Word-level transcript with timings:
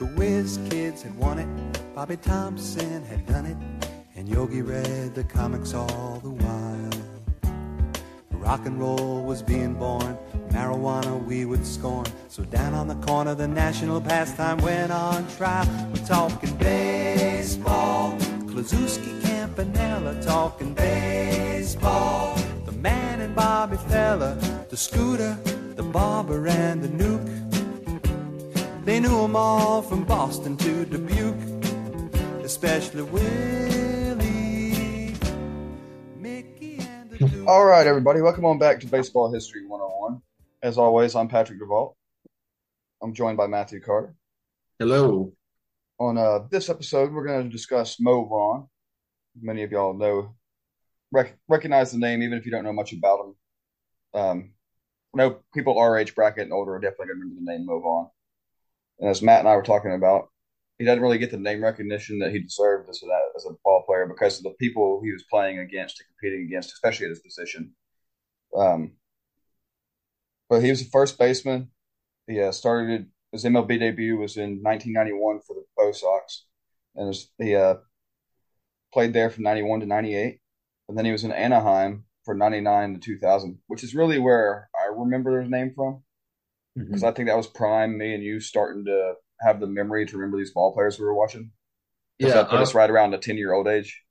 The 0.00 0.06
Whiz 0.06 0.58
Kids 0.70 1.02
had 1.02 1.14
won 1.18 1.38
it, 1.38 1.94
Bobby 1.94 2.16
Thomson 2.16 3.04
had 3.04 3.26
done 3.26 3.44
it, 3.44 3.56
and 4.16 4.26
Yogi 4.26 4.62
read 4.62 5.14
the 5.14 5.24
comics 5.24 5.74
all 5.74 6.20
the 6.22 6.30
while. 6.30 6.90
Rock 8.30 8.64
and 8.64 8.80
roll 8.80 9.20
was 9.22 9.42
being 9.42 9.74
born, 9.74 10.16
marijuana 10.52 11.22
we 11.26 11.44
would 11.44 11.66
scorn. 11.66 12.06
So 12.28 12.44
down 12.44 12.72
on 12.72 12.88
the 12.88 12.94
corner, 13.06 13.34
the 13.34 13.46
national 13.46 14.00
pastime 14.00 14.56
went 14.62 14.90
on 14.90 15.28
trial. 15.36 15.68
We're 15.92 16.06
talking 16.06 16.56
baseball, 16.56 18.16
Kluszewski, 18.46 19.20
Campanella, 19.20 20.22
talking 20.22 20.72
baseball. 20.72 22.38
The 22.64 22.72
man 22.72 23.20
and 23.20 23.34
Bobby 23.34 23.76
Feller, 23.76 24.34
the 24.70 24.78
scooter, 24.78 25.36
the 25.76 25.82
barber, 25.82 26.48
and 26.48 26.82
the 26.82 26.88
Newk. 26.88 27.20
They 28.84 28.98
knew 28.98 29.24
'em 29.24 29.36
all 29.36 29.82
from 29.82 30.04
Boston 30.04 30.56
to 30.56 30.86
Dubuque, 30.86 31.36
especially 32.42 33.02
Willie, 33.02 34.24
Mickey, 36.16 36.78
and 36.78 37.10
the 37.10 37.44
All 37.46 37.66
right, 37.66 37.86
everybody, 37.86 38.22
welcome 38.22 38.46
on 38.46 38.58
back 38.58 38.80
to 38.80 38.86
Baseball 38.86 39.30
History 39.30 39.66
101. 39.66 40.22
As 40.62 40.78
always, 40.78 41.14
I'm 41.14 41.28
Patrick 41.28 41.60
DeVault. 41.60 41.94
I'm 43.02 43.12
joined 43.12 43.36
by 43.36 43.46
Matthew 43.46 43.80
Carter. 43.80 44.14
Hello. 44.78 45.30
On 45.98 46.16
uh, 46.16 46.46
this 46.50 46.70
episode, 46.70 47.12
we're 47.12 47.26
going 47.26 47.44
to 47.44 47.50
discuss 47.50 48.00
Mo 48.00 48.24
Vaughn. 48.24 48.66
Many 49.40 49.62
of 49.62 49.72
y'all 49.72 49.92
know, 49.92 50.34
rec- 51.12 51.38
recognize 51.48 51.92
the 51.92 51.98
name, 51.98 52.22
even 52.22 52.38
if 52.38 52.46
you 52.46 52.50
don't 52.50 52.64
know 52.64 52.72
much 52.72 52.94
about 52.94 53.20
him. 53.26 53.34
Um, 54.14 54.52
I 55.14 55.18
know 55.18 55.40
people 55.52 55.78
our 55.78 55.98
age 55.98 56.14
bracket 56.14 56.44
and 56.44 56.52
older 56.54 56.74
are 56.74 56.80
definitely 56.80 57.08
going 57.08 57.18
to 57.18 57.20
remember 57.24 57.40
the 57.44 57.52
name 57.52 57.66
Mo 57.66 57.80
Vaughn. 57.80 58.08
And 59.00 59.08
as 59.08 59.22
Matt 59.22 59.40
and 59.40 59.48
I 59.48 59.56
were 59.56 59.62
talking 59.62 59.94
about, 59.94 60.28
he 60.78 60.84
doesn't 60.84 61.02
really 61.02 61.18
get 61.18 61.30
the 61.30 61.38
name 61.38 61.62
recognition 61.62 62.18
that 62.20 62.32
he 62.32 62.38
deserved 62.38 62.88
as 62.88 63.02
a, 63.02 63.06
as 63.36 63.44
a 63.46 63.56
ball 63.64 63.82
player 63.86 64.06
because 64.06 64.38
of 64.38 64.44
the 64.44 64.54
people 64.58 65.00
he 65.02 65.12
was 65.12 65.24
playing 65.30 65.58
against 65.58 66.00
and 66.00 66.06
competing 66.08 66.46
against, 66.46 66.72
especially 66.72 67.06
at 67.06 67.10
his 67.10 67.20
position. 67.20 67.74
Um, 68.56 68.92
but 70.48 70.62
he 70.62 70.70
was 70.70 70.82
a 70.82 70.86
first 70.86 71.18
baseman. 71.18 71.70
He 72.26 72.40
uh, 72.40 72.52
started 72.52 73.06
his 73.32 73.44
MLB 73.44 73.78
debut 73.78 74.16
was 74.16 74.36
in 74.36 74.62
1991 74.62 75.40
for 75.46 75.54
the 75.54 75.64
Bo 75.76 75.92
Sox, 75.92 76.46
and 76.96 77.08
was, 77.08 77.30
he 77.38 77.54
uh, 77.54 77.76
played 78.92 79.12
there 79.12 79.30
from 79.30 79.44
91 79.44 79.80
to 79.80 79.86
98, 79.86 80.40
and 80.88 80.98
then 80.98 81.04
he 81.04 81.12
was 81.12 81.24
in 81.24 81.30
Anaheim 81.30 82.04
for 82.24 82.34
99 82.34 82.94
to 82.94 83.00
2000, 83.00 83.58
which 83.68 83.84
is 83.84 83.94
really 83.94 84.18
where 84.18 84.68
I 84.74 84.92
remember 84.92 85.40
his 85.40 85.50
name 85.50 85.72
from 85.74 86.02
because 86.86 87.04
I 87.04 87.12
think 87.12 87.28
that 87.28 87.36
was 87.36 87.46
prime 87.46 87.96
me 87.96 88.14
and 88.14 88.22
you 88.22 88.40
starting 88.40 88.84
to 88.86 89.14
have 89.40 89.60
the 89.60 89.66
memory 89.66 90.06
to 90.06 90.16
remember 90.16 90.38
these 90.38 90.52
ball 90.52 90.72
players 90.74 90.98
we 90.98 91.04
were 91.04 91.14
watching. 91.14 91.50
Yeah, 92.18 92.34
that 92.34 92.50
put 92.50 92.58
I- 92.58 92.62
us 92.62 92.74
right 92.74 92.90
around 92.90 93.14
a 93.14 93.18
10 93.18 93.36
year 93.36 93.52
old 93.52 93.66
age. 93.68 94.02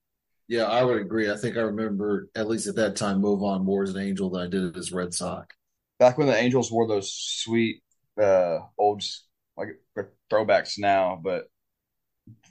Yeah, 0.48 0.64
I 0.64 0.84
would 0.84 0.98
agree. 1.00 1.30
I 1.30 1.36
think 1.38 1.58
I 1.58 1.62
remember 1.62 2.30
at 2.36 2.48
least 2.48 2.66
at 2.68 2.76
that 2.78 2.96
time 2.96 3.22
Mo 3.22 3.36
Vaughn 3.36 3.64
more 3.64 3.84
as 3.84 3.92
an 3.94 4.02
Angel 4.02 4.32
than 4.32 4.42
I 4.42 4.48
did 4.48 4.76
as 4.76 4.92
Red 4.92 5.14
Sox. 5.14 5.56
Back 6.00 6.18
when 6.18 6.26
the 6.28 6.36
Angels 6.36 6.72
wore 6.72 6.88
those 6.88 7.14
sweet 7.14 7.84
uh 8.20 8.58
old 8.78 9.04
like 9.56 9.80
throwbacks 10.32 10.80
now, 10.80 11.20
but 11.24 11.44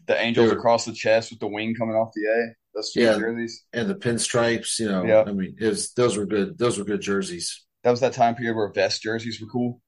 the 0.06 0.16
Angels 0.20 0.52
across 0.52 0.84
the 0.84 0.92
chest 0.92 1.30
with 1.30 1.41
the 1.41 1.48
wing 1.48 1.74
coming 1.74 1.96
off 1.96 2.12
the 2.14 2.24
A, 2.27 2.55
Yeah. 2.94 3.19
jerseys. 3.19 3.64
And 3.72 3.89
the 3.91 3.94
pinstripes, 3.96 4.78
you 4.78 4.89
know, 4.89 5.05
Yeah. 5.05 5.24
I 5.27 5.33
mean, 5.33 5.56
it 5.61 5.66
was, 5.66 5.92
those 5.94 6.16
were 6.16 6.27
good. 6.27 6.56
Those 6.56 6.78
were 6.78 6.84
good 6.84 7.00
jerseys. 7.00 7.66
That 7.83 7.91
was 7.91 8.00
that 8.00 8.12
time 8.12 8.34
period 8.36 8.55
where 8.55 8.69
vest 8.72 9.02
jerseys 9.02 9.41
were 9.41 9.48
cool. 9.48 9.80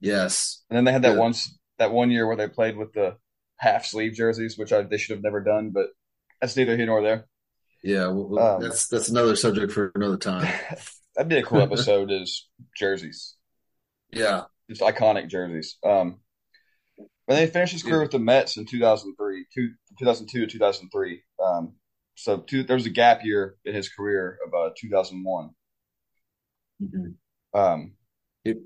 Yes. 0.00 0.64
And 0.70 0.76
then 0.76 0.84
they 0.84 0.92
had 0.92 1.02
that 1.02 1.14
Yeah. 1.14 1.20
once 1.20 1.58
that 1.78 1.92
one 1.92 2.10
year 2.10 2.26
where 2.26 2.36
they 2.36 2.48
played 2.48 2.76
with 2.76 2.92
the 2.92 3.16
half 3.58 3.84
sleeve 3.86 4.12
jerseys, 4.14 4.56
which 4.58 4.72
I, 4.72 4.82
they 4.82 4.96
should 4.98 5.16
have 5.16 5.22
never 5.24 5.42
done, 5.42 5.70
but 5.70 5.86
that's 6.40 6.56
neither 6.56 6.76
here 6.76 6.86
nor 6.86 7.02
there. 7.02 7.26
Yeah. 7.82 8.08
Well, 8.08 8.38
Um, 8.38 8.62
that's 8.62 8.88
that's 8.88 9.08
another 9.08 9.36
subject 9.36 9.72
for 9.72 9.92
another 9.94 10.16
time. 10.16 10.46
That'd 11.16 11.28
be 11.30 11.38
a 11.38 11.42
cool 11.42 11.62
episode 11.62 12.10
is 12.10 12.48
jerseys. 12.76 13.36
Yeah. 14.12 14.44
just 14.68 14.82
iconic 14.82 15.28
jerseys. 15.28 15.78
Um, 15.84 16.20
then 17.28 17.40
he 17.40 17.46
finished 17.46 17.72
his 17.72 17.82
career 17.82 17.96
Yeah. 17.96 18.02
with 18.02 18.10
the 18.12 18.18
Mets 18.18 18.56
in 18.56 18.66
2003, 18.66 19.46
two, 19.54 19.70
2002 19.98 20.40
to 20.40 20.46
2003. 20.46 21.22
Um, 21.42 21.74
so 22.14 22.38
two, 22.38 22.62
there 22.64 22.76
was 22.76 22.86
a 22.86 22.90
gap 22.90 23.24
year 23.24 23.56
in 23.64 23.74
his 23.74 23.88
career 23.88 24.38
of 24.46 24.52
uh, 24.54 24.70
2001. 24.78 25.50
Mhm. 26.82 27.14
Um, 27.54 27.94
Yep. 28.44 28.56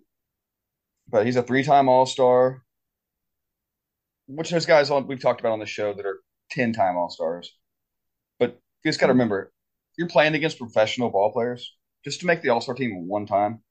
But 1.11 1.27
he's 1.27 1.37
a 1.37 1.43
three-time 1.43 1.89
All-Star, 1.89 2.63
which 4.27 4.51
there's 4.51 4.67
guys 4.67 4.91
on 4.91 5.07
we've 5.07 5.21
talked 5.21 5.41
about 5.41 5.53
on 5.53 5.59
the 5.59 5.67
show 5.67 5.93
that 5.93 6.07
are 6.07 6.21
10-time 6.57 6.97
All-Stars. 6.97 7.55
But 8.39 8.59
you 8.85 8.89
just 8.91 9.01
got 9.01 9.09
to 9.09 9.13
remember, 9.13 9.53
you're 9.97 10.09
playing 10.09 10.35
against 10.35 10.59
professional 10.59 11.11
ball 11.11 11.33
players. 11.33 11.75
Just 12.05 12.21
to 12.21 12.27
make 12.27 12.43
the 12.43 12.49
All-Star 12.49 12.75
team 12.75 13.09
one 13.09 13.27
time, 13.27 13.63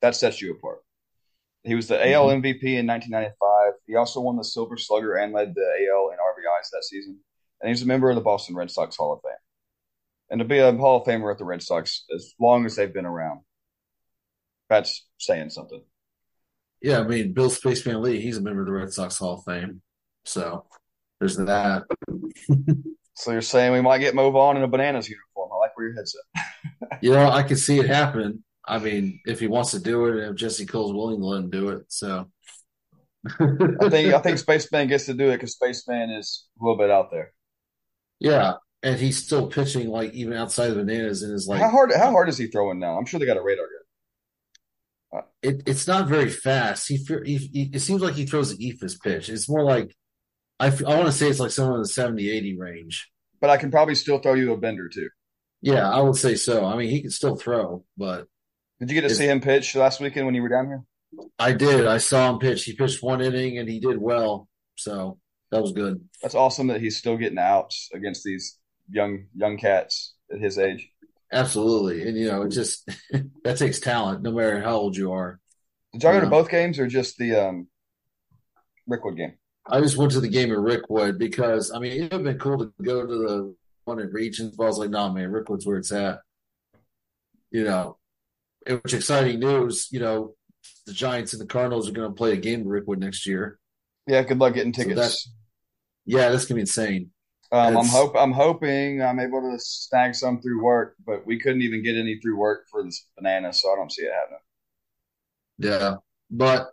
that 0.00 0.16
sets 0.16 0.40
you 0.40 0.52
apart. 0.52 0.78
He 1.64 1.74
was 1.74 1.86
the 1.86 1.94
mm-hmm. 1.94 2.12
AL 2.12 2.28
MVP 2.28 2.64
in 2.64 2.86
1995. 2.86 3.74
He 3.86 3.94
also 3.94 4.20
won 4.20 4.36
the 4.36 4.44
Silver 4.44 4.76
Slugger 4.76 5.14
and 5.14 5.32
led 5.32 5.54
the 5.54 5.60
AL 5.60 6.10
in 6.10 6.16
RBIs 6.16 6.70
that 6.72 6.84
season. 6.84 7.18
And 7.60 7.68
he's 7.68 7.82
a 7.82 7.86
member 7.86 8.10
of 8.10 8.16
the 8.16 8.22
Boston 8.22 8.56
Red 8.56 8.70
Sox 8.70 8.96
Hall 8.96 9.12
of 9.12 9.20
Fame. 9.22 9.36
And 10.30 10.40
to 10.40 10.44
be 10.44 10.58
a 10.58 10.72
Hall 10.72 11.00
of 11.00 11.06
Famer 11.06 11.30
at 11.30 11.38
the 11.38 11.44
Red 11.44 11.62
Sox 11.62 12.04
as 12.12 12.32
long 12.40 12.66
as 12.66 12.74
they've 12.74 12.92
been 12.92 13.06
around, 13.06 13.40
that's 14.68 15.06
saying 15.18 15.50
something. 15.50 15.82
Yeah. 16.82 17.00
I 17.00 17.04
mean, 17.04 17.32
Bill 17.32 17.50
Spaceman 17.50 18.02
Lee, 18.02 18.20
he's 18.20 18.36
a 18.36 18.42
member 18.42 18.60
of 18.60 18.66
the 18.66 18.72
Red 18.72 18.92
Sox 18.92 19.18
Hall 19.18 19.38
of 19.38 19.44
Fame. 19.44 19.82
So 20.24 20.66
there's 21.20 21.36
that. 21.36 21.84
So 23.14 23.30
you're 23.30 23.42
saying 23.42 23.72
we 23.72 23.80
might 23.80 23.98
get 23.98 24.14
Mo 24.14 24.30
Vaughn 24.30 24.56
in 24.56 24.62
a 24.62 24.68
bananas 24.68 25.08
uniform. 25.08 25.50
I 25.52 25.56
like 25.58 25.76
where 25.76 25.88
your 25.88 25.96
head's 25.96 26.16
at. 26.34 26.98
You 27.02 27.12
know, 27.12 27.28
I 27.30 27.42
can 27.42 27.56
see 27.56 27.78
it 27.78 27.86
happening. 27.86 28.42
I 28.66 28.78
mean, 28.78 29.20
if 29.26 29.40
he 29.40 29.48
wants 29.48 29.72
to 29.72 29.80
do 29.80 30.06
it, 30.06 30.16
and 30.16 30.30
if 30.30 30.36
Jesse 30.36 30.66
Cole's 30.66 30.92
willing 30.92 31.20
to 31.20 31.26
let 31.26 31.40
him 31.40 31.50
do 31.50 31.70
it. 31.70 31.84
So 31.88 32.28
I 33.26 33.88
think 33.88 34.14
I 34.14 34.18
think 34.20 34.38
Spaceman 34.38 34.88
gets 34.88 35.06
to 35.06 35.14
do 35.14 35.30
it 35.30 35.34
because 35.34 35.52
Spaceman 35.52 36.10
is 36.10 36.46
a 36.60 36.64
little 36.64 36.78
bit 36.78 36.90
out 36.90 37.10
there. 37.10 37.32
Yeah, 38.20 38.54
and 38.82 38.98
he's 38.98 39.24
still 39.24 39.48
pitching 39.48 39.88
like 39.88 40.12
even 40.12 40.34
outside 40.34 40.70
of 40.70 40.76
bananas 40.76 41.22
and 41.22 41.34
is 41.34 41.48
like 41.48 41.60
how 41.60 41.70
hard 41.70 41.92
how 41.92 42.10
hard 42.10 42.28
is 42.28 42.38
he 42.38 42.46
throwing 42.46 42.78
now? 42.78 42.96
I'm 42.96 43.04
sure 43.04 43.18
they 43.18 43.26
got 43.26 43.36
a 43.36 43.42
radar. 43.42 43.66
It, 45.42 45.62
it's 45.66 45.86
not 45.86 46.08
very 46.08 46.30
fast. 46.30 46.88
He, 46.88 46.96
he, 47.24 47.36
he 47.36 47.70
it 47.72 47.80
seems 47.80 48.00
like 48.00 48.14
he 48.14 48.26
throws 48.26 48.52
an 48.52 48.58
eephus 48.58 49.00
pitch. 49.00 49.28
It's 49.28 49.48
more 49.48 49.64
like 49.64 49.94
I, 50.60 50.68
f- 50.68 50.84
I 50.84 50.94
want 50.94 51.06
to 51.06 51.12
say 51.12 51.28
it's 51.28 51.40
like 51.40 51.50
somewhere 51.50 51.76
in 51.76 51.82
the 51.82 51.88
70 51.88 52.30
80 52.30 52.56
range. 52.58 53.10
But 53.40 53.50
I 53.50 53.56
can 53.56 53.70
probably 53.72 53.96
still 53.96 54.18
throw 54.20 54.34
you 54.34 54.52
a 54.52 54.56
bender 54.56 54.88
too. 54.88 55.08
Yeah, 55.60 55.88
I 55.90 56.00
would 56.00 56.16
say 56.16 56.36
so. 56.36 56.64
I 56.64 56.76
mean, 56.76 56.90
he 56.90 57.00
can 57.00 57.10
still 57.10 57.34
throw, 57.36 57.84
but 57.96 58.26
Did 58.80 58.90
you 58.90 59.00
get 59.00 59.08
to 59.08 59.14
see 59.14 59.26
him 59.26 59.40
pitch 59.40 59.74
last 59.74 60.00
weekend 60.00 60.26
when 60.26 60.34
you 60.34 60.42
were 60.42 60.48
down 60.48 60.66
here? 60.66 60.82
I 61.38 61.52
did. 61.52 61.86
I 61.86 61.98
saw 61.98 62.30
him 62.30 62.38
pitch. 62.38 62.64
He 62.64 62.74
pitched 62.74 63.02
one 63.02 63.20
inning 63.20 63.58
and 63.58 63.68
he 63.68 63.80
did 63.80 63.98
well. 63.98 64.48
So 64.76 65.18
that 65.50 65.60
was 65.60 65.72
good. 65.72 66.00
That's 66.22 66.34
awesome 66.34 66.68
that 66.68 66.80
he's 66.80 66.96
still 66.98 67.16
getting 67.16 67.38
outs 67.38 67.90
against 67.92 68.22
these 68.24 68.58
young 68.88 69.26
young 69.34 69.58
cats 69.58 70.14
at 70.32 70.40
his 70.40 70.58
age. 70.58 70.88
Absolutely. 71.32 72.06
And 72.06 72.16
you 72.16 72.28
know, 72.28 72.42
it 72.42 72.50
just 72.50 72.88
that 73.44 73.56
takes 73.56 73.80
talent, 73.80 74.22
no 74.22 74.32
matter 74.32 74.60
how 74.60 74.76
old 74.76 74.96
you 74.96 75.12
are. 75.12 75.40
Did 75.92 76.02
y'all 76.02 76.12
go 76.12 76.20
to 76.20 76.26
both 76.26 76.50
games 76.50 76.78
or 76.78 76.86
just 76.86 77.16
the 77.18 77.34
um, 77.36 77.66
Rickwood 78.88 79.16
game? 79.16 79.34
I 79.66 79.80
just 79.80 79.96
went 79.96 80.12
to 80.12 80.20
the 80.20 80.28
game 80.28 80.50
at 80.50 80.58
Rickwood 80.58 81.18
because 81.18 81.70
I 81.70 81.78
mean 81.78 81.92
it 81.92 82.02
would 82.02 82.12
have 82.12 82.24
been 82.24 82.38
cool 82.38 82.58
to 82.58 82.72
go 82.82 83.06
to 83.06 83.06
the 83.06 83.54
one 83.84 83.98
in 83.98 84.10
Regions, 84.12 84.54
but 84.56 84.64
I 84.64 84.66
was 84.66 84.78
like, 84.78 84.90
nah, 84.90 85.12
man, 85.12 85.30
Rickwood's 85.30 85.66
where 85.66 85.78
it's 85.78 85.92
at. 85.92 86.20
You 87.50 87.64
know, 87.64 87.98
it- 88.66 88.82
which 88.82 88.94
exciting 88.94 89.40
news. 89.40 89.88
You 89.90 90.00
know, 90.00 90.34
the 90.86 90.92
Giants 90.92 91.32
and 91.32 91.40
the 91.42 91.46
Cardinals 91.46 91.88
are 91.88 91.92
going 91.92 92.10
to 92.10 92.14
play 92.14 92.32
a 92.32 92.36
game 92.36 92.60
at 92.60 92.66
Rickwood 92.66 92.98
next 92.98 93.26
year. 93.26 93.58
Yeah, 94.06 94.22
good 94.22 94.38
luck 94.38 94.54
getting 94.54 94.74
So 94.74 94.82
tickets. 94.84 95.30
Yeah, 96.04 96.30
that's 96.30 96.46
gonna 96.46 96.56
be 96.56 96.62
insane. 96.62 97.10
Um, 97.52 97.76
I'm 97.76 97.86
hope 97.88 98.14
I'm 98.16 98.32
hoping 98.32 99.02
I'm 99.02 99.20
able 99.20 99.42
to 99.42 99.58
snag 99.60 100.14
some 100.14 100.40
through 100.40 100.62
work, 100.62 100.96
but 101.06 101.26
we 101.26 101.38
couldn't 101.38 101.62
even 101.62 101.82
get 101.84 101.96
any 101.96 102.18
through 102.18 102.38
work 102.38 102.66
for 102.70 102.82
this 102.82 103.06
banana, 103.16 103.52
so 103.52 103.72
I 103.72 103.76
don't 103.76 103.92
see 103.92 104.02
it 104.02 104.12
happening. 104.12 104.40
Yeah, 105.58 105.96
but 106.30 106.72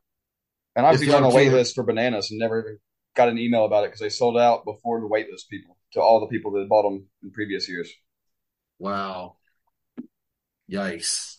And 0.75 0.85
I 0.85 0.91
was 0.91 1.01
If 1.01 1.03
even 1.03 1.15
on 1.15 1.23
a 1.23 1.29
wait 1.29 1.51
list 1.51 1.75
for 1.75 1.83
bananas 1.83 2.31
and 2.31 2.39
never 2.39 2.59
even 2.61 2.79
got 3.15 3.29
an 3.29 3.37
email 3.37 3.65
about 3.65 3.83
it 3.83 3.87
because 3.89 3.99
they 4.01 4.09
sold 4.09 4.37
out 4.37 4.65
before 4.65 4.99
the 4.99 5.07
wait 5.07 5.29
list 5.29 5.49
people 5.49 5.77
to 5.93 6.01
all 6.01 6.19
the 6.19 6.27
people 6.27 6.51
that 6.53 6.69
bought 6.69 6.83
them 6.83 7.07
in 7.23 7.31
previous 7.31 7.67
years. 7.69 7.91
wow, 8.79 9.35
yikes! 10.71 11.37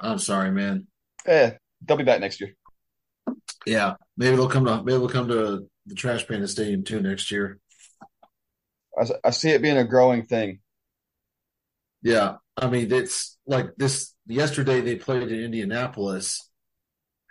I'm 0.00 0.18
sorry, 0.18 0.50
man. 0.50 0.86
Yeah, 1.26 1.56
they'll 1.82 1.96
be 1.96 2.04
back 2.04 2.20
next 2.20 2.40
year. 2.40 2.54
Yeah, 3.66 3.94
maybe 4.16 4.36
they'll 4.36 4.48
come 4.48 4.64
to 4.64 4.82
maybe 4.82 4.98
they'll 4.98 5.08
come 5.08 5.28
to 5.28 5.68
the 5.86 5.94
Trash 5.94 6.26
Panda 6.26 6.48
Stadium 6.48 6.84
too 6.84 7.00
next 7.00 7.30
year. 7.30 7.58
I, 9.00 9.28
I 9.28 9.30
see 9.30 9.50
it 9.50 9.62
being 9.62 9.76
a 9.78 9.84
growing 9.84 10.24
thing. 10.24 10.60
Yeah, 12.02 12.36
I 12.56 12.68
mean 12.68 12.92
it's 12.92 13.38
like 13.46 13.74
this. 13.76 14.14
Yesterday 14.26 14.80
they 14.80 14.96
played 14.96 15.22
in 15.30 15.40
Indianapolis 15.44 16.48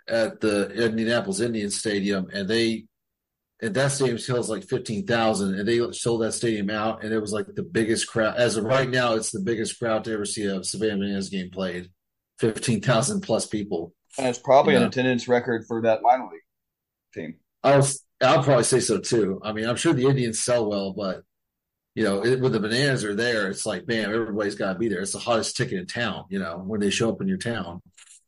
at 0.08 0.40
the 0.40 0.70
Indianapolis 0.70 1.40
Indian 1.40 1.70
Stadium, 1.70 2.28
and 2.32 2.48
they 2.48 2.86
and 3.60 3.74
that 3.74 3.92
stadium 3.92 4.18
sells 4.18 4.50
like 4.50 4.64
fifteen 4.64 5.06
thousand, 5.06 5.54
and 5.58 5.66
they 5.66 5.80
sold 5.92 6.22
that 6.22 6.32
stadium 6.32 6.70
out, 6.70 7.02
and 7.02 7.12
it 7.12 7.20
was 7.20 7.32
like 7.32 7.46
the 7.54 7.62
biggest 7.62 8.08
crowd. 8.08 8.36
As 8.36 8.56
of 8.56 8.64
right 8.64 8.88
now, 8.88 9.14
it's 9.14 9.30
the 9.30 9.40
biggest 9.40 9.78
crowd 9.78 10.04
to 10.04 10.12
ever 10.12 10.24
see 10.24 10.44
a 10.44 10.62
Savannah 10.62 10.98
Bananas 10.98 11.28
game 11.28 11.50
played. 11.50 11.90
Fifteen 12.38 12.80
thousand 12.80 13.22
plus 13.22 13.46
people. 13.46 13.94
And 14.16 14.26
it's 14.28 14.38
probably 14.38 14.74
Yeah. 14.74 14.80
an 14.80 14.86
attendance 14.86 15.28
record 15.28 15.64
for 15.66 15.82
that 15.82 16.02
minor 16.02 16.24
league 16.30 16.40
team. 17.14 17.36
I 17.62 17.76
was, 17.76 18.04
I'll 18.22 18.42
probably 18.42 18.64
say 18.64 18.80
so 18.80 18.98
too. 18.98 19.40
I 19.44 19.52
mean, 19.52 19.68
I'm 19.68 19.76
sure 19.76 19.92
the 19.92 20.06
Indians 20.06 20.40
sell 20.40 20.68
well, 20.68 20.92
but 20.92 21.22
you 21.98 22.04
know, 22.04 22.24
it, 22.24 22.40
when 22.40 22.52
the 22.52 22.60
bananas 22.60 23.04
are 23.04 23.16
there, 23.16 23.48
it's 23.48 23.66
like, 23.66 23.88
man, 23.88 24.04
everybody's 24.04 24.54
got 24.54 24.72
to 24.72 24.78
be 24.78 24.88
there. 24.88 25.00
It's 25.00 25.10
the 25.14 25.18
hottest 25.18 25.56
ticket 25.56 25.80
in 25.80 25.86
town. 25.86 26.26
You 26.30 26.38
know, 26.38 26.62
when 26.64 26.78
they 26.78 26.90
show 26.90 27.08
up 27.10 27.20
in 27.20 27.26
your 27.26 27.38
town. 27.38 27.80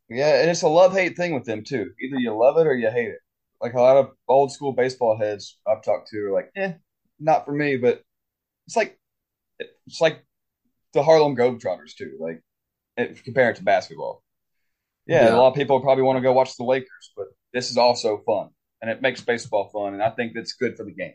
Yeah, 0.08 0.40
and 0.40 0.50
it's 0.50 0.62
a 0.62 0.68
love 0.68 0.92
hate 0.92 1.16
thing 1.16 1.34
with 1.34 1.44
them 1.44 1.62
too. 1.62 1.92
Either 2.02 2.18
you 2.18 2.36
love 2.36 2.58
it 2.58 2.66
or 2.66 2.74
you 2.74 2.90
hate 2.90 3.10
it. 3.10 3.20
Like 3.62 3.74
a 3.74 3.80
lot 3.80 3.96
of 3.96 4.10
old 4.26 4.50
school 4.50 4.72
baseball 4.72 5.16
heads 5.16 5.56
I've 5.68 5.84
talked 5.84 6.08
to 6.08 6.18
are 6.18 6.32
like, 6.32 6.50
eh, 6.56 6.72
not 7.20 7.44
for 7.44 7.52
me. 7.52 7.76
But 7.76 8.02
it's 8.66 8.74
like 8.74 8.98
it's 9.60 10.00
like 10.00 10.24
the 10.92 11.04
Harlem 11.04 11.36
Globetrotters 11.36 11.94
too. 11.96 12.16
Like 12.18 12.42
it, 12.96 13.22
compare 13.22 13.50
it 13.50 13.56
to 13.56 13.62
basketball. 13.62 14.24
Yeah, 15.06 15.26
Yeah. 15.26 15.34
a 15.34 15.36
lot 15.36 15.48
of 15.50 15.54
people 15.54 15.80
probably 15.80 16.02
want 16.02 16.16
to 16.16 16.22
go 16.22 16.32
watch 16.32 16.56
the 16.56 16.64
Lakers, 16.64 17.12
but 17.16 17.26
this 17.52 17.70
is 17.70 17.76
also 17.76 18.18
fun, 18.26 18.48
and 18.82 18.90
it 18.90 19.00
makes 19.00 19.20
baseball 19.20 19.70
fun, 19.72 19.94
and 19.94 20.02
I 20.02 20.10
think 20.10 20.32
that's 20.34 20.54
good 20.54 20.76
for 20.76 20.84
the 20.84 20.92
game. 20.92 21.14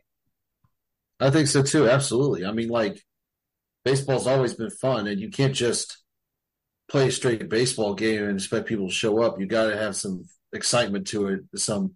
I 1.19 1.29
think 1.29 1.47
so 1.47 1.63
too. 1.63 1.89
Absolutely. 1.89 2.45
I 2.45 2.51
mean, 2.51 2.69
like 2.69 3.01
baseball's 3.83 4.27
always 4.27 4.53
been 4.53 4.69
fun, 4.69 5.07
and 5.07 5.19
you 5.19 5.29
can't 5.29 5.53
just 5.55 5.97
play 6.89 7.07
a 7.07 7.11
straight 7.11 7.47
baseball 7.49 7.93
game 7.95 8.23
and 8.23 8.37
expect 8.37 8.67
people 8.67 8.87
to 8.89 8.93
show 8.93 9.21
up. 9.23 9.39
You 9.39 9.45
got 9.47 9.69
to 9.69 9.77
have 9.77 9.95
some 9.95 10.25
excitement 10.53 11.07
to 11.07 11.27
it, 11.27 11.39
some 11.55 11.93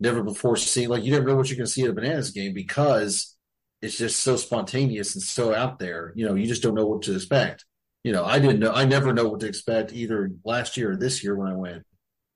never 0.00 0.22
before 0.22 0.56
seen. 0.56 0.88
Like 0.88 1.04
you 1.04 1.12
never 1.12 1.26
know 1.26 1.36
what 1.36 1.48
you're 1.48 1.56
going 1.56 1.66
to 1.66 1.72
see 1.72 1.84
at 1.84 1.90
a 1.90 1.92
bananas 1.92 2.30
game 2.30 2.52
because 2.54 3.36
it's 3.82 3.96
just 3.98 4.20
so 4.20 4.36
spontaneous 4.36 5.14
and 5.14 5.22
so 5.22 5.54
out 5.54 5.78
there. 5.78 6.12
You 6.16 6.26
know, 6.26 6.34
you 6.34 6.46
just 6.46 6.62
don't 6.62 6.74
know 6.74 6.86
what 6.86 7.02
to 7.02 7.14
expect. 7.14 7.64
You 8.04 8.12
know, 8.12 8.24
I 8.24 8.38
didn't 8.38 8.60
know. 8.60 8.72
I 8.72 8.84
never 8.84 9.12
know 9.12 9.28
what 9.28 9.40
to 9.40 9.48
expect 9.48 9.92
either 9.92 10.30
last 10.44 10.76
year 10.76 10.92
or 10.92 10.96
this 10.96 11.24
year 11.24 11.34
when 11.34 11.48
I 11.48 11.54
went. 11.56 11.82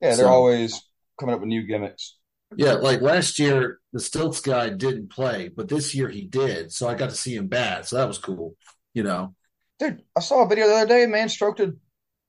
Yeah, 0.01 0.17
they're 0.17 0.27
So- 0.27 0.29
always 0.29 0.81
coming 1.19 1.35
up 1.35 1.41
with 1.41 1.49
new 1.49 1.63
gimmicks. 1.67 2.17
Yeah, 2.57 2.75
like 2.75 3.01
last 3.01 3.39
year, 3.39 3.79
the 3.93 4.01
Stilts 4.01 4.41
guy 4.41 4.71
didn't 4.71 5.11
play, 5.11 5.49
but 5.49 5.69
this 5.69 5.95
year 5.95 6.09
he 6.09 6.27
did. 6.27 6.73
So 6.73 6.89
I 6.89 6.95
got 6.95 7.11
to 7.11 7.17
see 7.17 7.37
him 7.37 7.47
bat. 7.47 7.87
So 7.87 7.97
that 7.97 8.09
was 8.09 8.19
cool. 8.19 8.57
You 8.93 9.05
know, 9.05 9.35
Dude, 9.79 10.03
I 10.17 10.21
saw 10.21 10.45
a 10.45 10.49
video 10.49 10.67
the 10.69 10.75
other 10.75 10.87
day. 10.89 11.07
Man 11.07 11.29
stroked 11.29 11.61
a, 11.61 11.75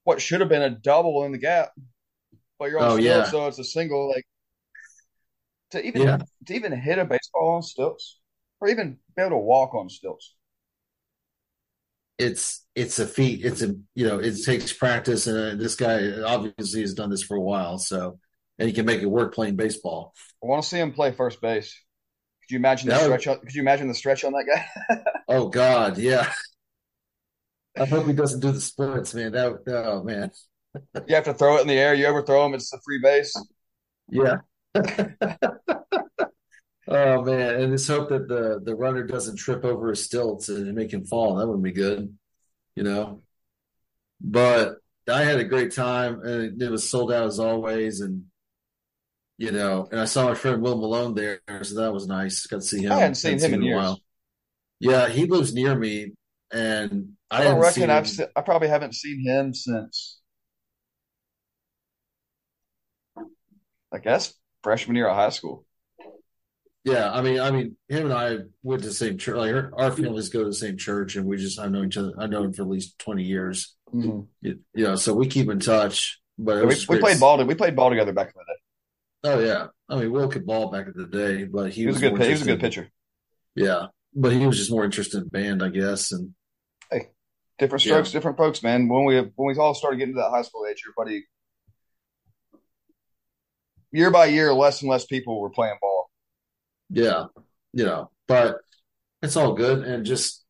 what 0.04 0.22
should 0.22 0.40
have 0.42 0.50
been 0.50 0.62
a 0.62 0.70
double 0.70 1.24
in 1.26 1.32
the 1.32 1.38
gap, 1.38 1.72
but 2.60 2.70
you're 2.70 2.80
on 2.80 2.92
Oh, 2.92 3.00
stilts, 3.00 3.06
yeah. 3.06 3.24
so 3.32 3.48
it's 3.48 3.60
a 3.60 3.64
single. 3.64 4.10
Like 4.10 4.26
to 5.72 5.84
even 5.86 6.02
Yeah. 6.04 6.18
to 6.48 6.54
even 6.54 6.72
hit 6.72 7.00
a 7.00 7.06
baseball 7.06 7.56
on 7.56 7.64
stilts, 7.64 8.20
or 8.60 8.70
even 8.70 9.00
be 9.16 9.22
able 9.22 9.32
to 9.32 9.38
walk 9.38 9.74
on 9.74 9.90
stilts. 9.90 10.36
it's 12.18 12.66
it's 12.76 13.00
a 13.00 13.08
feat. 13.08 13.44
It's 13.44 13.62
a 13.62 13.76
you 13.96 14.08
know 14.08 14.20
it 14.20 14.36
takes 14.44 14.72
practice, 14.74 15.28
and 15.28 15.38
uh, 15.38 15.56
this 15.62 15.76
guy 15.76 16.12
obviously 16.22 16.82
has 16.82 16.94
done 16.94 17.10
this 17.10 17.24
for 17.24 17.36
a 17.36 17.42
while. 17.42 17.78
So 17.78 18.20
and 18.62 18.68
he 18.70 18.74
can 18.76 18.86
make 18.86 19.02
it 19.02 19.08
work 19.08 19.34
playing 19.34 19.56
baseball. 19.56 20.14
I 20.44 20.48
want 20.48 20.62
to 20.62 20.70
see 20.70 20.78
him 20.78 20.94
play 20.94 21.12
first 21.12 21.42
base. 21.42 21.76
Could 22.44 22.52
you 22.54 22.58
imagine 22.60 22.90
the 22.90 22.96
That 22.96 23.10
would- 23.10 23.20
stretch? 23.22 23.36
On, 23.38 23.44
could 23.44 23.56
you 23.56 23.62
imagine 23.62 23.88
the 23.88 23.96
stretch 23.96 24.24
on 24.24 24.34
that 24.34 24.46
guy? 24.88 25.04
Oh 25.28 25.48
God, 25.48 25.98
yeah. 25.98 26.32
I 27.80 27.86
hope 27.86 28.06
he 28.06 28.12
doesn't 28.14 28.42
do 28.42 28.52
the 28.52 28.60
splits, 28.62 29.14
man. 29.16 29.32
That 29.32 29.64
oh 29.68 30.04
man, 30.04 30.30
you 31.08 31.16
have 31.16 31.24
to 31.24 31.34
throw 31.34 31.58
it 31.58 31.62
in 31.62 31.68
the 31.68 31.74
air. 31.80 31.94
You 31.94 32.06
overthrow 32.08 32.46
him, 32.46 32.54
it's 32.54 32.72
a 32.74 32.80
free 32.86 33.00
base. 33.02 33.34
yeah. 34.10 34.36
oh 36.88 37.22
man, 37.24 37.56
and 37.62 37.72
just 37.72 37.88
hope 37.88 38.10
that 38.10 38.28
the 38.28 38.60
the 38.64 38.76
runner 38.76 39.04
doesn't 39.06 39.38
trip 39.38 39.64
over 39.64 39.90
his 39.90 40.04
stilts 40.06 40.50
and 40.50 40.74
make 40.76 40.92
him 40.92 41.06
fall. 41.06 41.36
That 41.36 41.48
would 41.48 41.64
be 41.64 41.72
good, 41.72 42.16
you 42.76 42.84
know. 42.84 43.22
But 44.20 44.76
I 45.10 45.24
had 45.24 45.40
a 45.40 45.46
great 45.46 45.74
time, 45.74 46.22
and 46.22 46.62
it 46.62 46.70
was 46.70 46.90
sold 46.90 47.12
out 47.12 47.28
as 47.28 47.40
always, 47.40 48.02
and 48.02 48.26
you 49.42 49.50
know, 49.50 49.88
and 49.90 50.00
I 50.00 50.06
saw 50.06 50.28
my 50.28 50.36
friend 50.36 50.62
Will 50.62 50.78
Malone 50.78 51.16
there, 51.16 51.42
so 51.64 51.82
that 51.82 51.92
was 51.92 52.06
nice. 52.06 52.46
Got 52.46 52.58
to 52.58 52.62
see 52.62 52.84
him. 52.84 52.92
I 52.92 53.00
hadn't 53.00 53.16
seen 53.16 53.40
him 53.40 53.56
in 53.56 53.64
a 53.64 53.66
years. 53.66 53.76
while. 53.76 54.00
Yeah, 54.80 55.10
he 55.10 55.26
lives 55.26 55.52
near 55.52 55.74
me, 55.74 56.12
and 56.54 57.14
I, 57.32 57.42
I 57.42 57.44
don't 57.46 57.60
reckon 57.60 57.74
seen 57.74 57.90
I've 57.90 58.08
se- 58.08 58.28
I 58.36 58.42
probably 58.42 58.68
haven't 58.68 58.94
seen 58.94 59.26
him 59.26 59.56
since 59.56 60.20
I 63.92 63.98
guess 63.98 64.32
freshman 64.62 64.96
year 64.96 65.08
of 65.08 65.16
high 65.16 65.30
school. 65.30 65.66
Yeah, 66.84 67.12
I 67.12 67.24
mean, 67.24 67.40
I 67.40 67.50
mean, 67.50 67.78
him 67.90 68.12
and 68.12 68.14
I 68.14 68.38
went 68.62 68.84
to 68.84 68.90
the 68.90 68.94
same 68.94 69.18
church. 69.18 69.38
Like 69.38 69.56
our, 69.56 69.72
our 69.76 69.92
families 69.92 70.30
go 70.30 70.44
to 70.44 70.50
the 70.50 70.54
same 70.54 70.78
church, 70.78 71.16
and 71.16 71.26
we 71.26 71.38
just 71.38 71.60
I 71.60 71.68
know 71.68 71.84
each 71.84 71.98
other. 71.98 72.14
I 72.20 72.28
know 72.28 72.44
him 72.44 72.54
for 72.54 72.62
at 72.62 72.68
least 72.68 73.00
twenty 73.00 73.24
years. 73.24 73.76
You, 73.92 74.60
you 74.76 74.84
know, 74.84 74.96
so 74.98 75.16
we 75.16 75.26
keep 75.26 75.50
in 75.50 75.60
touch. 75.60 76.20
But 76.38 76.64
we, 76.64 76.76
we 76.88 77.00
played 77.00 77.20
ball. 77.20 77.44
We 77.44 77.56
played 77.56 77.76
ball 77.76 77.90
together 77.90 78.14
back 78.14 78.28
in 78.28 78.34
the 78.36 78.54
day. 78.54 78.61
Oh 79.24 79.40
yeah, 79.40 79.68
I 79.90 80.00
mean, 80.00 80.12
Will 80.12 80.28
could 80.30 80.46
ball 80.46 80.72
back 80.72 80.88
in 80.88 80.94
the 80.96 81.06
day, 81.08 81.44
but 81.46 81.72
he, 81.72 81.82
He 81.82 81.88
was 81.88 81.98
a 82.02 82.10
good. 82.10 82.22
He 82.22 82.32
was 82.32 82.42
a 82.42 82.46
good 82.46 82.60
pitcher. 82.60 82.90
Yeah, 83.56 83.88
but 84.16 84.32
he 84.32 84.46
was 84.48 84.58
just 84.58 84.72
more 84.72 84.84
interested 84.86 85.22
in 85.22 85.28
band, 85.30 85.62
I 85.62 85.70
guess. 85.70 86.12
And 86.12 86.34
hey, 86.90 87.10
Different 87.60 87.86
Yeah. 87.86 87.94
strokes, 87.94 88.12
different 88.12 88.38
folks, 88.38 88.64
man. 88.64 88.88
When 88.88 89.06
we 89.06 89.20
when 89.20 89.54
we 89.54 89.56
all 89.58 89.76
started 89.76 89.98
getting 89.98 90.16
to 90.16 90.22
that 90.22 90.32
high 90.32 90.42
school 90.42 90.66
age, 90.70 90.82
everybody 90.88 91.26
year 93.92 94.10
by 94.10 94.26
year, 94.26 94.54
less 94.54 94.82
and 94.82 94.90
less 94.90 95.06
people 95.06 95.40
were 95.40 95.50
playing 95.50 95.78
ball. 95.82 96.10
yeah, 96.90 97.26
you 97.74 97.86
know, 97.86 98.10
but 98.28 98.58
it's 99.22 99.36
all 99.36 99.54
good. 99.54 99.84
And 99.84 100.06
just 100.06 100.44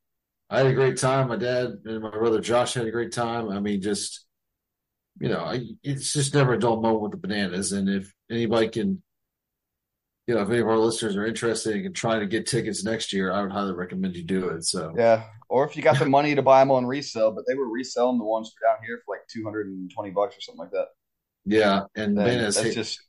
I 0.49 0.59
had 0.59 0.67
a 0.67 0.73
great 0.73 0.97
time. 0.97 1.27
My 1.27 1.35
dad 1.37 1.71
and 1.85 2.01
my 2.01 2.11
brother 2.11 2.39
Josh 2.39 2.75
had 2.75 2.85
a 2.87 2.91
great 2.91 3.11
time. 3.11 3.49
I 3.49 3.59
mean, 3.59 3.81
just 3.81 4.25
you 5.19 5.27
know, 5.29 5.39
I, 5.39 5.65
it's 5.83 6.13
just 6.13 6.33
never 6.33 6.53
a 6.53 6.59
dull 6.59 6.81
moment 6.81 7.01
with 7.01 7.11
the 7.11 7.17
bananas. 7.17 7.73
And 7.73 7.89
if 7.89 8.13
anybody 8.31 8.69
can, 8.69 9.03
you 10.27 10.35
know, 10.35 10.41
if 10.41 10.49
any 10.49 10.59
of 10.59 10.67
our 10.67 10.77
listeners 10.77 11.15
are 11.15 11.25
interested 11.25 11.75
and 11.75 11.95
trying 11.95 12.19
to 12.19 12.27
get 12.27 12.47
tickets 12.47 12.83
next 12.83 13.11
year, 13.11 13.31
I 13.31 13.41
would 13.41 13.51
highly 13.51 13.73
recommend 13.73 14.15
you 14.15 14.23
do 14.23 14.49
it. 14.49 14.63
So 14.65 14.97
Yeah, 14.97 15.23
or 15.49 15.65
if 15.65 15.75
you 15.75 15.81
got 15.83 15.99
the 15.99 16.05
money 16.05 16.35
to 16.35 16.41
buy 16.41 16.59
them 16.59 16.71
on 16.71 16.85
resale, 16.85 17.31
but 17.31 17.45
they 17.47 17.55
were 17.55 17.67
reselling 17.69 18.17
the 18.17 18.25
ones 18.25 18.51
for 18.51 18.65
down 18.65 18.83
here 18.85 19.01
for 19.05 19.15
like 19.15 19.27
two 19.27 19.43
hundred 19.43 19.67
and 19.67 19.89
twenty 19.91 20.11
bucks 20.11 20.37
or 20.37 20.41
something 20.41 20.59
like 20.59 20.71
that. 20.71 20.87
yeah, 21.45 21.83
and 21.95 22.15
Then 22.15 22.23
bananas 22.23 22.53
that's 22.53 22.69
hate, 22.69 22.73
just 22.73 23.01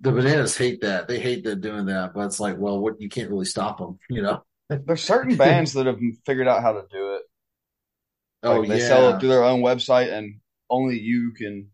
the 0.00 0.12
bananas 0.12 0.56
hate 0.56 0.80
that. 0.80 1.08
They 1.08 1.20
hate 1.20 1.44
that 1.44 1.60
doing 1.60 1.86
that, 1.86 2.14
but 2.14 2.26
it's 2.26 2.40
like, 2.40 2.56
well, 2.58 2.80
what 2.80 3.00
you 3.00 3.08
can't 3.08 3.30
really 3.30 3.44
stop 3.44 3.78
them, 3.78 3.98
you 4.10 4.22
know. 4.22 4.42
there's 4.68 5.02
certain 5.02 5.36
bands 5.36 5.72
that 5.74 5.86
have 5.86 6.00
figured 6.24 6.48
out 6.48 6.62
how 6.62 6.72
to 6.72 6.84
do 6.90 7.14
it. 7.14 7.22
Oh 8.42 8.60
Like, 8.60 8.68
they 8.68 8.78
yeah, 8.78 8.78
sell 8.78 9.08
it 9.08 9.18
through 9.20 9.30
their 9.30 9.44
own 9.44 9.60
website, 9.60 10.12
and 10.12 10.40
only 10.70 10.98
you 10.98 11.32
can. 11.32 11.70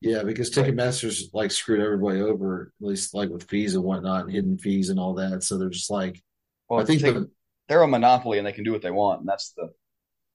Yeah, 0.00 0.22
because 0.22 0.50
Ticketmaster's 0.50 1.30
like 1.32 1.50
screwed 1.50 1.80
everybody 1.80 2.20
over, 2.20 2.72
at 2.80 2.86
least 2.86 3.14
like 3.14 3.28
with 3.30 3.44
fees 3.48 3.74
and 3.74 3.84
whatnot, 3.84 4.24
and 4.24 4.32
hidden 4.32 4.58
fees 4.58 4.88
and 4.88 4.98
all 4.98 5.14
that. 5.14 5.42
So 5.42 5.58
they're 5.58 5.68
just 5.68 5.90
like, 5.90 6.22
Well, 6.68 6.80
I 6.80 6.84
think 6.84 7.00
Tick- 7.02 7.14
the 7.14 7.30
they're 7.68 7.82
a 7.82 7.86
monopoly, 7.88 8.38
and 8.38 8.46
they 8.46 8.52
can 8.52 8.64
do 8.64 8.72
what 8.72 8.82
they 8.82 8.90
want, 8.90 9.20
and 9.20 9.28
that's 9.28 9.52
the. 9.56 9.68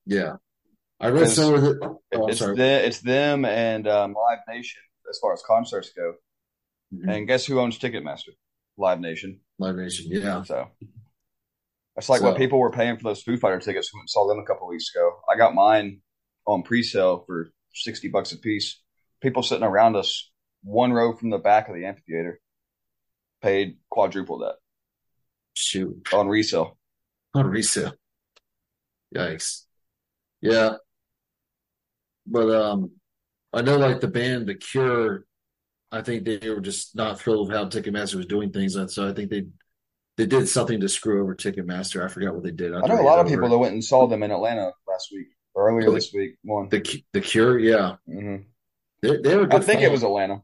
yeah. 0.05 0.35
I 0.97 1.07
read 1.07 1.19
Because 1.19 1.35
somewhere 1.35 1.59
that 1.59 1.79
oh, 2.15 2.27
it's 2.27 2.39
the, 2.39 2.85
it's 2.87 2.99
them 3.01 3.43
and 3.43 3.85
um, 3.85 4.13
Live 4.13 4.39
Nation 4.47 4.81
as 5.09 5.19
far 5.21 5.33
as 5.33 5.43
concerts 5.45 5.91
go. 5.93 6.13
Mhm. 6.93 7.13
And 7.13 7.27
guess 7.27 7.45
who 7.45 7.59
owns 7.59 7.77
Ticketmaster? 7.77 8.29
Live 8.77 9.01
Nation. 9.01 9.41
Live 9.59 9.75
Nation, 9.75 10.05
yeah. 10.09 10.43
So 10.43 10.69
that's 11.95 12.07
like 12.07 12.21
what 12.21 12.37
people 12.37 12.59
were 12.59 12.71
paying 12.71 12.95
for 12.95 13.03
those 13.03 13.21
Foo 13.21 13.35
Fighter 13.37 13.59
tickets. 13.59 13.91
We 13.93 14.01
saw 14.07 14.25
them 14.27 14.39
a 14.39 14.45
couple 14.45 14.67
weeks 14.67 14.89
ago. 14.95 15.11
I 15.29 15.37
got 15.37 15.53
mine 15.53 15.99
on 16.47 16.63
pre-sale 16.63 17.23
for 17.27 17.49
sixty 17.73 18.07
bucks 18.07 18.31
a 18.31 18.37
piece. 18.37 18.81
People 19.21 19.43
sitting 19.43 19.63
around 19.63 19.95
us, 19.95 20.29
one 20.63 20.91
row 20.93 21.13
from 21.15 21.29
the 21.29 21.37
back 21.37 21.67
of 21.69 21.75
the 21.75 21.85
amphitheater, 21.85 22.39
paid 23.41 23.77
quadruple 23.89 24.39
that 24.39 24.55
Shoot. 25.53 26.07
on 26.13 26.27
resale. 26.27 26.77
on 27.33 27.47
resale. 27.47 27.93
Yikes. 29.15 29.61
Yeah. 30.41 30.75
But 32.27 32.49
um 32.49 32.91
I 33.53 33.61
know 33.61 33.77
like 33.77 34.01
the 34.01 34.07
band 34.07 34.47
The 34.47 34.55
Cure, 34.55 35.25
I 35.91 36.01
think 36.01 36.25
they 36.25 36.49
were 36.49 36.59
just 36.59 36.95
not 36.95 37.19
thrilled 37.19 37.47
with 37.47 37.55
how 37.55 37.65
Ticketmaster 37.65 38.15
was 38.15 38.25
doing 38.25 38.51
things. 38.51 38.75
And 38.75 38.91
so 38.91 39.07
I 39.07 39.13
think 39.13 39.29
they 39.29 39.45
they 40.17 40.25
did 40.25 40.47
something 40.49 40.79
to 40.81 40.89
screw 40.89 41.21
over 41.21 41.35
Ticketmaster. 41.35 42.03
I 42.03 42.07
forgot 42.09 42.33
what 42.33 42.43
they 42.43 42.51
did. 42.51 42.73
I 42.73 42.81
know 42.87 42.99
a 42.99 43.03
lot 43.03 43.19
of 43.19 43.27
people 43.27 43.49
that 43.49 43.57
went 43.57 43.73
and 43.73 43.83
saw 43.83 44.07
them 44.07 44.23
in 44.23 44.31
Atlanta 44.31 44.71
last 44.87 45.09
week 45.11 45.27
or 45.53 45.69
earlier 45.69 45.85
Really? 45.85 45.95
this 45.95 46.13
week. 46.13 46.35
One. 46.43 46.69
the 46.69 47.03
the 47.13 47.21
Cure, 47.21 47.57
yeah. 47.59 47.95
hmm 48.07 48.37
They 49.07 49.17
they 49.29 49.35
were 49.35 49.43
I 49.43 49.47
good. 49.47 49.63
think 49.63 49.81
it 49.81 49.91
was 49.91 50.03
Atlanta. 50.03 50.41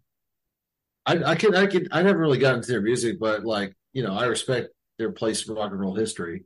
I 1.06 1.24
I 1.24 1.36
can 1.36 1.56
I 1.56 1.68
can 1.68 1.88
I 1.92 2.04
never 2.04 2.20
really 2.20 2.38
got 2.38 2.56
into 2.56 2.72
their 2.72 2.82
music, 2.82 3.20
but 3.20 3.44
like, 3.44 3.76
you 3.94 4.04
know, 4.04 4.14
I 4.14 4.26
respect 4.26 4.70
their 4.98 5.12
place 5.12 5.48
in 5.48 5.56
rock 5.56 5.72
and 5.72 5.80
roll 5.80 5.96
history. 5.96 6.46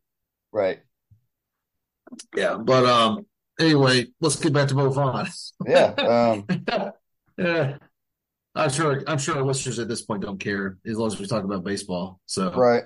Right. 0.51 0.79
Yeah. 2.35 2.57
But 2.57 2.85
um 2.85 3.25
anyway, 3.59 4.07
let's 4.21 4.37
get 4.37 4.53
back 4.53 4.69
to 4.69 4.75
Mo 4.75 4.89
Vaughn. 4.89 5.27
Yeah. 5.65 5.93
Um, 5.97 6.45
yeah. 7.37 7.77
I'm 8.55 8.69
sure. 8.69 9.03
I'm 9.05 9.17
sure 9.17 9.35
our 9.35 9.43
listeners 9.43 9.79
at 9.79 9.89
this 9.89 10.01
point 10.03 10.21
don't 10.21 10.39
care 10.39 10.77
as 10.85 10.97
long 10.97 11.07
as 11.07 11.19
we 11.19 11.27
talk 11.27 11.43
about 11.43 11.65
baseball. 11.65 12.21
So 12.25 12.53
Right. 12.53 12.83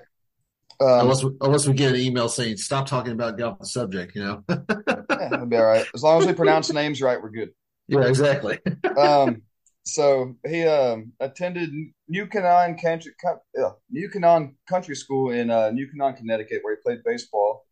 Um, 0.80 1.00
unless 1.00 1.22
we, 1.22 1.30
unless 1.42 1.68
we 1.68 1.74
get 1.74 1.92
an 1.92 2.00
email 2.00 2.28
saying 2.28 2.56
stop 2.56 2.86
talking 2.86 3.12
about 3.12 3.36
the 3.36 3.54
subject, 3.64 4.16
you 4.16 4.24
know. 4.24 4.44
yeah, 4.48 5.44
be 5.44 5.56
all 5.56 5.64
right. 5.64 5.86
As 5.94 6.02
long 6.02 6.22
as 6.22 6.26
we 6.26 6.32
pronounce 6.32 6.68
the 6.68 6.74
names 6.74 7.02
right, 7.02 7.22
we're 7.22 7.28
good. 7.30 7.50
Yeah, 7.90 8.06
exactly. 8.06 8.58
Um, 8.96 9.42
so 9.84 10.36
he 10.46 10.64
um, 10.64 11.12
attended 11.20 11.70
New 12.08 12.26
Canaan 12.26 12.76
Country, 12.76 13.12
uh, 13.26 13.70
New 13.90 14.08
Canaan 14.10 14.56
Country 14.68 14.94
School 14.94 15.30
in 15.30 15.50
uh, 15.50 15.70
New 15.70 15.88
Canaan, 15.88 16.14
Connecticut, 16.16 16.60
where 16.62 16.76
he 16.76 16.82
played 16.82 16.98
baseball, 17.04 17.66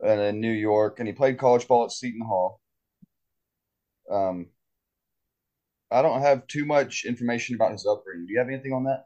and 0.00 0.20
in 0.20 0.40
New 0.40 0.52
York, 0.52 0.98
and 0.98 1.06
he 1.06 1.12
played 1.12 1.38
college 1.38 1.68
ball 1.68 1.84
at 1.84 1.92
Seton 1.92 2.22
Hall. 2.26 2.60
Um, 4.10 4.46
I 5.90 6.02
don't 6.02 6.22
have 6.22 6.46
too 6.46 6.64
much 6.64 7.04
information 7.04 7.54
about 7.54 7.72
his 7.72 7.86
upbringing. 7.86 8.26
Do 8.26 8.32
you 8.32 8.38
have 8.38 8.48
anything 8.48 8.72
on 8.72 8.84
that? 8.84 9.04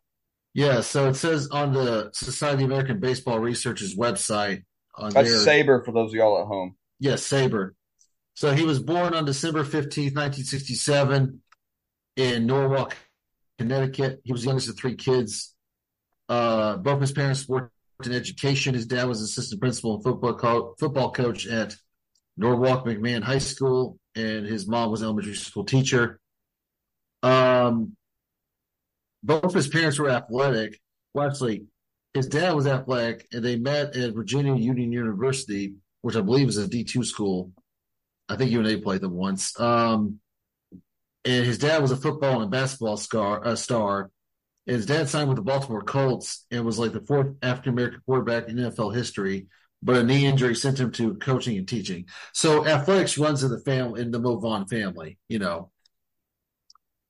Yeah, 0.55 0.81
so 0.81 1.09
it 1.09 1.15
says 1.15 1.49
on 1.49 1.73
the 1.73 2.11
Society 2.13 2.65
of 2.65 2.71
American 2.71 3.01
Baseball 3.01 3.39
Research's 3.39 3.97
website 3.97 4.63
on 4.97 5.13
That's 5.13 5.45
their 5.45 5.65
SABR 5.65 5.85
for 5.85 5.93
those 5.93 6.11
of 6.11 6.15
y'all 6.15 6.41
at 6.41 6.47
home. 6.47 6.77
Yes, 6.99 7.29
SABR. 7.29 7.73
So 8.35 8.53
he 8.53 8.65
was 8.65 8.81
born 8.81 9.15
on 9.15 9.25
December 9.25 9.65
15th, 9.65 10.15
1967 10.15 11.43
in 12.17 12.47
Norwalk, 12.47 12.97
Connecticut. 13.59 14.21
He 14.25 14.33
was 14.33 14.43
the 14.43 14.49
youngest 14.49 14.69
of 14.69 14.79
three 14.79 14.97
kids. 14.97 15.55
Uh, 16.29 16.77
both 16.77 16.95
of 16.95 17.01
his 17.01 17.13
parents 17.13 17.49
worked 17.49 17.73
in 18.05 18.13
education. 18.13 18.75
His 18.75 18.87
dad 18.87 19.05
was 19.05 19.21
assistant 19.21 19.61
principal 19.61 19.95
and 19.95 20.03
football, 20.03 20.35
co- 20.35 20.75
football 20.79 21.13
coach 21.13 21.47
at 21.47 21.77
Norwalk 22.37 22.87
McMahon 22.87 23.23
High 23.23 23.39
School, 23.39 23.99
and 24.15 24.47
his 24.47 24.67
mom 24.67 24.91
was 24.91 25.03
an 25.03 25.07
elementary 25.07 25.35
school 25.35 25.65
teacher. 25.65 26.19
Um, 27.23 27.97
both 29.23 29.53
his 29.53 29.69
parents 29.69 29.99
were 29.99 30.09
athletic. 30.09 30.81
Well, 31.13 31.29
actually, 31.29 31.67
his 32.15 32.27
dad 32.27 32.55
was 32.55 32.67
athletic, 32.67 33.27
and 33.33 33.45
they 33.45 33.57
met 33.57 33.95
at 33.97 34.15
Virginia 34.15 34.55
Union 34.57 34.93
University, 34.93 35.75
which 36.03 36.17
I 36.17 36.23
believe 36.23 36.49
is 36.49 36.57
a 36.57 36.67
D 36.67 36.85
two 36.85 37.05
school. 37.05 37.53
I 38.31 38.37
think 38.37 38.53
UNA 38.53 38.79
played 38.79 39.01
them 39.01 39.15
once. 39.15 39.59
Um, 39.59 40.21
and 41.25 41.45
his 41.45 41.59
dad 41.59 41.83
was 41.83 41.91
a 41.91 41.97
football 41.97 42.41
and 42.41 42.51
basketball 42.51 42.97
star. 42.97 43.45
Uh, 43.45 43.57
star. 43.57 44.11
And 44.67 44.77
his 44.77 44.87
dad 44.87 45.09
signed 45.09 45.29
with 45.29 45.37
the 45.37 45.43
Baltimore 45.43 45.83
Colts 45.83 46.47
and 46.51 46.65
was 46.65 46.79
like 46.79 46.93
the 46.93 47.01
fourth 47.01 47.35
African 47.43 47.73
American 47.73 48.03
quarterback 48.07 48.49
in 48.49 48.57
NFL 48.57 48.95
history. 48.95 49.49
But 49.83 49.97
a 49.97 50.05
knee 50.05 50.27
injury 50.27 50.55
sent 50.55 50.79
him 50.79 50.93
to 50.93 51.15
coaching 51.15 51.59
and 51.59 51.67
teaching. 51.67 52.07
So 52.33 52.67
athletics 52.67 53.19
runs 53.19 53.43
in 53.43 53.51
the 53.51 53.61
family, 53.61 54.03
in 54.03 54.11
the 54.11 54.19
Mo 54.19 54.37
Vaughn 54.37 54.67
family, 54.67 55.19
you 55.29 55.39
know. 55.39 55.71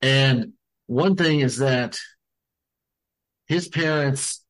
And 0.01 0.55
one 0.87 1.17
thing 1.17 1.41
is 1.41 1.59
that 1.59 1.99
his 3.47 3.69
parents, 3.69 4.43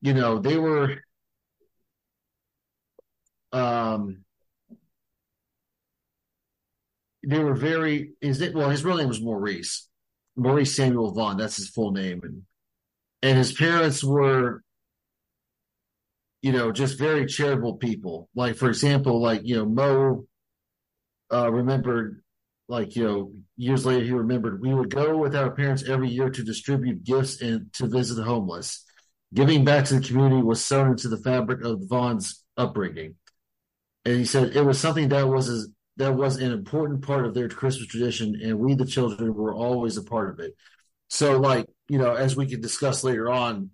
you 0.00 0.14
know, 0.14 0.38
they 0.38 0.58
were 0.58 1.02
um 3.52 4.24
they 7.26 7.38
were 7.38 7.54
very 7.54 8.12
is 8.20 8.40
it 8.40 8.54
well 8.54 8.70
his 8.70 8.84
real 8.84 8.96
name 8.96 9.08
was 9.08 9.20
Maurice. 9.22 9.88
Maurice 10.36 10.74
Samuel 10.74 11.12
Vaughn, 11.12 11.36
that's 11.36 11.56
his 11.56 11.68
full 11.68 11.92
name. 11.92 12.20
And 12.22 12.42
and 13.22 13.38
his 13.38 13.52
parents 13.52 14.02
were 14.02 14.62
you 16.42 16.52
know, 16.52 16.72
just 16.72 16.98
very 16.98 17.26
charitable 17.26 17.76
people. 17.76 18.30
Like 18.34 18.56
for 18.56 18.68
example, 18.68 19.20
like, 19.20 19.42
you 19.44 19.56
know, 19.56 19.66
Mo 19.66 20.26
uh 21.30 21.50
remembered 21.50 22.22
like 22.68 22.96
you 22.96 23.04
know 23.04 23.32
years 23.56 23.84
later 23.86 24.04
he 24.04 24.12
remembered 24.12 24.60
we 24.60 24.74
would 24.74 24.90
go 24.90 25.16
with 25.16 25.36
our 25.36 25.50
parents 25.50 25.88
every 25.88 26.08
year 26.08 26.30
to 26.30 26.42
distribute 26.42 27.04
gifts 27.04 27.40
and 27.40 27.72
to 27.72 27.86
visit 27.86 28.14
the 28.14 28.22
homeless 28.22 28.84
giving 29.32 29.64
back 29.64 29.84
to 29.84 29.98
the 29.98 30.06
community 30.06 30.42
was 30.42 30.64
sewn 30.64 30.90
into 30.90 31.08
the 31.08 31.18
fabric 31.18 31.62
of 31.64 31.80
vaughn's 31.88 32.42
upbringing 32.56 33.14
and 34.04 34.16
he 34.16 34.24
said 34.24 34.56
it 34.56 34.64
was 34.64 34.78
something 34.78 35.08
that 35.08 35.28
was 35.28 35.48
a, 35.48 35.66
that 36.00 36.14
was 36.14 36.36
an 36.36 36.52
important 36.52 37.02
part 37.02 37.26
of 37.26 37.34
their 37.34 37.48
christmas 37.48 37.86
tradition 37.86 38.38
and 38.42 38.58
we 38.58 38.74
the 38.74 38.84
children 38.84 39.34
were 39.34 39.54
always 39.54 39.96
a 39.96 40.02
part 40.02 40.30
of 40.30 40.40
it 40.40 40.54
so 41.08 41.38
like 41.38 41.66
you 41.88 41.98
know 41.98 42.14
as 42.14 42.36
we 42.36 42.46
can 42.46 42.60
discuss 42.60 43.04
later 43.04 43.30
on 43.30 43.70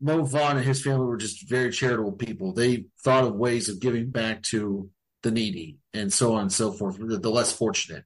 mo 0.00 0.22
vaughn 0.22 0.56
and 0.56 0.66
his 0.66 0.82
family 0.82 1.06
were 1.06 1.16
just 1.16 1.48
very 1.48 1.70
charitable 1.70 2.12
people 2.12 2.52
they 2.52 2.84
thought 3.04 3.24
of 3.24 3.34
ways 3.34 3.68
of 3.68 3.80
giving 3.80 4.10
back 4.10 4.42
to 4.42 4.90
the 5.22 5.30
needy 5.30 5.78
and 5.92 6.12
so 6.12 6.34
on 6.34 6.42
and 6.42 6.52
so 6.52 6.72
forth, 6.72 6.98
the, 6.98 7.18
the 7.18 7.30
less 7.30 7.52
fortunate. 7.52 8.04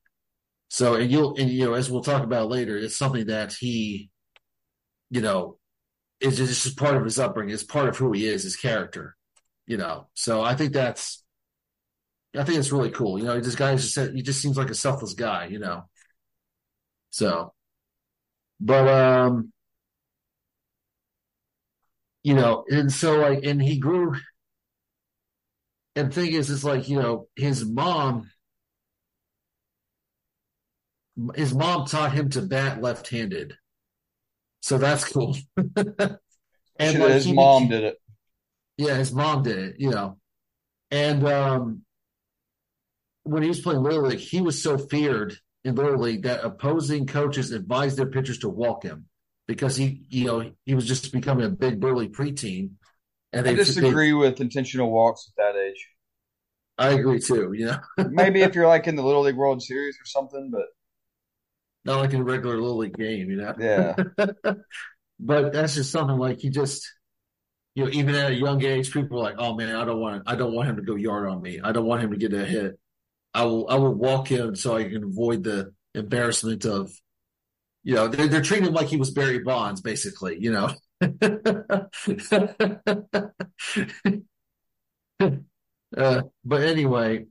So, 0.69 0.95
and 0.95 1.11
you'll, 1.11 1.37
and 1.37 1.51
you 1.51 1.67
know, 1.67 1.75
as 1.75 1.91
we'll 1.91 2.03
talk 2.03 2.23
about 2.23 2.49
later, 2.49 2.77
it's 2.77 2.97
something 2.97 3.27
that 3.27 3.53
he, 3.53 4.11
you 5.11 5.21
know, 5.21 5.59
is 6.21 6.39
just 6.39 6.77
part 6.77 6.97
of 6.97 7.05
his 7.05 7.19
upbringing. 7.19 7.55
It's 7.55 7.63
part 7.63 7.89
of 7.89 7.97
who 7.97 8.13
he 8.13 8.27
is, 8.27 8.43
his 8.43 8.57
character, 8.57 9.17
you 9.67 9.77
know. 9.77 10.09
So 10.15 10.43
I 10.43 10.55
think 10.55 10.73
that's, 10.73 11.24
I 12.37 12.45
think 12.45 12.59
it's 12.59 12.73
really 12.73 12.91
cool. 12.91 13.19
You 13.19 13.25
know, 13.27 13.41
this 13.41 13.55
guy 13.55 13.75
just 13.77 13.95
said 13.95 14.15
he 14.15 14.23
just 14.23 14.41
seems 14.41 14.57
like 14.57 14.71
a 14.71 14.75
selfless 14.75 15.15
guy, 15.15 15.47
you 15.47 15.59
know. 15.59 15.85
So, 17.11 17.53
but 18.61 18.89
um, 18.89 19.53
you 22.23 22.35
know, 22.35 22.65
and 22.69 22.93
so 22.93 23.19
like, 23.21 23.45
and 23.45 23.63
he 23.63 23.79
grew 23.79 24.15
and 25.97 26.13
thing 26.13 26.33
is, 26.33 26.51
it's 26.51 26.65
like, 26.65 26.89
you 26.89 27.01
know, 27.01 27.29
his 27.37 27.65
mom, 27.65 28.31
his 31.37 31.55
mom 31.55 31.87
taught 31.87 32.13
him 32.13 32.31
to 32.31 32.43
bat 32.43 32.83
left 32.83 33.09
handed. 33.09 33.55
So 34.61 34.79
that's 34.79 35.05
cool. 35.05 35.37
and 35.57 36.19
like, 36.79 37.13
his 37.13 37.25
he 37.27 37.33
mom 37.33 37.69
did 37.69 37.85
it. 37.85 38.01
yeah, 38.77 38.95
his 38.97 39.13
mom 39.13 39.43
did 39.43 39.59
it, 39.59 39.77
you 39.79 39.91
know. 39.91 40.19
And 40.91 41.27
um 41.27 41.83
when 43.25 43.43
he 43.43 43.49
was 43.49 43.61
playing 43.61 43.83
Little 43.83 44.07
League, 44.07 44.21
he 44.21 44.41
was 44.41 44.63
so 44.63 44.79
feared 44.79 45.37
in 45.65 45.75
Little 45.75 45.99
League 45.99 46.23
that 46.23 46.45
opposing 46.45 47.07
coaches 47.07 47.51
advised 47.51 47.97
their 47.97 48.07
pitchers 48.07 48.39
to 48.39 48.49
walk 48.49 48.85
him 48.85 49.07
because 49.47 49.77
he, 49.77 50.07
you 50.09 50.27
know, 50.27 50.53
he 50.65 50.75
was 50.75 50.87
just 50.87 51.13
becoming 51.13 51.47
a 51.47 51.51
big 51.51 51.81
burly 51.81 52.09
preteen. 52.09 52.73
And 53.33 53.47
I 53.47 53.51
they 53.51 53.57
disagree 53.57 54.13
with 54.13 54.41
intentional 54.41 54.91
walks 54.91 55.31
at 55.31 55.43
that 55.55 55.59
age. 55.59 55.89
I 56.79 56.91
agree 56.91 57.21
too, 57.21 57.53
you 57.53 57.67
know. 57.67 57.79
Maybe 58.11 58.43
if 58.43 58.55
you're 58.55 58.67
like 58.67 58.87
in 58.87 58.97
the 58.97 59.03
Little 59.03 59.23
League 59.23 59.37
World 59.37 59.63
Series 59.63 59.97
or 59.97 60.07
something, 60.07 60.51
but 60.53 60.67
Not 61.85 62.01
like 62.01 62.13
in 62.13 62.21
a 62.21 62.25
regular 62.25 62.57
Little 62.57 62.79
League 62.79 62.97
game, 62.97 63.31
you 63.31 63.37
know. 63.37 63.55
yeah, 63.59 63.95
but 65.21 65.53
that's 65.53 65.75
just 65.75 65.91
something 65.91 66.19
like 66.19 66.41
he 66.41 66.51
just 66.51 66.91
you 67.75 67.85
know 67.85 67.91
even 67.93 68.15
at 68.15 68.31
a 68.31 68.35
young 68.35 68.63
age 68.65 68.93
people 68.93 69.19
are 69.19 69.23
like 69.23 69.37
oh 69.39 69.55
man 69.55 69.75
i 69.75 69.85
don't 69.85 70.01
want 70.01 70.23
i 70.27 70.37
don't 70.37 70.53
want 70.53 70.69
him 70.69 70.77
to 70.77 70.83
go 70.83 70.95
yard 70.95 71.29
on 71.29 71.43
me 71.43 71.61
i 71.63 71.73
don't 71.73 71.87
want 71.87 72.03
him 72.03 72.11
to 72.11 72.17
get 72.17 72.33
a 72.33 72.45
hit 72.45 72.79
i 73.35 73.45
will 73.45 73.69
i 73.69 73.75
will 73.75 73.95
walk 73.95 74.29
him 74.29 74.55
so 74.55 74.77
i 74.77 74.85
can 74.85 75.05
avoid 75.05 75.43
the 75.45 75.73
embarrassment 75.95 76.65
of 76.65 76.91
you 77.83 77.95
know 77.95 78.09
they're, 78.09 78.29
they're 78.29 78.43
treating 78.43 78.67
him 78.67 78.75
like 78.75 78.89
he 78.89 78.97
was 78.97 79.11
barry 79.11 79.41
bonds 79.41 79.81
basically 79.81 80.39
you 80.41 80.53
know. 80.53 80.71
Uh, 85.97 86.23
but 86.45 86.63
anyway. 86.63 87.25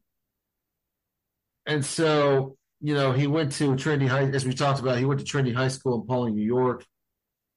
And 1.65 1.85
so 1.85 2.57
you 2.81 2.93
know 2.93 3.13
he 3.13 3.27
went 3.27 3.53
to 3.53 3.75
trinity 3.75 4.07
high 4.07 4.23
as 4.23 4.45
we 4.45 4.53
talked 4.53 4.79
about 4.79 4.97
he 4.97 5.05
went 5.05 5.19
to 5.21 5.25
trinity 5.25 5.53
high 5.53 5.69
school 5.69 6.01
in 6.01 6.07
Pawling 6.07 6.35
new 6.35 6.45
york. 6.45 6.85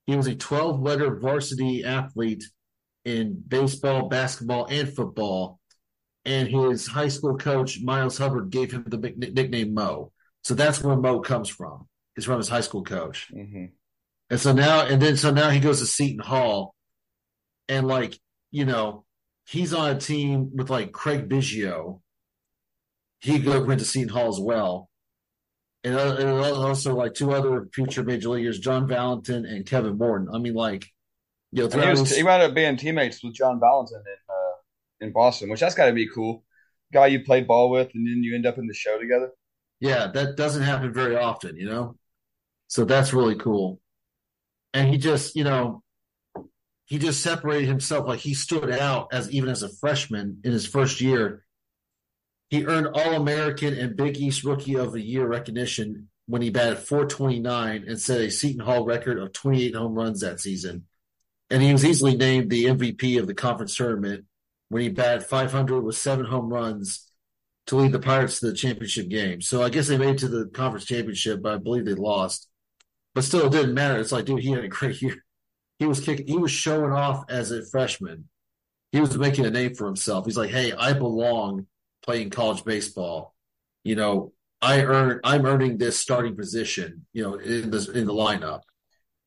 He 0.06 0.16
was 0.16 0.28
a 0.28 0.36
12 0.36 0.80
letter 0.80 1.18
varsity 1.18 1.84
athlete 1.84 2.44
in 3.04 3.42
baseball, 3.46 4.08
basketball, 4.08 4.66
and 4.66 4.88
football. 4.88 5.60
And 6.26 6.48
his 6.48 6.86
high 6.88 7.08
school 7.08 7.38
coach, 7.38 7.80
Miles 7.82 8.18
Hubbard, 8.18 8.50
gave 8.50 8.72
him 8.72 8.84
the 8.88 8.98
nickname 8.98 9.72
Mo. 9.74 10.12
So 10.42 10.54
that's 10.54 10.82
where 10.82 10.96
Mo 10.96 11.20
comes 11.20 11.48
from. 11.48 11.88
It's 12.16 12.26
from 12.26 12.38
his 12.38 12.48
high 12.48 12.60
school 12.62 12.82
coach. 12.84 13.28
hmm 13.32 13.66
And 14.30 14.40
so 14.40 14.52
now, 14.52 14.84
and 14.86 15.00
then 15.00 15.16
so 15.16 15.30
now 15.30 15.50
he 15.50 15.60
goes 15.60 15.78
to 15.80 15.86
Seton 15.86 16.18
Hall. 16.18 16.74
And 17.68 17.86
like, 17.88 18.18
you 18.50 18.64
know, 18.64 19.04
he's 19.48 19.72
on 19.72 19.96
a 19.96 19.98
team 20.00 20.50
with 20.54 20.68
like 20.70 20.92
Craig 20.92 21.28
Biggio. 21.28 22.00
He 23.20 23.38
go, 23.38 23.62
went 23.62 23.80
to 23.80 23.86
Seton 23.86 24.08
Hall 24.08 24.28
as 24.28 24.38
well. 24.40 24.88
And, 25.84 25.94
uh, 25.94 26.16
and 26.18 26.28
also 26.30 26.94
like 26.96 27.14
two 27.14 27.32
other 27.32 27.68
future 27.72 28.02
major 28.02 28.30
leaguers, 28.30 28.58
John 28.58 28.88
Valentin 28.88 29.46
and 29.46 29.64
Kevin 29.64 29.96
Morton. 29.96 30.28
I 30.34 30.38
mean, 30.38 30.54
like, 30.54 30.86
you 31.52 31.62
know, 31.62 31.68
he 31.80 31.88
was 31.90 32.00
his- 32.08 32.16
he 32.16 32.22
wound 32.24 32.42
up 32.42 32.54
being 32.54 32.76
teammates 32.76 33.22
with 33.22 33.34
John 33.34 33.60
Valentin 33.60 33.98
in 34.04 34.04
uh, 34.25 34.25
in 35.00 35.12
Boston, 35.12 35.48
which 35.48 35.60
that's 35.60 35.74
got 35.74 35.86
to 35.86 35.92
be 35.92 36.08
cool. 36.08 36.44
Guy 36.92 37.06
you 37.06 37.24
played 37.24 37.46
ball 37.46 37.70
with, 37.70 37.90
and 37.94 38.06
then 38.06 38.22
you 38.22 38.34
end 38.34 38.46
up 38.46 38.58
in 38.58 38.66
the 38.66 38.74
show 38.74 38.98
together. 38.98 39.30
Yeah, 39.80 40.08
that 40.14 40.36
doesn't 40.36 40.62
happen 40.62 40.92
very 40.92 41.16
often, 41.16 41.56
you 41.56 41.68
know? 41.68 41.96
So 42.68 42.84
that's 42.84 43.12
really 43.12 43.36
cool. 43.36 43.80
And 44.72 44.88
he 44.88 44.98
just, 44.98 45.36
you 45.36 45.44
know, 45.44 45.82
he 46.86 46.98
just 46.98 47.22
separated 47.22 47.66
himself 47.66 48.06
like 48.06 48.20
he 48.20 48.34
stood 48.34 48.70
out 48.70 49.08
as 49.12 49.30
even 49.30 49.50
as 49.50 49.62
a 49.62 49.68
freshman 49.68 50.40
in 50.44 50.52
his 50.52 50.66
first 50.66 51.00
year. 51.00 51.44
He 52.48 52.64
earned 52.64 52.88
All 52.94 53.14
American 53.14 53.76
and 53.76 53.96
Big 53.96 54.16
East 54.16 54.44
Rookie 54.44 54.76
of 54.76 54.92
the 54.92 55.02
Year 55.02 55.26
recognition 55.26 56.08
when 56.26 56.42
he 56.42 56.50
batted 56.50 56.78
429 56.78 57.84
and 57.88 58.00
set 58.00 58.20
a 58.20 58.30
Seton 58.30 58.64
Hall 58.64 58.84
record 58.84 59.18
of 59.18 59.32
28 59.32 59.74
home 59.74 59.94
runs 59.94 60.20
that 60.20 60.40
season. 60.40 60.86
And 61.50 61.62
he 61.62 61.72
was 61.72 61.84
easily 61.84 62.16
named 62.16 62.50
the 62.50 62.66
MVP 62.66 63.18
of 63.18 63.26
the 63.26 63.34
conference 63.34 63.76
tournament 63.76 64.24
when 64.68 64.82
he 64.82 64.88
batted 64.88 65.24
500 65.24 65.82
with 65.82 65.96
seven 65.96 66.26
home 66.26 66.52
runs 66.52 67.10
to 67.66 67.76
lead 67.76 67.92
the 67.92 67.98
Pirates 67.98 68.40
to 68.40 68.46
the 68.46 68.56
championship 68.56 69.08
game. 69.08 69.40
So 69.40 69.62
I 69.62 69.68
guess 69.68 69.88
they 69.88 69.98
made 69.98 70.14
it 70.14 70.18
to 70.18 70.28
the 70.28 70.46
conference 70.46 70.86
championship, 70.86 71.42
but 71.42 71.54
I 71.54 71.58
believe 71.58 71.84
they 71.84 71.94
lost. 71.94 72.48
But 73.14 73.24
still, 73.24 73.46
it 73.46 73.52
didn't 73.52 73.74
matter. 73.74 73.98
It's 73.98 74.12
like, 74.12 74.26
dude, 74.26 74.40
he 74.40 74.50
had 74.50 74.64
a 74.64 74.68
great 74.68 75.00
year. 75.02 75.24
He 75.78 75.86
was 75.86 76.00
kicking. 76.00 76.26
He 76.26 76.36
was 76.36 76.50
showing 76.50 76.92
off 76.92 77.24
as 77.28 77.50
a 77.50 77.64
freshman. 77.66 78.28
He 78.92 79.00
was 79.00 79.16
making 79.18 79.46
a 79.46 79.50
name 79.50 79.74
for 79.74 79.86
himself. 79.86 80.24
He's 80.24 80.36
like, 80.36 80.50
hey, 80.50 80.72
I 80.72 80.92
belong 80.92 81.66
playing 82.02 82.30
college 82.30 82.64
baseball. 82.64 83.34
You 83.84 83.96
know, 83.96 84.32
I 84.62 84.82
earn. 84.82 85.20
I'm 85.22 85.44
earning 85.44 85.76
this 85.76 85.98
starting 85.98 86.36
position. 86.36 87.06
You 87.12 87.22
know, 87.24 87.34
in 87.34 87.70
the 87.70 87.90
in 87.92 88.06
the 88.06 88.14
lineup. 88.14 88.62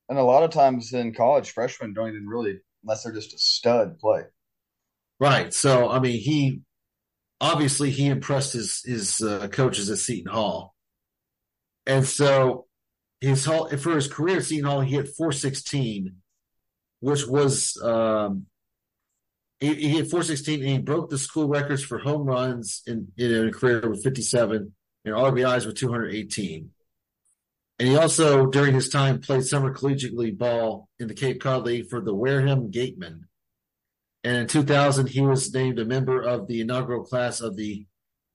And 0.08 0.18
a 0.18 0.24
lot 0.24 0.44
of 0.44 0.50
times 0.50 0.94
in 0.94 1.14
college, 1.14 1.52
freshmen 1.52 1.94
don't 1.94 2.10
even 2.10 2.28
really, 2.28 2.60
unless 2.84 3.04
they're 3.04 3.14
just 3.14 3.36
a 3.36 3.38
stud, 3.38 4.00
play. 4.00 4.24
Right. 5.20 5.54
So 5.54 5.90
I 5.90 6.00
mean, 6.00 6.20
he 6.20 6.62
obviously 7.42 7.90
he 7.90 8.08
impressed 8.08 8.54
his 8.54 8.82
his 8.84 9.22
uh, 9.22 9.48
coaches 9.50 9.90
at 9.90 9.98
Seton 9.98 10.32
Hall, 10.32 10.76
and 11.86 12.06
so 12.06 12.66
his 13.22 13.44
hall 13.44 13.68
for 13.70 13.96
his 13.96 14.08
career 14.08 14.38
at 14.38 14.46
Seton 14.46 14.70
Hall 14.70 14.82
he 14.82 14.96
hit 14.96 15.16
416, 15.16 16.16
which 17.02 17.28
was 17.28 17.78
um, 17.84 18.46
he, 19.60 19.74
he 19.76 19.90
hit 19.90 20.10
416 20.10 20.62
and 20.62 20.70
he 20.70 20.78
broke 20.80 21.10
the 21.10 21.18
school 21.18 21.48
records 21.48 21.84
for 21.84 22.00
home 22.00 22.26
runs 22.26 22.82
in 22.88 23.12
in 23.18 23.50
a 23.50 23.52
career 23.52 23.90
with 23.90 24.04
57 24.04 24.74
and 25.06 25.16
RBIs 25.16 25.66
with 25.66 25.76
218. 25.76 26.72
And 27.80 27.88
he 27.88 27.96
also, 27.96 28.46
during 28.46 28.74
his 28.74 28.90
time, 28.90 29.22
played 29.22 29.46
summer 29.46 29.74
collegiate 29.74 30.14
league 30.14 30.38
ball 30.38 30.90
in 31.00 31.08
the 31.08 31.14
Cape 31.14 31.40
Cod 31.40 31.66
League 31.66 31.90
for 31.90 32.02
the 32.02 32.14
Wareham 32.14 32.72
Gatemen. 32.72 33.29
And 34.30 34.38
in 34.38 34.48
2000, 34.48 35.08
he 35.08 35.22
was 35.22 35.52
named 35.56 35.80
a 35.80 35.86
member 35.86 36.22
of 36.22 36.46
the 36.46 36.62
inaugural 36.62 37.04
class 37.04 37.42
of 37.42 37.56
the 37.56 37.88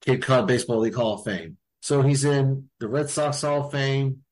Cape 0.05 0.23
Cod 0.23 0.49
Baseball 0.49 0.81
League 0.81 0.97
Hall 0.97 1.15
of 1.15 1.25
Fame. 1.25 1.57
So 1.83 2.03
he's 2.03 2.25
in 2.25 2.69
the 2.81 2.89
Red 2.89 3.11
Sox 3.11 3.43
Hall 3.43 3.67
of 3.67 3.71
Fame, 3.71 4.25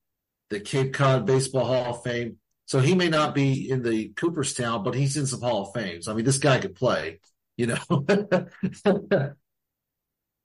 the 0.51 0.59
Cape 0.59 0.93
Cod 0.93 1.25
Baseball 1.25 1.67
Hall 1.67 1.95
of 1.95 2.03
Fame. 2.03 2.39
So 2.67 2.81
he 2.81 2.97
may 2.97 3.09
not 3.09 3.33
be 3.33 3.71
in 3.71 3.85
the 3.85 4.09
Cooperstown, 4.09 4.83
but 4.83 4.97
he's 4.97 5.17
in 5.17 5.25
some 5.25 5.41
Hall 5.41 5.69
of 5.69 5.73
Fames. 5.73 6.09
I 6.09 6.15
mean, 6.15 6.25
this 6.25 6.39
guy 6.39 6.59
could 6.59 6.75
play, 6.75 7.21
you 7.57 7.69
know. 7.69 8.07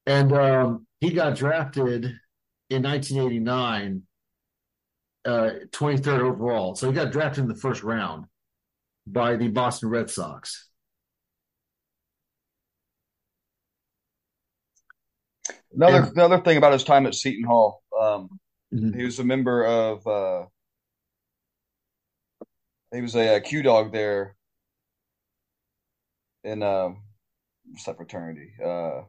and 0.05 0.33
um, 0.33 0.85
he 0.99 1.13
got 1.13 1.35
drafted 1.35 2.05
in 2.69 2.83
1989, 2.83 4.03
uh, 5.25 5.49
23rd 5.71 6.19
overall. 6.19 6.75
So 6.75 6.85
he 6.85 6.93
got 6.93 7.11
drafted 7.11 7.41
in 7.41 7.49
the 7.49 7.55
first 7.55 7.81
round 7.81 8.25
by 9.07 9.35
the 9.35 9.47
Boston 9.47 9.89
Red 9.89 10.11
Sox. 10.11 10.66
Another 15.73 15.97
And- 16.03 16.11
another 16.17 16.41
thing 16.41 16.57
about 16.57 16.73
his 16.73 16.83
time 16.83 17.05
at 17.05 17.15
Seton 17.15 17.43
Hall, 17.43 17.83
um, 17.99 18.39
Mhm. 18.73 18.95
he 18.95 19.03
was 19.05 19.19
a 19.19 19.23
member 19.23 19.65
of. 19.65 20.05
Uh, 20.07 20.47
he 22.93 23.01
was 23.01 23.15
a, 23.15 23.35
uh 23.35 23.39
dog 23.63 23.91
there 23.91 24.35
in 26.43 26.63
uh, 26.63 26.89
what's 27.65 27.83
that 27.83 27.97
fraternity? 27.97 28.53
Uh, 28.63 29.03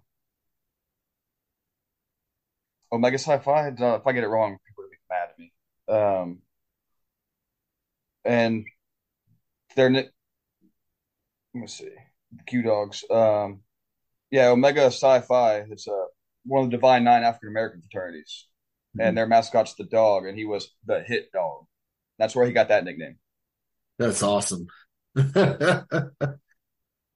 Omega 2.90 3.18
Psi 3.18 3.38
Phi. 3.38 3.68
If 3.68 4.06
I 4.06 4.12
get 4.12 4.24
it 4.24 4.28
wrong, 4.28 4.58
people 4.66 4.84
are 4.84 4.88
be 4.90 4.96
mad 5.08 5.28
at 5.30 5.38
me. 5.38 5.52
Um, 5.88 6.42
and 8.24 8.66
they're 9.76 9.90
let 9.92 10.10
me 11.54 11.66
see, 11.68 11.90
Q 12.46 12.62
dogs. 12.62 13.04
Um, 13.10 13.62
yeah, 14.30 14.48
Omega 14.48 14.90
Phi. 15.20 15.58
It's 15.70 15.86
uh, 15.86 16.06
one 16.48 16.64
of 16.64 16.70
the 16.70 16.76
Divine 16.76 17.04
Nine 17.04 17.22
African 17.22 17.50
American 17.50 17.82
fraternities, 17.90 18.46
and 18.98 19.16
their 19.16 19.26
mascot's 19.26 19.74
the 19.74 19.84
dog, 19.84 20.26
and 20.26 20.36
he 20.36 20.44
was 20.44 20.74
the 20.86 21.00
hit 21.00 21.30
dog. 21.32 21.66
That's 22.18 22.34
where 22.34 22.46
he 22.46 22.52
got 22.52 22.68
that 22.68 22.84
nickname. 22.84 23.16
That's 23.98 24.22
awesome. 24.22 24.66
you 25.14 26.34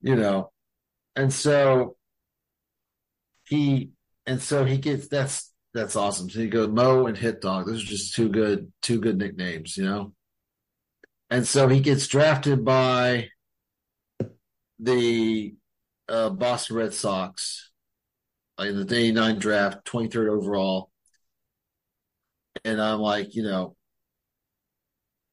know, 0.03 0.51
and 1.17 1.33
so 1.33 1.97
he 3.49 3.91
and 4.27 4.41
so 4.41 4.65
he 4.65 4.79
gets 4.79 5.09
that's 5.09 5.53
that's 5.75 5.97
awesome. 5.97 6.29
So 6.29 6.41
you 6.41 6.49
go 6.49 6.69
Mo 6.69 7.07
and 7.07 7.17
Hit 7.17 7.41
Dog. 7.41 7.67
Those 7.67 7.83
are 7.83 7.87
just 7.87 8.15
two 8.15 8.29
good 8.29 8.73
two 8.83 9.01
good 9.01 9.19
nicknames, 9.19 9.77
you 9.77 9.85
know. 9.85 10.13
And 11.31 11.47
so 11.47 11.69
he 11.69 11.81
gets 11.81 12.07
drafted 12.09 12.65
by 12.65 13.29
the 14.79 15.55
uh, 16.09 16.31
Boston 16.31 16.77
Red 16.77 16.95
Sox 16.95 17.72
in 18.59 18.77
the 18.77 18.85
day 18.85 19.11
nine 19.13 19.39
draft, 19.39 19.85
twenty 19.85 20.09
third 20.09 20.29
overall. 20.29 20.91
And 22.65 22.81
I'm 22.81 23.01
like, 23.01 23.35
you 23.35 23.43
know, 23.43 23.77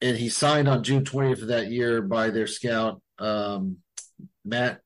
and 0.01 0.17
he 0.17 0.29
signed 0.29 0.67
on 0.67 0.84
June 0.84 1.03
20th 1.03 1.41
of 1.41 1.47
that 1.49 1.71
year 1.71 2.01
by 2.01 2.29
their 2.29 2.47
scout, 2.47 3.01
um, 3.19 3.77
Matt 4.45 4.79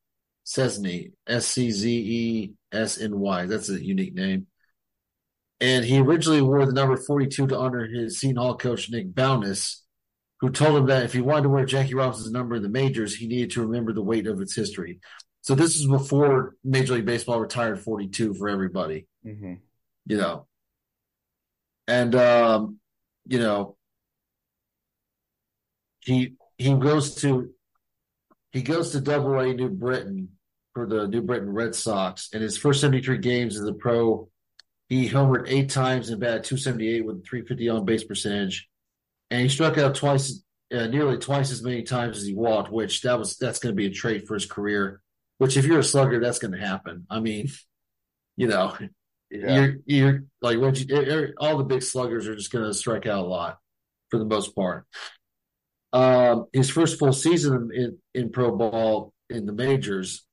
Sczesny, 0.45 1.11
S 1.27 1.45
C 1.47 1.71
Z 1.71 1.89
E 1.89 2.53
S 2.71 2.99
N 2.99 3.19
Y. 3.19 3.45
That's 3.45 3.69
a 3.69 3.83
unique 3.83 4.13
name. 4.15 4.47
And 5.61 5.85
he 5.85 5.99
originally 5.99 6.41
wore 6.41 6.65
the 6.65 6.73
number 6.73 6.97
42 6.97 7.47
to 7.47 7.57
honor 7.57 7.87
his 7.87 8.19
Seton 8.19 8.35
Hall 8.35 8.57
coach, 8.57 8.89
Nick 8.89 9.13
Bowness, 9.13 9.83
who 10.41 10.49
told 10.49 10.77
him 10.77 10.87
that 10.87 11.03
if 11.03 11.13
he 11.13 11.21
wanted 11.21 11.43
to 11.43 11.49
wear 11.49 11.65
Jackie 11.65 11.93
Robinson's 11.93 12.31
number 12.31 12.55
in 12.55 12.63
the 12.63 12.69
majors, 12.69 13.15
he 13.15 13.27
needed 13.27 13.51
to 13.51 13.61
remember 13.61 13.93
the 13.93 14.03
weight 14.03 14.27
of 14.27 14.41
its 14.41 14.55
history. 14.55 14.99
So 15.43 15.55
this 15.55 15.75
is 15.75 15.85
before 15.85 16.55
Major 16.63 16.95
League 16.95 17.05
Baseball 17.05 17.39
retired 17.39 17.79
42 17.79 18.33
for 18.33 18.49
everybody 18.49 19.07
Mm-hmm. 19.25 19.53
you 20.07 20.17
know. 20.17 20.47
And 21.87 22.15
um, 22.15 22.79
you 23.25 23.39
know, 23.39 23.75
he 25.99 26.35
he 26.57 26.73
goes 26.73 27.15
to 27.15 27.51
he 28.51 28.61
goes 28.61 28.91
to 28.91 29.01
Double 29.01 29.39
A 29.39 29.53
New 29.53 29.69
Britain 29.69 30.29
for 30.73 30.87
the 30.87 31.07
New 31.07 31.21
Britain 31.21 31.49
Red 31.51 31.75
Sox. 31.75 32.29
In 32.33 32.41
his 32.41 32.57
first 32.57 32.81
73 32.81 33.17
games 33.19 33.59
as 33.59 33.67
a 33.67 33.73
pro, 33.73 34.29
he 34.89 35.09
homered 35.09 35.45
eight 35.47 35.69
times 35.69 36.09
and 36.09 36.19
batted 36.19 36.43
278 36.43 37.05
with 37.05 37.17
a 37.17 37.21
350 37.21 37.69
on 37.69 37.85
base 37.85 38.03
percentage, 38.03 38.69
and 39.29 39.41
he 39.41 39.49
struck 39.49 39.77
out 39.77 39.95
twice, 39.95 40.43
uh, 40.73 40.87
nearly 40.87 41.17
twice 41.17 41.51
as 41.51 41.63
many 41.63 41.83
times 41.83 42.17
as 42.17 42.25
he 42.25 42.33
walked. 42.33 42.71
Which 42.71 43.01
that 43.01 43.17
was 43.19 43.37
that's 43.37 43.59
going 43.59 43.73
to 43.73 43.77
be 43.77 43.87
a 43.87 43.91
trait 43.91 44.27
for 44.27 44.33
his 44.35 44.45
career. 44.45 45.01
Which 45.37 45.57
if 45.57 45.65
you're 45.65 45.79
a 45.79 45.83
slugger, 45.83 46.19
that's 46.19 46.39
going 46.39 46.53
to 46.53 46.59
happen. 46.65 47.05
I 47.09 47.19
mean, 47.19 47.47
you 48.37 48.47
know, 48.47 48.75
Yeah. 49.29 49.55
you're 49.55 49.75
you're 49.85 50.23
like 50.41 50.59
what 50.59 50.79
you 50.79 51.33
all 51.39 51.57
the 51.57 51.63
big 51.63 51.81
sluggers 51.83 52.27
are 52.27 52.35
just 52.35 52.51
going 52.51 52.65
to 52.65 52.73
strike 52.73 53.05
out 53.07 53.25
a 53.25 53.27
lot 53.27 53.59
for 54.09 54.19
the 54.19 54.25
most 54.25 54.55
part. 54.55 54.85
Um, 55.91 56.45
his 56.53 56.69
first 56.69 56.97
full 56.97 57.13
season 57.13 57.69
in, 57.73 57.97
in 58.15 58.31
pro 58.31 58.55
ball 58.55 59.13
in 59.29 59.45
the 59.45 59.53
majors, 59.53 60.25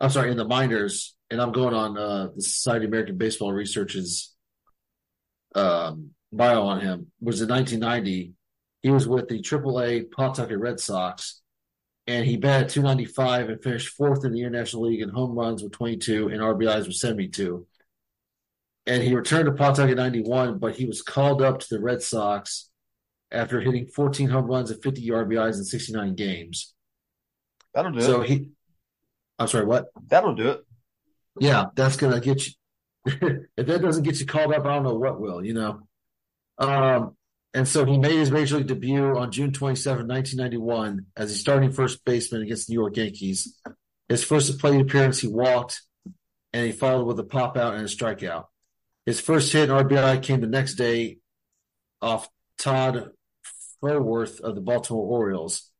I'm 0.00 0.10
sorry, 0.10 0.30
in 0.30 0.36
the 0.36 0.44
minors, 0.44 1.14
and 1.30 1.40
I'm 1.40 1.52
going 1.52 1.74
on 1.74 1.96
uh, 1.96 2.28
the 2.34 2.42
Society 2.42 2.86
of 2.86 2.90
American 2.90 3.16
Baseball 3.16 3.52
Research's 3.52 4.34
um, 5.54 6.10
bio 6.32 6.62
on 6.62 6.80
him 6.80 7.08
was 7.20 7.40
in 7.40 7.48
1990. 7.48 8.32
He 8.82 8.90
was 8.90 9.06
with 9.06 9.28
the 9.28 9.40
AAA 9.40 10.10
Pawtucket 10.10 10.58
Red 10.58 10.80
Sox, 10.80 11.39
and 12.06 12.24
he 12.24 12.36
batted 12.36 12.68
295 12.70 13.48
and 13.48 13.62
finished 13.62 13.88
fourth 13.88 14.24
in 14.24 14.32
the 14.32 14.40
International 14.40 14.82
League 14.84 15.00
in 15.02 15.08
home 15.10 15.32
runs 15.38 15.62
with 15.62 15.72
22 15.72 16.28
and 16.28 16.40
RBIs 16.40 16.86
with 16.86 16.96
72 16.96 17.66
and 18.86 19.02
he 19.02 19.14
returned 19.14 19.46
to 19.46 19.52
Pawtucket 19.52 19.96
91, 19.96 20.58
but 20.58 20.74
he 20.74 20.86
was 20.86 21.02
called 21.02 21.42
up 21.42 21.60
to 21.60 21.66
the 21.70 21.80
Red 21.80 22.02
Sox 22.02 22.70
after 23.30 23.60
hitting 23.60 23.86
14 23.86 24.28
home 24.28 24.46
runs 24.46 24.70
and 24.70 24.82
50 24.82 25.08
RBIs 25.08 25.58
in 25.58 25.64
69 25.64 26.14
games. 26.14 26.74
That'll 27.74 27.92
do 27.92 28.00
So 28.00 28.22
it. 28.22 28.28
he, 28.28 28.50
I'm 29.38 29.46
sorry, 29.46 29.66
what? 29.66 29.86
That'll 30.08 30.34
do 30.34 30.48
it. 30.48 30.60
Yeah, 31.38 31.66
that's 31.76 31.96
going 31.96 32.12
to 32.14 32.20
get 32.20 32.46
you. 32.46 32.52
if 33.56 33.66
that 33.66 33.80
doesn't 33.80 34.02
get 34.02 34.18
you 34.18 34.26
called 34.26 34.52
up, 34.52 34.64
I 34.64 34.74
don't 34.74 34.82
know 34.82 34.94
what 34.94 35.20
will, 35.20 35.44
you 35.44 35.54
know. 35.54 35.82
Um, 36.58 37.16
and 37.52 37.66
so 37.66 37.84
he 37.84 37.98
made 37.98 38.12
his 38.12 38.30
major 38.30 38.58
league 38.58 38.68
debut 38.68 39.18
on 39.18 39.32
June 39.32 39.52
27, 39.52 40.06
1991, 40.06 41.06
as 41.16 41.32
a 41.32 41.34
starting 41.34 41.72
first 41.72 42.04
baseman 42.04 42.42
against 42.42 42.68
the 42.68 42.74
New 42.74 42.80
York 42.80 42.96
Yankees. 42.96 43.60
His 44.08 44.22
first 44.22 44.58
plate 44.58 44.80
appearance, 44.80 45.18
he 45.18 45.28
walked, 45.28 45.82
and 46.52 46.66
he 46.66 46.72
followed 46.72 47.06
with 47.06 47.18
a 47.18 47.24
pop 47.24 47.56
out 47.56 47.74
and 47.74 47.84
a 47.84 47.88
strikeout. 47.88 48.46
His 49.04 49.20
first 49.20 49.52
hit 49.52 49.68
and 49.68 49.88
RBI 49.88 50.22
came 50.22 50.40
the 50.40 50.46
next 50.46 50.74
day 50.74 51.18
off 52.00 52.28
Todd 52.58 53.10
Frohwirth 53.82 54.40
of 54.40 54.54
the 54.54 54.60
Baltimore 54.60 55.06
Orioles. 55.06 55.70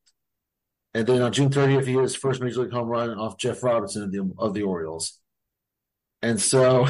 And 0.92 1.06
then 1.06 1.22
on 1.22 1.32
June 1.32 1.50
30th, 1.50 1.86
he 1.86 1.92
hit 1.92 2.02
his 2.02 2.16
first 2.16 2.40
major 2.40 2.62
league 2.62 2.72
home 2.72 2.88
run 2.88 3.10
off 3.16 3.38
Jeff 3.38 3.62
Robinson 3.62 4.02
of 4.02 4.12
the, 4.12 4.32
of 4.38 4.54
the 4.54 4.62
Orioles. 4.62 5.20
And 6.20 6.40
so, 6.40 6.88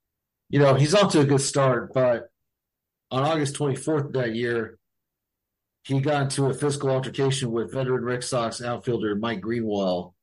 you 0.48 0.58
know, 0.58 0.74
he's 0.74 0.94
off 0.94 1.12
to 1.12 1.20
a 1.20 1.26
good 1.26 1.42
start, 1.42 1.92
but 1.92 2.31
on 3.12 3.24
August 3.24 3.54
24th 3.56 4.12
that 4.14 4.34
year, 4.34 4.78
he 5.84 6.00
got 6.00 6.22
into 6.22 6.46
a 6.46 6.54
physical 6.54 6.90
altercation 6.90 7.52
with 7.52 7.72
veteran 7.72 8.04
Red 8.04 8.24
Sox 8.24 8.62
outfielder 8.62 9.14
Mike 9.14 9.42
Greenwell, 9.42 10.14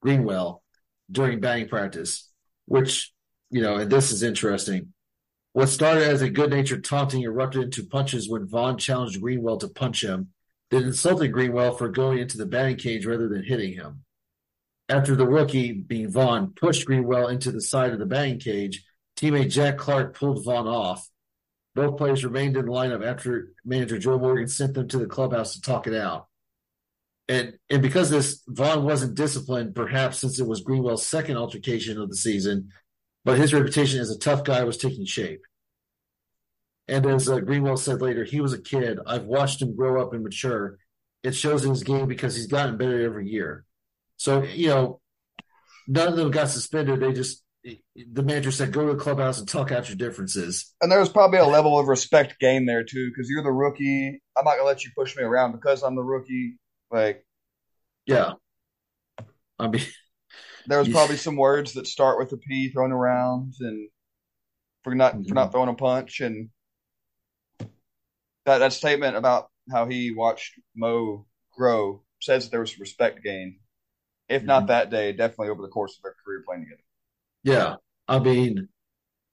Greenwell 0.00 0.62
during 1.10 1.40
batting 1.40 1.68
practice, 1.68 2.30
which, 2.66 3.12
you 3.50 3.60
know, 3.60 3.76
and 3.76 3.90
this 3.90 4.12
is 4.12 4.22
interesting. 4.22 4.92
What 5.52 5.68
started 5.68 6.04
as 6.04 6.22
a 6.22 6.30
good 6.30 6.50
natured 6.50 6.84
taunting 6.84 7.22
erupted 7.22 7.64
into 7.64 7.84
punches 7.84 8.28
when 8.28 8.46
Vaughn 8.46 8.78
challenged 8.78 9.20
Greenwell 9.20 9.56
to 9.58 9.68
punch 9.68 10.04
him, 10.04 10.28
then 10.70 10.84
insulted 10.84 11.32
Greenwell 11.32 11.74
for 11.74 11.88
going 11.88 12.18
into 12.18 12.38
the 12.38 12.46
batting 12.46 12.76
cage 12.76 13.04
rather 13.04 13.28
than 13.28 13.42
hitting 13.42 13.72
him. 13.72 14.04
After 14.88 15.16
the 15.16 15.26
rookie, 15.26 15.72
being 15.72 16.12
Vaughn, 16.12 16.52
pushed 16.54 16.86
Greenwell 16.86 17.28
into 17.28 17.50
the 17.50 17.60
side 17.60 17.92
of 17.92 17.98
the 17.98 18.06
batting 18.06 18.38
cage, 18.38 18.84
teammate 19.16 19.50
Jack 19.50 19.78
Clark 19.78 20.16
pulled 20.16 20.44
Vaughn 20.44 20.68
off. 20.68 21.08
Both 21.78 21.96
players 21.96 22.24
remained 22.24 22.56
in 22.56 22.66
the 22.66 22.72
lineup 22.72 23.06
after 23.06 23.52
manager 23.64 24.00
Joe 24.00 24.18
Morgan 24.18 24.48
sent 24.48 24.74
them 24.74 24.88
to 24.88 24.98
the 24.98 25.06
clubhouse 25.06 25.52
to 25.52 25.60
talk 25.60 25.86
it 25.86 25.94
out. 25.94 26.26
And 27.28 27.56
and 27.70 27.80
because 27.80 28.10
this 28.10 28.42
Vaughn 28.48 28.82
wasn't 28.82 29.14
disciplined, 29.14 29.76
perhaps 29.76 30.18
since 30.18 30.40
it 30.40 30.46
was 30.48 30.62
Greenwell's 30.62 31.06
second 31.06 31.36
altercation 31.36 32.00
of 32.00 32.08
the 32.08 32.16
season, 32.16 32.70
but 33.24 33.38
his 33.38 33.54
reputation 33.54 34.00
as 34.00 34.10
a 34.10 34.18
tough 34.18 34.42
guy 34.42 34.64
was 34.64 34.76
taking 34.76 35.04
shape. 35.04 35.42
And 36.88 37.06
as 37.06 37.28
uh, 37.28 37.38
Greenwell 37.38 37.76
said 37.76 38.02
later, 38.02 38.24
he 38.24 38.40
was 38.40 38.52
a 38.52 38.60
kid. 38.60 38.98
I've 39.06 39.26
watched 39.26 39.62
him 39.62 39.76
grow 39.76 40.02
up 40.02 40.12
and 40.12 40.24
mature. 40.24 40.78
It 41.22 41.36
shows 41.36 41.64
in 41.64 41.70
his 41.70 41.84
game 41.84 42.08
because 42.08 42.34
he's 42.34 42.48
gotten 42.48 42.76
better 42.76 43.04
every 43.04 43.28
year. 43.28 43.64
So 44.16 44.42
you 44.42 44.66
know, 44.66 45.00
none 45.86 46.08
of 46.08 46.16
them 46.16 46.32
got 46.32 46.48
suspended. 46.48 46.98
They 46.98 47.12
just 47.12 47.44
the 47.94 48.22
manager 48.22 48.50
said, 48.50 48.72
"Go 48.72 48.86
to 48.86 48.92
the 48.94 48.98
clubhouse 48.98 49.38
and 49.38 49.48
talk 49.48 49.72
out 49.72 49.88
your 49.88 49.96
differences." 49.96 50.74
And 50.80 50.90
there 50.90 51.00
was 51.00 51.08
probably 51.08 51.38
a 51.38 51.46
level 51.46 51.78
of 51.78 51.88
respect 51.88 52.38
game 52.38 52.66
there 52.66 52.84
too, 52.84 53.10
because 53.10 53.28
you're 53.28 53.42
the 53.42 53.52
rookie. 53.52 54.22
I'm 54.36 54.44
not 54.44 54.52
gonna 54.56 54.64
let 54.64 54.84
you 54.84 54.90
push 54.96 55.16
me 55.16 55.22
around 55.22 55.52
because 55.52 55.82
I'm 55.82 55.96
the 55.96 56.02
rookie. 56.02 56.58
Like, 56.90 57.24
yeah, 58.06 58.32
I 59.58 59.68
mean, 59.68 59.82
there 60.66 60.78
was 60.78 60.88
probably 60.88 61.16
some 61.16 61.36
words 61.36 61.74
that 61.74 61.86
start 61.86 62.18
with 62.18 62.32
a 62.32 62.36
P 62.36 62.70
thrown 62.70 62.92
around, 62.92 63.54
and 63.60 63.88
for 64.84 64.94
not 64.94 65.14
mm-hmm. 65.14 65.28
for 65.28 65.34
not 65.34 65.52
throwing 65.52 65.68
a 65.68 65.74
punch, 65.74 66.20
and 66.20 66.50
that 68.46 68.58
that 68.58 68.72
statement 68.72 69.16
about 69.16 69.50
how 69.70 69.86
he 69.86 70.14
watched 70.14 70.58
Mo 70.74 71.26
grow 71.52 72.02
says 72.20 72.44
that 72.44 72.50
there 72.50 72.60
was 72.60 72.78
respect 72.78 73.22
gained. 73.22 73.56
If 74.28 74.40
mm-hmm. 74.40 74.48
not 74.48 74.66
that 74.68 74.90
day, 74.90 75.12
definitely 75.12 75.48
over 75.48 75.62
the 75.62 75.68
course 75.68 75.96
of 75.96 76.02
their 76.02 76.14
career 76.24 76.42
playing 76.46 76.64
together. 76.64 76.82
Yeah. 77.44 77.76
I 78.06 78.18
mean, 78.18 78.68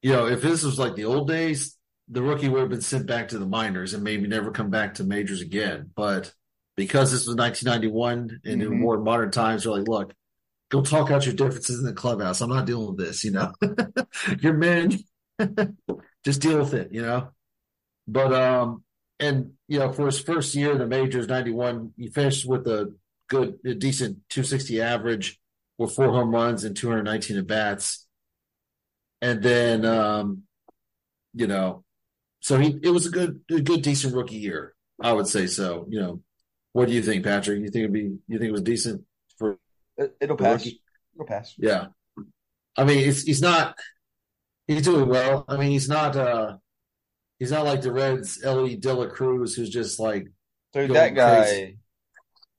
you 0.02 0.12
know, 0.12 0.28
if 0.28 0.42
this 0.42 0.64
was 0.64 0.78
like 0.78 0.96
the 0.96 1.06
old 1.06 1.28
days, 1.28 1.78
the 2.08 2.22
rookie 2.22 2.50
would 2.50 2.62
have 2.62 2.70
been 2.70 2.82
sent 2.82 3.08
back 3.08 3.30
to 3.30 3.40
the 3.40 3.46
minors 3.46 3.94
and 3.94 4.04
maybe 4.04 4.28
never 4.28 4.52
come 4.52 4.70
back 4.70 4.96
to 4.96 5.04
majors 5.04 5.42
again. 5.42 5.92
But 5.96 6.34
because 6.76 7.12
this 7.12 7.26
was 7.26 7.36
1991 7.36 8.42
and 8.46 8.62
mm-hmm. 8.62 8.74
in 8.74 8.80
more 8.80 9.00
modern 9.00 9.32
times, 9.32 9.66
you're 9.66 9.78
like, 9.78 9.88
look, 9.88 10.14
go 10.70 10.82
talk 10.82 11.10
out 11.10 11.26
your 11.26 11.36
differences 11.36 11.80
in 11.80 11.86
the 11.86 11.94
clubhouse. 11.94 12.42
I'm 12.42 12.50
not 12.50 12.66
dealing 12.66 12.96
with 12.96 12.98
this, 12.98 13.24
you 13.24 13.32
know. 13.32 13.52
You're 14.40 14.54
men. 14.54 15.00
Just 16.24 16.42
deal 16.42 16.60
with 16.60 16.74
it, 16.74 16.92
you 16.92 17.02
know. 17.02 17.30
But 18.08 18.34
um 18.34 18.84
and 19.20 19.54
you 19.68 19.80
know, 19.80 19.92
for 19.92 20.06
his 20.06 20.20
first 20.20 20.54
year 20.56 20.74
in 20.74 20.78
the 20.78 20.88
majors, 20.88 21.28
91, 21.28 21.94
he 21.98 22.10
finished 22.10 22.48
with 22.48 22.68
a 22.68 22.94
good, 23.30 23.58
a 23.66 23.74
decent 23.74 24.18
260 24.30 24.82
average 24.82 25.40
with 25.78 25.94
four 25.94 26.12
home 26.12 26.32
runs 26.32 26.64
and 26.64 26.76
219 26.76 27.38
at 27.38 27.48
bats. 27.48 28.08
And 29.22 29.42
then, 29.42 29.86
um, 29.86 30.44
you 31.34 31.48
know, 31.48 31.84
so 32.40 32.58
he 32.60 32.78
it 32.84 32.90
was 32.90 33.08
a 33.08 33.10
good, 33.10 33.42
a 33.50 33.62
good, 33.62 33.82
decent 33.82 34.14
rookie 34.14 34.36
year. 34.36 34.76
I 35.02 35.14
would 35.14 35.28
say 35.28 35.48
so. 35.48 35.86
You 35.90 36.00
know, 36.00 36.22
what 36.74 36.88
do 36.88 36.94
you 36.94 37.02
think, 37.02 37.24
Patrick? 37.24 37.60
You 37.60 37.70
think 37.70 37.84
it'd 37.84 37.94
be? 37.94 38.18
You 38.28 38.38
think 38.38 38.50
it 38.50 38.52
was 38.52 38.62
decent 38.62 39.04
for? 39.38 39.58
It, 39.98 40.16
will 40.22 40.38
pass. 40.38 40.64
Rookie? 40.64 40.82
It'll 41.16 41.26
pass. 41.26 41.54
Yeah, 41.58 41.88
I 42.78 42.84
mean, 42.84 43.10
it's 43.10 43.24
he's 43.24 43.42
not. 43.42 43.76
He's 44.68 44.84
doing 44.84 45.10
well. 45.10 45.46
I 45.48 45.58
mean, 45.58 45.72
he's 45.72 45.90
not. 45.90 46.16
uh 46.16 46.58
He's 47.38 47.52
not 47.52 47.66
like 47.66 47.82
the 47.82 47.92
Reds, 47.92 48.42
Elly 48.46 48.78
De 48.78 48.94
La 48.94 49.08
Cruz, 49.08 49.56
who's 49.56 49.70
just 49.70 50.00
like. 50.00 50.28
Dude, 50.72 50.92
that 50.92 51.16
guy. 51.16 51.42
Crazy 51.44 51.78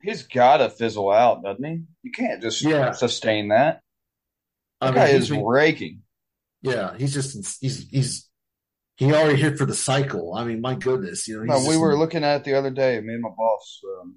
he's 0.03 0.23
got 0.25 0.59
to 0.59 0.71
fizzle 0.71 1.11
out, 1.11 1.43
doesn't 1.43 1.65
he? 1.65 1.83
You 2.03 2.13
can't 2.13 2.43
just 2.43 2.63
yeah. 2.63 2.93
sustain 2.93 3.49
that. 3.49 3.81
That 4.81 4.87
I 4.87 4.91
mean, 4.91 4.95
guy 4.95 5.07
is 5.09 5.31
been, 5.31 5.45
raking. 5.45 6.03
Yeah, 6.63 6.97
he's 6.97 7.15
just 7.15 7.61
he's 7.61 7.89
he's 7.89 8.29
he 8.97 9.13
already 9.13 9.41
hit 9.41 9.59
for 9.59 9.67
the 9.67 9.75
cycle. 9.75 10.35
I 10.35 10.45
mean, 10.45 10.61
my 10.61 10.75
goodness, 10.75 11.29
you 11.29 11.45
know. 11.45 11.59
No, 11.59 11.69
we 11.69 11.77
were 11.77 11.97
looking 11.97 12.25
at 12.25 12.37
it 12.37 12.45
the 12.45 12.55
other 12.55 12.71
day. 12.71 13.01
Me 13.01 13.15
and 13.15 13.23
my 13.23 13.31
boss 13.37 13.81
um, 14.01 14.17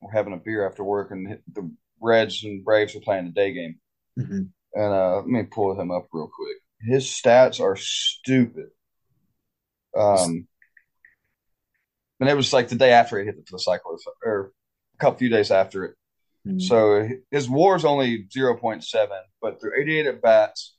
were 0.00 0.12
having 0.12 0.32
a 0.32 0.36
beer 0.36 0.66
after 0.66 0.84
work, 0.84 1.10
and 1.10 1.38
the 1.52 1.70
Reds 2.00 2.42
and 2.44 2.64
Braves 2.64 2.94
were 2.94 3.00
playing 3.00 3.26
the 3.26 3.32
day 3.32 3.52
game. 3.52 3.76
Mm-hmm. 4.18 4.42
And 4.72 4.94
uh, 4.94 5.16
let 5.16 5.26
me 5.26 5.42
pull 5.42 5.78
him 5.78 5.90
up 5.90 6.06
real 6.12 6.30
quick. 6.34 6.56
His 6.80 7.04
stats 7.06 7.60
are 7.60 7.76
stupid. 7.76 8.68
Um, 9.96 10.46
and 12.20 12.28
it 12.28 12.36
was 12.36 12.52
like 12.52 12.68
the 12.68 12.76
day 12.76 12.92
after 12.92 13.18
he 13.18 13.26
hit 13.26 13.34
the 13.50 13.58
cycle, 13.58 13.96
or 14.24 14.52
couple 15.00 15.18
few 15.18 15.28
days 15.28 15.50
after 15.50 15.84
it. 15.84 15.96
Mm-hmm. 16.46 16.60
So 16.60 17.08
his 17.30 17.48
WAR 17.48 17.76
is 17.76 17.84
only 17.84 18.26
zero 18.32 18.56
point 18.56 18.84
seven, 18.84 19.18
but 19.42 19.60
through 19.60 19.80
eighty 19.80 19.98
eight 19.98 20.06
at 20.06 20.22
bats, 20.22 20.76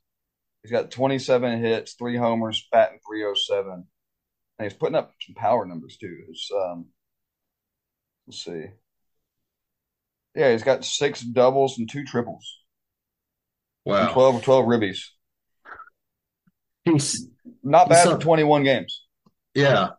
he's 0.64 0.72
got 0.72 0.92
twenty 0.92 1.20
seven 1.20 1.60
hits, 1.62 1.94
three 1.94 2.18
homers, 2.18 2.68
batting 2.72 3.00
three 3.08 3.24
oh 3.24 3.36
seven, 3.36 3.86
and 4.58 4.64
he's 4.64 4.78
putting 4.78 4.96
up 4.96 5.14
some 5.22 5.36
power 5.36 5.66
numbers 5.66 5.98
too. 5.98 6.18
um, 6.56 6.88
let's 8.26 8.44
see, 8.44 8.66
yeah, 10.36 10.52
he's 10.52 10.64
got 10.64 10.86
six 10.86 11.22
doubles 11.22 11.78
and 11.78 11.90
two 11.90 12.06
triples. 12.06 12.60
Wow, 13.86 14.06
and 14.06 14.12
12, 14.12 14.44
12 14.44 14.66
ribbies. 14.66 15.00
He's 16.86 17.28
not 17.64 17.90
bad 17.90 18.06
he's 18.06 18.14
for 18.14 18.20
twenty 18.20 18.44
one 18.44 18.64
games. 18.64 19.04
Yeah, 19.54 19.90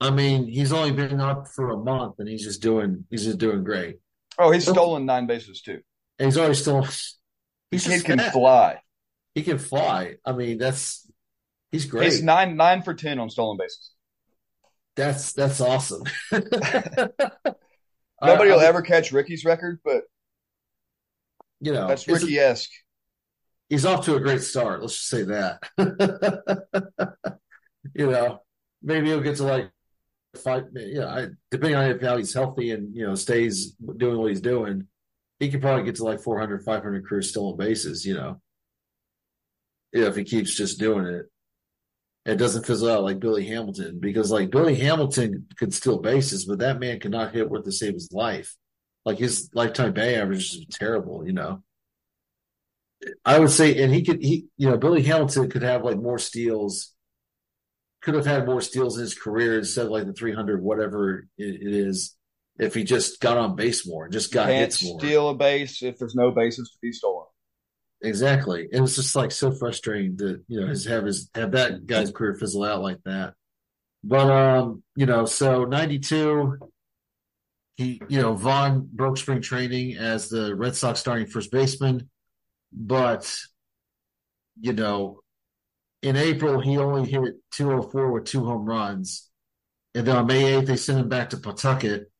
I 0.00 0.10
mean, 0.10 0.48
he's 0.48 0.72
only 0.72 0.92
been 0.92 1.20
up 1.20 1.48
for 1.48 1.70
a 1.70 1.76
month, 1.76 2.16
and 2.18 2.28
he's 2.28 2.44
just 2.44 2.62
doing 2.62 3.04
he's 3.10 3.24
just 3.24 3.38
doing 3.38 3.64
great. 3.64 3.98
Oh, 4.38 4.50
he's 4.50 4.68
stolen 4.68 5.06
nine 5.06 5.26
bases 5.26 5.62
too. 5.62 5.80
And 6.18 6.26
he's 6.26 6.38
already 6.38 6.54
stolen. 6.54 6.88
He's 7.70 7.86
he 7.86 8.00
can 8.00 8.18
fly. 8.18 8.80
He 9.34 9.42
can 9.42 9.58
fly. 9.58 10.16
I 10.24 10.32
mean, 10.32 10.58
that's 10.58 11.10
he's 11.72 11.86
great. 11.86 12.12
He's 12.12 12.22
nine 12.22 12.56
nine 12.56 12.82
for 12.82 12.94
ten 12.94 13.18
on 13.18 13.30
stolen 13.30 13.56
bases. 13.56 13.90
That's 14.96 15.32
that's 15.32 15.60
awesome. 15.60 16.04
Nobody 16.32 16.50
will 18.50 18.60
ever 18.60 18.82
catch 18.82 19.12
Ricky's 19.12 19.44
record, 19.44 19.80
but 19.84 20.02
you 21.60 21.72
know 21.72 21.88
that's 21.88 22.06
Ricky 22.06 22.38
esque. 22.38 22.70
He's 23.68 23.86
off 23.86 24.04
to 24.04 24.14
a 24.14 24.20
great 24.20 24.42
start. 24.42 24.82
Let's 24.82 24.94
just 24.94 25.08
say 25.08 25.22
that. 25.24 25.58
you 27.94 28.10
know, 28.10 28.40
maybe 28.82 29.08
he'll 29.08 29.20
get 29.20 29.36
to 29.36 29.44
like 29.44 29.70
five, 30.38 30.64
you 30.74 31.00
know, 31.00 31.30
depending 31.50 31.76
on 31.76 31.98
how 32.00 32.16
he's 32.16 32.34
healthy 32.34 32.70
and 32.70 32.94
you 32.94 33.06
know 33.06 33.14
stays 33.14 33.72
doing 33.96 34.18
what 34.18 34.30
he's 34.30 34.40
doing, 34.40 34.86
he 35.38 35.50
could 35.50 35.60
probably 35.60 35.84
get 35.84 35.96
to 35.96 36.04
like 36.04 36.20
400, 36.20 36.64
500 36.64 37.06
career 37.06 37.22
stolen 37.22 37.56
bases. 37.56 38.04
You 38.04 38.14
know, 38.14 38.40
if 39.92 40.16
he 40.16 40.24
keeps 40.24 40.54
just 40.54 40.78
doing 40.78 41.06
it, 41.06 41.26
it 42.24 42.36
doesn't 42.36 42.66
fizzle 42.66 42.90
out 42.90 43.04
like 43.04 43.20
Billy 43.20 43.46
Hamilton 43.46 43.98
because 44.00 44.30
like 44.30 44.50
Billy 44.50 44.74
Hamilton 44.76 45.46
could 45.58 45.74
steal 45.74 45.98
bases, 45.98 46.46
but 46.46 46.60
that 46.60 46.80
man 46.80 47.00
could 47.00 47.10
not 47.10 47.34
hit 47.34 47.50
worth 47.50 47.64
to 47.64 47.72
save 47.72 47.94
his 47.94 48.12
life. 48.12 48.56
Like 49.04 49.18
his 49.18 49.50
lifetime 49.54 49.92
bay 49.92 50.14
average 50.16 50.54
is 50.54 50.66
terrible. 50.70 51.26
You 51.26 51.34
know. 51.34 51.62
I 53.22 53.38
would 53.38 53.50
say, 53.50 53.82
and 53.82 53.92
he 53.92 54.02
could, 54.02 54.22
he, 54.22 54.46
you 54.56 54.70
know, 54.70 54.78
Billy 54.78 55.02
Hamilton 55.02 55.50
could 55.50 55.62
have 55.62 55.84
like 55.84 55.98
more 55.98 56.18
steals 56.18 56.93
could 58.04 58.14
have 58.14 58.26
had 58.26 58.46
more 58.46 58.60
steals 58.60 58.96
in 58.96 59.02
his 59.02 59.14
career 59.14 59.58
instead 59.58 59.86
of 59.86 59.90
like 59.90 60.04
the 60.06 60.12
300, 60.12 60.62
whatever 60.62 61.26
it 61.38 61.58
is, 61.62 62.14
if 62.58 62.74
he 62.74 62.84
just 62.84 63.18
got 63.18 63.38
on 63.38 63.56
base 63.56 63.86
more, 63.86 64.04
and 64.04 64.12
just 64.12 64.30
got 64.30 64.48
you 64.48 64.54
hits 64.54 64.84
more. 64.84 65.00
Steal 65.00 65.30
a 65.30 65.34
base 65.34 65.82
if 65.82 65.98
there's 65.98 66.14
no 66.14 66.30
bases 66.30 66.70
to 66.70 66.78
be 66.82 66.92
stolen. 66.92 67.26
Exactly. 68.02 68.68
It 68.70 68.80
was 68.80 68.94
just 68.94 69.16
like 69.16 69.32
so 69.32 69.50
frustrating 69.52 70.18
to 70.18 70.40
you 70.46 70.60
know 70.60 70.66
his 70.66 70.84
have 70.84 71.06
his 71.06 71.30
have 71.34 71.52
that 71.52 71.86
guy's 71.86 72.10
career 72.10 72.34
fizzle 72.34 72.64
out 72.64 72.82
like 72.82 72.98
that. 73.06 73.32
But 74.02 74.30
um, 74.30 74.82
you 74.94 75.06
know, 75.06 75.24
so 75.24 75.64
ninety 75.64 75.98
two, 75.98 76.58
he 77.76 78.02
you 78.08 78.20
know 78.20 78.34
Vaughn 78.34 78.86
broke 78.92 79.16
spring 79.16 79.40
training 79.40 79.96
as 79.96 80.28
the 80.28 80.54
Red 80.54 80.76
Sox 80.76 81.00
starting 81.00 81.26
first 81.26 81.50
baseman, 81.50 82.10
but 82.70 83.34
you 84.60 84.74
know 84.74 85.20
in 86.04 86.16
April, 86.16 86.60
he 86.60 86.76
only 86.78 87.10
hit 87.10 87.36
204 87.52 88.12
with 88.12 88.26
two 88.26 88.44
home 88.44 88.66
runs. 88.66 89.30
And 89.94 90.06
then 90.06 90.16
on 90.16 90.26
May 90.26 90.42
8th, 90.60 90.66
they 90.66 90.76
sent 90.76 91.00
him 91.00 91.08
back 91.08 91.30
to 91.30 91.38
Pawtucket, 91.38 92.12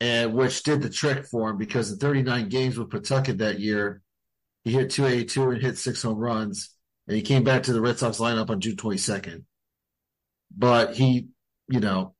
and 0.00 0.34
which 0.34 0.62
did 0.62 0.82
the 0.82 0.90
trick 0.90 1.26
for 1.26 1.50
him 1.50 1.58
because 1.58 1.92
in 1.92 1.98
39 1.98 2.48
games 2.48 2.78
with 2.78 2.90
Pawtucket 2.90 3.38
that 3.38 3.60
year, 3.60 4.02
he 4.64 4.72
hit 4.72 4.90
282 4.90 5.50
and 5.50 5.62
hit 5.62 5.78
six 5.78 6.02
home 6.02 6.18
runs. 6.18 6.74
And 7.06 7.16
he 7.16 7.22
came 7.22 7.44
back 7.44 7.64
to 7.64 7.72
the 7.74 7.80
Red 7.82 7.98
Sox 7.98 8.18
lineup 8.18 8.50
on 8.50 8.60
June 8.60 8.76
22nd. 8.76 9.44
but 10.56 10.94
he, 10.96 11.28
you 11.68 11.80
know, 11.80 12.14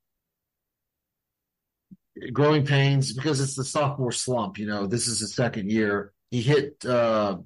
growing 2.32 2.66
pains 2.66 3.12
because 3.12 3.40
it's 3.40 3.54
the 3.54 3.64
sophomore 3.64 4.12
slump. 4.12 4.58
You 4.58 4.66
know, 4.66 4.86
this 4.86 5.06
is 5.06 5.20
his 5.20 5.34
second 5.34 5.70
year. 5.70 6.12
He 6.30 6.42
hit 6.42 6.84
uh, 6.84 7.38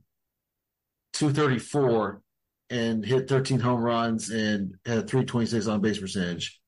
234 1.14 2.22
and 2.74 3.04
hit 3.04 3.28
13 3.28 3.60
home 3.60 3.80
runs 3.80 4.30
and 4.30 4.74
had 4.84 5.08
326 5.08 5.68
on 5.68 5.80
base 5.80 5.98
percentage. 5.98 6.60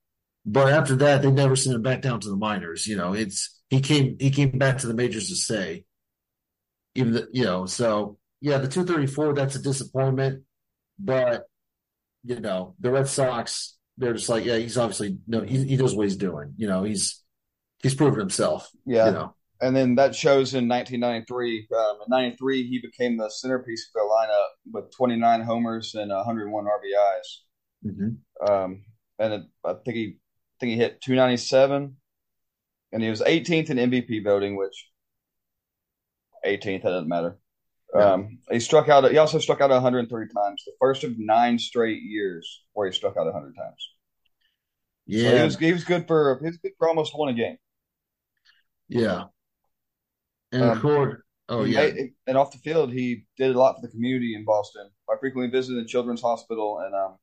But 0.44 0.72
after 0.72 0.94
that, 0.96 1.22
they 1.22 1.32
never 1.32 1.56
sent 1.56 1.74
him 1.74 1.82
back 1.82 2.00
down 2.00 2.20
to 2.20 2.28
the 2.28 2.36
minors. 2.36 2.86
You 2.86 2.96
know, 2.96 3.12
it's 3.12 3.60
he 3.68 3.80
came 3.80 4.16
he 4.20 4.30
came 4.30 4.56
back 4.56 4.78
to 4.78 4.86
the 4.86 4.94
majors 4.94 5.28
to 5.28 5.34
stay. 5.36 5.84
Even 6.94 7.14
the, 7.14 7.28
you 7.32 7.44
know, 7.44 7.66
so 7.66 8.18
yeah, 8.40 8.58
the 8.58 8.68
234 8.68 9.34
that's 9.34 9.56
a 9.56 9.62
disappointment, 9.62 10.44
but 10.98 11.46
you 12.22 12.40
know 12.40 12.74
the 12.78 12.90
Red 12.90 13.08
Sox 13.08 13.76
they're 13.98 14.12
just 14.12 14.28
like 14.28 14.44
yeah 14.44 14.56
he's 14.56 14.76
obviously 14.76 15.16
no 15.26 15.40
he, 15.40 15.64
he 15.64 15.76
knows 15.76 15.94
what 15.94 16.04
he's 16.04 16.16
doing. 16.16 16.54
You 16.56 16.68
know 16.68 16.84
he's 16.84 17.22
he's 17.82 17.94
proven 17.94 18.20
himself. 18.20 18.70
Yeah. 18.84 19.06
You 19.06 19.12
know. 19.12 19.35
And 19.60 19.74
then 19.74 19.94
that 19.94 20.14
shows 20.14 20.54
in 20.54 20.68
1993. 20.68 21.68
Um, 21.74 21.96
in 22.04 22.10
93, 22.10 22.68
he 22.68 22.78
became 22.80 23.16
the 23.16 23.30
centerpiece 23.30 23.88
of 23.88 23.94
their 23.94 24.04
lineup 24.04 24.48
with 24.72 24.94
29 24.96 25.40
homers 25.42 25.94
and 25.94 26.10
101 26.10 26.64
RBIs. 26.64 27.86
Mm-hmm. 27.86 28.52
Um, 28.52 28.84
and 29.18 29.32
it, 29.34 29.42
I 29.64 29.74
think 29.84 29.96
he 29.96 30.18
I 30.18 30.56
think 30.60 30.70
he 30.72 30.76
hit 30.76 31.00
297, 31.02 31.96
and 32.92 33.02
he 33.02 33.10
was 33.10 33.20
18th 33.20 33.70
in 33.70 33.76
MVP 33.76 34.24
voting, 34.24 34.56
which 34.56 34.90
18th 36.44 36.82
that 36.82 36.88
doesn't 36.90 37.08
matter. 37.08 37.38
Yeah. 37.94 38.12
Um, 38.12 38.38
he 38.50 38.60
struck 38.60 38.88
out. 38.88 39.10
He 39.10 39.18
also 39.18 39.38
struck 39.38 39.60
out 39.60 39.70
103 39.70 40.26
times, 40.34 40.62
the 40.66 40.72
first 40.80 41.04
of 41.04 41.14
nine 41.18 41.58
straight 41.58 42.02
years 42.02 42.64
where 42.72 42.86
he 42.88 42.92
struck 42.94 43.16
out 43.16 43.26
100 43.26 43.54
times. 43.54 43.88
So 45.08 45.28
Yeah. 45.28 45.38
he 45.38 45.44
was 45.44 45.56
he 45.58 45.72
was 45.72 45.84
good 45.84 46.06
for 46.06 46.38
he 46.40 46.46
was 46.46 46.56
good 46.58 46.72
for 46.78 46.88
almost 46.88 47.16
one 47.16 47.28
a 47.28 47.34
game. 47.34 47.56
yeah. 48.88 49.24
And 50.62 50.84
Um, 50.86 51.22
oh 51.48 51.64
yeah, 51.64 51.92
made- 51.92 52.12
and 52.26 52.36
off 52.36 52.52
the 52.52 52.58
field, 52.58 52.92
he 52.92 53.24
did 53.36 53.54
a 53.54 53.58
lot 53.58 53.74
for 53.76 53.82
the 53.86 53.92
community 53.92 54.34
in 54.34 54.44
Boston 54.44 54.90
by 55.06 55.14
frequently 55.20 55.50
visiting 55.50 55.82
the 55.82 55.88
Children's 55.88 56.22
Hospital, 56.22 56.78
and 56.84 56.94
um, 56.94 57.16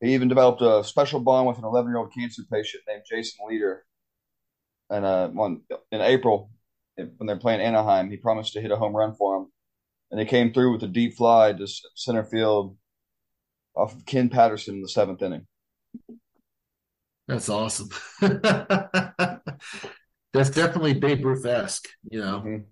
he 0.00 0.14
even 0.14 0.28
developed 0.28 0.62
a 0.62 0.84
special 0.84 1.20
bond 1.20 1.48
with 1.48 1.58
an 1.58 1.64
11 1.64 1.90
year 1.90 1.98
old 1.98 2.12
cancer 2.12 2.42
patient 2.50 2.84
named 2.86 3.02
Jason 3.08 3.46
Leader. 3.48 3.84
And 4.90 5.04
uh, 5.04 5.28
one 5.28 5.62
in 5.92 6.00
April, 6.00 6.50
when 6.96 7.26
they're 7.26 7.36
playing 7.36 7.60
Anaheim, 7.60 8.10
he 8.10 8.16
promised 8.16 8.52
to 8.54 8.60
hit 8.60 8.70
a 8.70 8.76
home 8.76 8.96
run 8.96 9.14
for 9.14 9.36
him, 9.36 9.52
and 10.10 10.20
he 10.20 10.26
came 10.26 10.52
through 10.52 10.72
with 10.72 10.82
a 10.82 10.88
deep 10.88 11.14
fly 11.16 11.52
to 11.52 11.66
center 11.94 12.24
field 12.24 12.76
off 13.74 13.94
of 13.94 14.06
Ken 14.06 14.28
Patterson 14.28 14.76
in 14.76 14.82
the 14.82 14.88
seventh 14.88 15.22
inning. 15.22 15.46
that's 17.26 17.48
awesome. 17.48 17.90
That's 20.38 20.50
definitely 20.50 20.94
Babe 20.94 21.24
Ruth 21.24 21.44
esque. 21.44 21.88
You 22.10 22.20
know. 22.20 22.42
Mhm. 22.44 22.64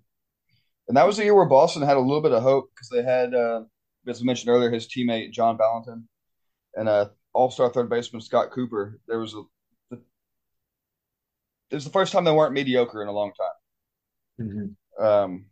And 0.87 0.97
that 0.97 1.05
was 1.05 1.17
the 1.17 1.25
year 1.25 1.35
where 1.35 1.45
Boston 1.45 1.81
had 1.81 1.97
a 1.97 2.01
little 2.01 2.21
bit 2.21 2.31
of 2.31 2.41
hope 2.41 2.69
because 2.73 2.89
they 2.89 3.03
had, 3.03 3.33
uh, 3.33 3.63
as 4.07 4.21
I 4.21 4.23
mentioned 4.23 4.49
earlier, 4.49 4.71
his 4.71 4.87
teammate 4.87 5.33
John 5.33 5.57
Valentin 5.57 6.07
and 6.75 6.87
uh, 6.87 7.09
All-Star 7.33 7.69
third 7.69 7.89
baseman 7.89 8.21
Scott 8.21 8.51
Cooper. 8.51 8.99
There 9.07 9.19
was 9.19 9.33
a, 9.33 9.43
it 9.91 11.75
was 11.75 11.83
the 11.83 11.91
first 11.91 12.13
time 12.13 12.23
they 12.23 12.31
weren't 12.31 12.53
mediocre 12.53 13.01
in 13.01 13.09
a 13.09 13.11
long 13.11 13.33
time. 13.33 14.47
Mhm. 14.47 14.75
Um, 15.03 15.45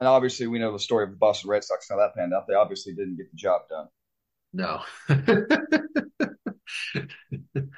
and 0.00 0.08
obviously, 0.08 0.46
we 0.46 0.60
know 0.60 0.72
the 0.72 0.78
story 0.78 1.04
of 1.04 1.10
the 1.10 1.16
Boston 1.16 1.50
Red 1.50 1.64
Sox 1.64 1.88
how 1.88 1.96
that 1.96 2.14
panned 2.14 2.32
out. 2.32 2.46
They 2.46 2.54
obviously 2.54 2.94
didn't 2.94 3.16
get 3.16 3.30
the 3.30 3.36
job 3.36 3.62
done. 3.68 3.88
No. 4.52 4.82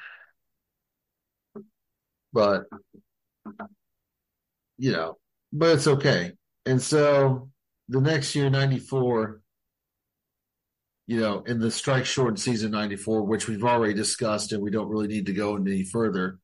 but 2.33 2.65
you 4.81 4.93
know, 4.93 5.19
but 5.53 5.77
it's 5.77 5.87
okay. 5.87 6.33
And 6.65 6.81
so 6.81 7.51
the 7.91 8.01
next 8.01 8.35
year, 8.35 8.49
94, 8.49 9.43
you 11.07 11.21
know, 11.21 11.43
in 11.47 11.61
the 11.61 11.71
strike 11.71 12.07
short 12.07 12.39
season 12.39 12.71
94, 12.71 13.23
which 13.23 13.47
we've 13.47 13.63
already 13.63 13.93
discussed 13.93 14.53
and 14.53 14.63
we 14.63 14.71
don't 14.71 14.89
really 14.89 15.07
need 15.07 15.27
to 15.27 15.35
go 15.35 15.55
any 15.57 15.85
further 15.85 16.39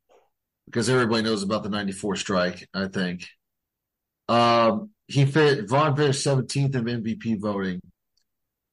because 0.66 0.90
everybody 0.90 1.22
knows 1.22 1.42
about 1.42 1.62
the 1.62 1.70
94 1.70 2.16
strike, 2.16 2.68
I 2.74 2.88
think. 2.88 3.26
Um, 4.28 4.90
he 5.08 5.24
fit 5.24 5.66
Vaughn 5.66 5.96
finished 5.96 6.26
17th 6.26 6.74
in 6.74 6.84
MVP 6.84 7.40
voting. 7.40 7.80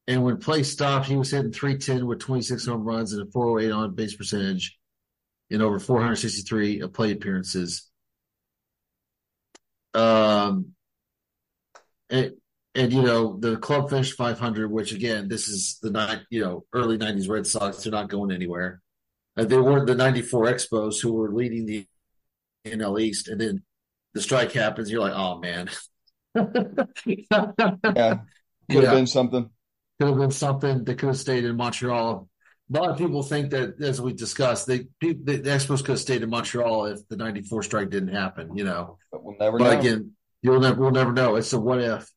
And 0.09 0.25
when 0.25 0.39
play 0.39 0.63
stopped, 0.63 1.07
he 1.07 1.15
was 1.15 1.31
hitting 1.31 1.53
310 1.53 2.05
with 2.05 2.19
26 2.19 2.65
home 2.65 2.83
runs 2.83 3.13
and 3.13 3.25
a 3.25 3.31
408 3.31 3.71
on 3.71 3.95
base 3.95 4.15
percentage 4.15 4.77
in 5.49 5.61
over 5.61 5.79
463 5.79 6.85
play 6.89 7.11
appearances. 7.11 7.89
Um, 9.93 10.73
and, 12.09 12.33
and 12.75 12.91
you 12.93 13.01
know, 13.03 13.37
the 13.39 13.57
club 13.57 13.89
finished 13.89 14.15
500, 14.17 14.71
which 14.71 14.91
again, 14.93 15.27
this 15.27 15.47
is 15.47 15.79
the 15.81 15.91
night, 15.91 16.21
you 16.29 16.41
know, 16.41 16.65
early 16.73 16.97
90s 16.97 17.29
Red 17.29 17.45
Sox. 17.47 17.83
They're 17.83 17.91
not 17.91 18.09
going 18.09 18.31
anywhere. 18.31 18.81
Uh, 19.37 19.45
they 19.45 19.57
weren't 19.57 19.87
the 19.87 19.95
94 19.95 20.45
Expos 20.45 21.01
who 21.01 21.13
were 21.13 21.31
leading 21.31 21.65
the 21.65 21.87
NL 22.65 22.99
East. 23.01 23.27
And 23.27 23.39
then 23.41 23.63
the 24.13 24.21
strike 24.21 24.51
happens. 24.51 24.91
You're 24.91 25.01
like, 25.01 25.13
oh 25.15 25.39
man. 25.39 25.69
Yeah, 26.35 26.43
could 27.05 27.63
have 27.93 28.17
Yeah. 28.69 28.91
been 28.93 29.07
something. 29.07 29.49
could 29.99 30.09
have 30.09 30.17
been 30.17 30.31
something 30.31 30.83
that 30.83 30.97
could 30.97 31.07
have 31.07 31.17
stayed 31.17 31.45
in 31.45 31.55
Montreal. 31.55 32.27
A 32.73 32.79
lot 32.79 32.89
of 32.89 32.97
people 32.97 33.21
think 33.21 33.51
that, 33.51 33.79
as 33.81 34.01
we 34.01 34.13
discussed, 34.13 34.65
they, 34.65 34.87
the, 34.99 35.13
the 35.13 35.39
Expos 35.41 35.79
could 35.79 35.89
have 35.89 35.99
stayed 35.99 36.23
in 36.23 36.29
Montreal 36.29 36.85
if 36.87 37.07
the 37.07 37.15
'94 37.17 37.63
strike 37.63 37.89
didn't 37.91 38.13
happen. 38.15 38.57
You 38.57 38.63
know, 38.63 38.97
But 39.11 39.23
we'll 39.23 39.37
never 39.39 39.59
but 39.59 39.73
know. 39.73 39.79
again, 39.79 40.11
you'll 40.41 40.59
never, 40.59 40.81
we'll 40.81 40.91
never 40.91 41.11
know. 41.13 41.35
It's 41.35 41.53
a 41.53 41.59
what 41.59 41.81
if. 41.81 42.11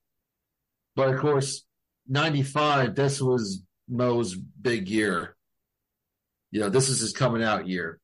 But 0.95 1.11
of 1.13 1.21
course, 1.21 1.65
'95. 2.09 2.95
This 2.95 3.21
was 3.21 3.63
Mo's 3.89 4.35
big 4.35 4.89
year. 4.89 5.37
You 6.51 6.61
know, 6.61 6.69
this 6.71 6.89
is 6.89 7.01
his 7.01 7.13
coming 7.13 7.43
out 7.43 7.69
year, 7.69 8.01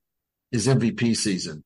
his 0.51 0.67
MVP 0.67 1.17
season. 1.17 1.65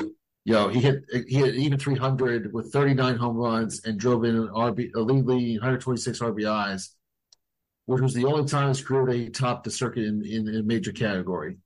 You 0.00 0.54
know, 0.54 0.68
he 0.68 0.80
hit 0.80 1.02
he 1.28 1.36
hit 1.36 1.56
even 1.56 1.78
300 1.78 2.54
with 2.54 2.72
39 2.72 3.16
home 3.16 3.36
runs 3.36 3.84
and 3.84 4.00
drove 4.00 4.24
in 4.24 4.34
an 4.34 4.48
RB 4.48 4.94
a 4.94 5.00
league 5.00 5.26
leading 5.26 5.56
126 5.56 6.20
RBIs, 6.20 6.88
which 7.88 8.02
was 8.02 8.12
the 8.12 8.26
only 8.26 8.44
time 8.44 8.68
his 8.68 8.84
career 8.84 9.30
topped 9.30 9.64
the 9.64 9.70
circuit 9.70 10.04
in, 10.04 10.22
in, 10.22 10.46
in 10.46 10.56
a 10.56 10.62
major 10.62 10.92
category. 10.92 11.56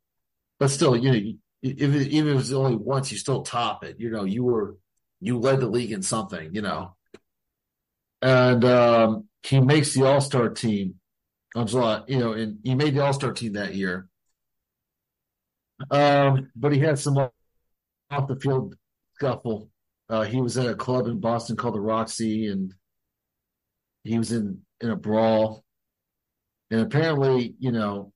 But 0.61 0.69
still, 0.69 0.97
you 0.97 1.11
know, 1.11 1.33
if 1.63 1.95
it, 1.95 2.09
even 2.13 2.29
if 2.29 2.35
it 2.35 2.37
was 2.37 2.53
only 2.53 2.77
once, 2.77 3.11
you 3.11 3.19
still 3.19 3.43
top 3.43 3.83
it. 3.83 3.97
You 3.99 4.09
know, 4.11 4.23
you 4.23 4.45
were 4.45 4.77
you 5.21 5.41
led 5.41 5.59
the 5.59 5.67
league 5.67 5.91
in 5.91 6.01
something. 6.01 6.55
You 6.55 6.63
know, 6.63 6.95
and 8.23 8.65
um, 8.65 9.25
he 9.43 9.59
makes 9.59 9.95
the 9.95 10.05
All 10.05 10.21
Star 10.21 10.49
team. 10.49 10.95
I'm 11.57 11.67
sorry, 11.67 12.03
you 12.07 12.21
know, 12.21 12.35
and 12.35 12.61
he 12.63 12.77
made 12.77 12.95
the 12.95 13.05
All 13.05 13.13
Star 13.13 13.33
team 13.33 13.55
that 13.55 13.75
year. 13.75 14.07
Um, 15.91 16.53
but 16.55 16.73
he 16.73 16.79
had 16.79 17.01
some 17.01 17.19
off 17.19 18.29
the 18.29 18.39
field 18.39 18.77
scuffle. 19.15 19.71
Uh, 20.09 20.23
he 20.23 20.41
was 20.41 20.57
at 20.57 20.69
a 20.69 20.77
club 20.77 21.09
in 21.09 21.19
Boston 21.19 21.57
called 21.57 21.75
the 21.75 21.81
Roxy, 21.81 22.47
and 22.47 22.73
he 24.05 24.19
was 24.19 24.31
in 24.31 24.61
in 24.81 24.91
a 24.91 24.97
brawl. 24.97 25.62
And 26.73 26.81
apparently, 26.81 27.55
you 27.59 27.71
know, 27.71 28.15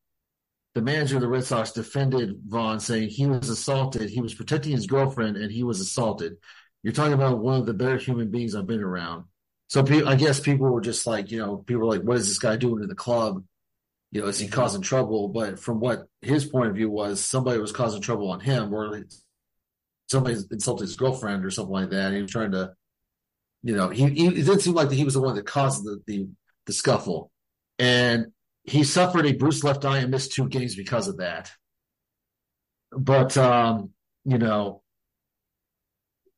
the 0.75 0.81
manager 0.81 1.17
of 1.17 1.21
the 1.21 1.29
Red 1.29 1.45
Sox 1.45 1.73
defended 1.73 2.41
Vaughn, 2.47 2.81
saying 2.81 3.11
he 3.11 3.27
was 3.27 3.51
assaulted. 3.51 4.09
He 4.09 4.23
was 4.23 4.33
protecting 4.33 4.73
his 4.73 4.87
girlfriend, 4.87 5.37
and 5.37 5.53
he 5.53 5.63
was 5.63 5.79
assaulted. 5.79 6.39
You're 6.83 6.95
talking 6.95 7.13
about 7.13 7.39
one 7.39 7.61
of 7.61 7.67
the 7.67 7.75
better 7.75 7.99
human 7.99 8.31
beings 8.31 8.55
I've 8.55 8.67
been 8.67 8.83
around. 8.83 9.25
So 9.69 9.83
pe- 9.83 10.05
I 10.05 10.15
guess 10.15 10.41
people 10.41 10.71
were 10.71 10.81
just 10.81 11.07
like, 11.07 11.31
you 11.31 11.39
know, 11.39 11.59
people 11.59 11.83
were 11.83 11.95
like, 11.95 12.01
what 12.01 12.17
is 12.17 12.29
this 12.29 12.39
guy 12.39 12.57
doing 12.57 12.83
in 12.83 12.89
the 12.89 12.95
club? 12.95 13.45
You 14.11 14.23
know, 14.23 14.29
is 14.29 14.39
he 14.39 14.49
causing 14.49 14.81
trouble? 14.81 15.29
But 15.29 15.59
from 15.59 15.79
what 15.79 16.07
his 16.23 16.47
point 16.47 16.71
of 16.71 16.77
view 16.77 16.89
was, 16.89 17.23
somebody 17.23 17.59
was 17.59 17.73
causing 17.73 18.01
trouble 18.01 18.31
on 18.31 18.41
him, 18.41 18.73
or 18.73 19.05
somebody 20.11 20.37
insulted 20.51 20.85
his 20.85 20.97
girlfriend 20.97 21.45
or 21.45 21.51
something 21.51 21.75
like 21.75 21.91
that. 21.91 22.15
He 22.15 22.23
was 22.23 22.31
trying 22.31 22.53
to, 22.53 22.73
you 23.63 23.77
know, 23.77 23.91
he, 23.91 24.09
he 24.09 24.29
it 24.29 24.47
didn't 24.47 24.61
seem 24.61 24.73
like 24.73 24.91
he 24.91 25.05
was 25.05 25.15
the 25.15 25.21
one 25.21 25.35
that 25.35 25.45
caused 25.45 25.85
the, 25.85 26.01
the 26.07 26.27
the 26.65 26.73
scuffle, 26.73 27.31
and 27.79 28.33
he 28.67 28.83
suffered 28.85 29.27
a 29.27 29.33
bruised 29.33 29.65
left 29.65 29.85
eye 29.85 29.99
and 29.99 30.11
missed 30.11 30.33
two 30.33 30.49
games 30.49 30.75
because 30.75 31.09
of 31.09 31.19
that. 31.19 31.51
But 32.93 33.37
um, 33.37 33.91
you 34.25 34.39
know, 34.39 34.83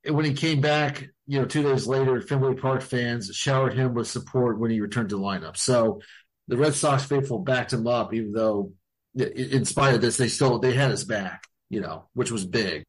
when 0.06 0.24
he 0.24 0.34
came 0.34 0.60
back, 0.60 1.08
you 1.26 1.38
know, 1.38 1.46
two 1.46 1.62
days 1.62 1.86
later, 1.86 2.20
Fenway 2.20 2.54
Park 2.54 2.82
fans 2.82 3.34
showered 3.34 3.74
him 3.74 3.94
with 3.94 4.08
support 4.08 4.58
when 4.58 4.70
he 4.70 4.80
returned 4.80 5.08
to 5.10 5.16
the 5.16 5.22
lineup. 5.22 5.56
So 5.56 6.00
the 6.48 6.56
Red 6.56 6.74
Sox 6.74 7.04
faithful 7.04 7.40
backed 7.40 7.72
him 7.72 7.86
up, 7.86 8.14
even 8.14 8.32
though, 8.32 8.72
in 9.14 9.64
spite 9.64 9.94
of 9.94 10.00
this, 10.00 10.16
they 10.16 10.28
still 10.28 10.58
they 10.58 10.72
had 10.72 10.90
his 10.90 11.04
back, 11.04 11.42
you 11.70 11.80
know, 11.80 12.08
which 12.14 12.30
was 12.30 12.46
big. 12.46 12.84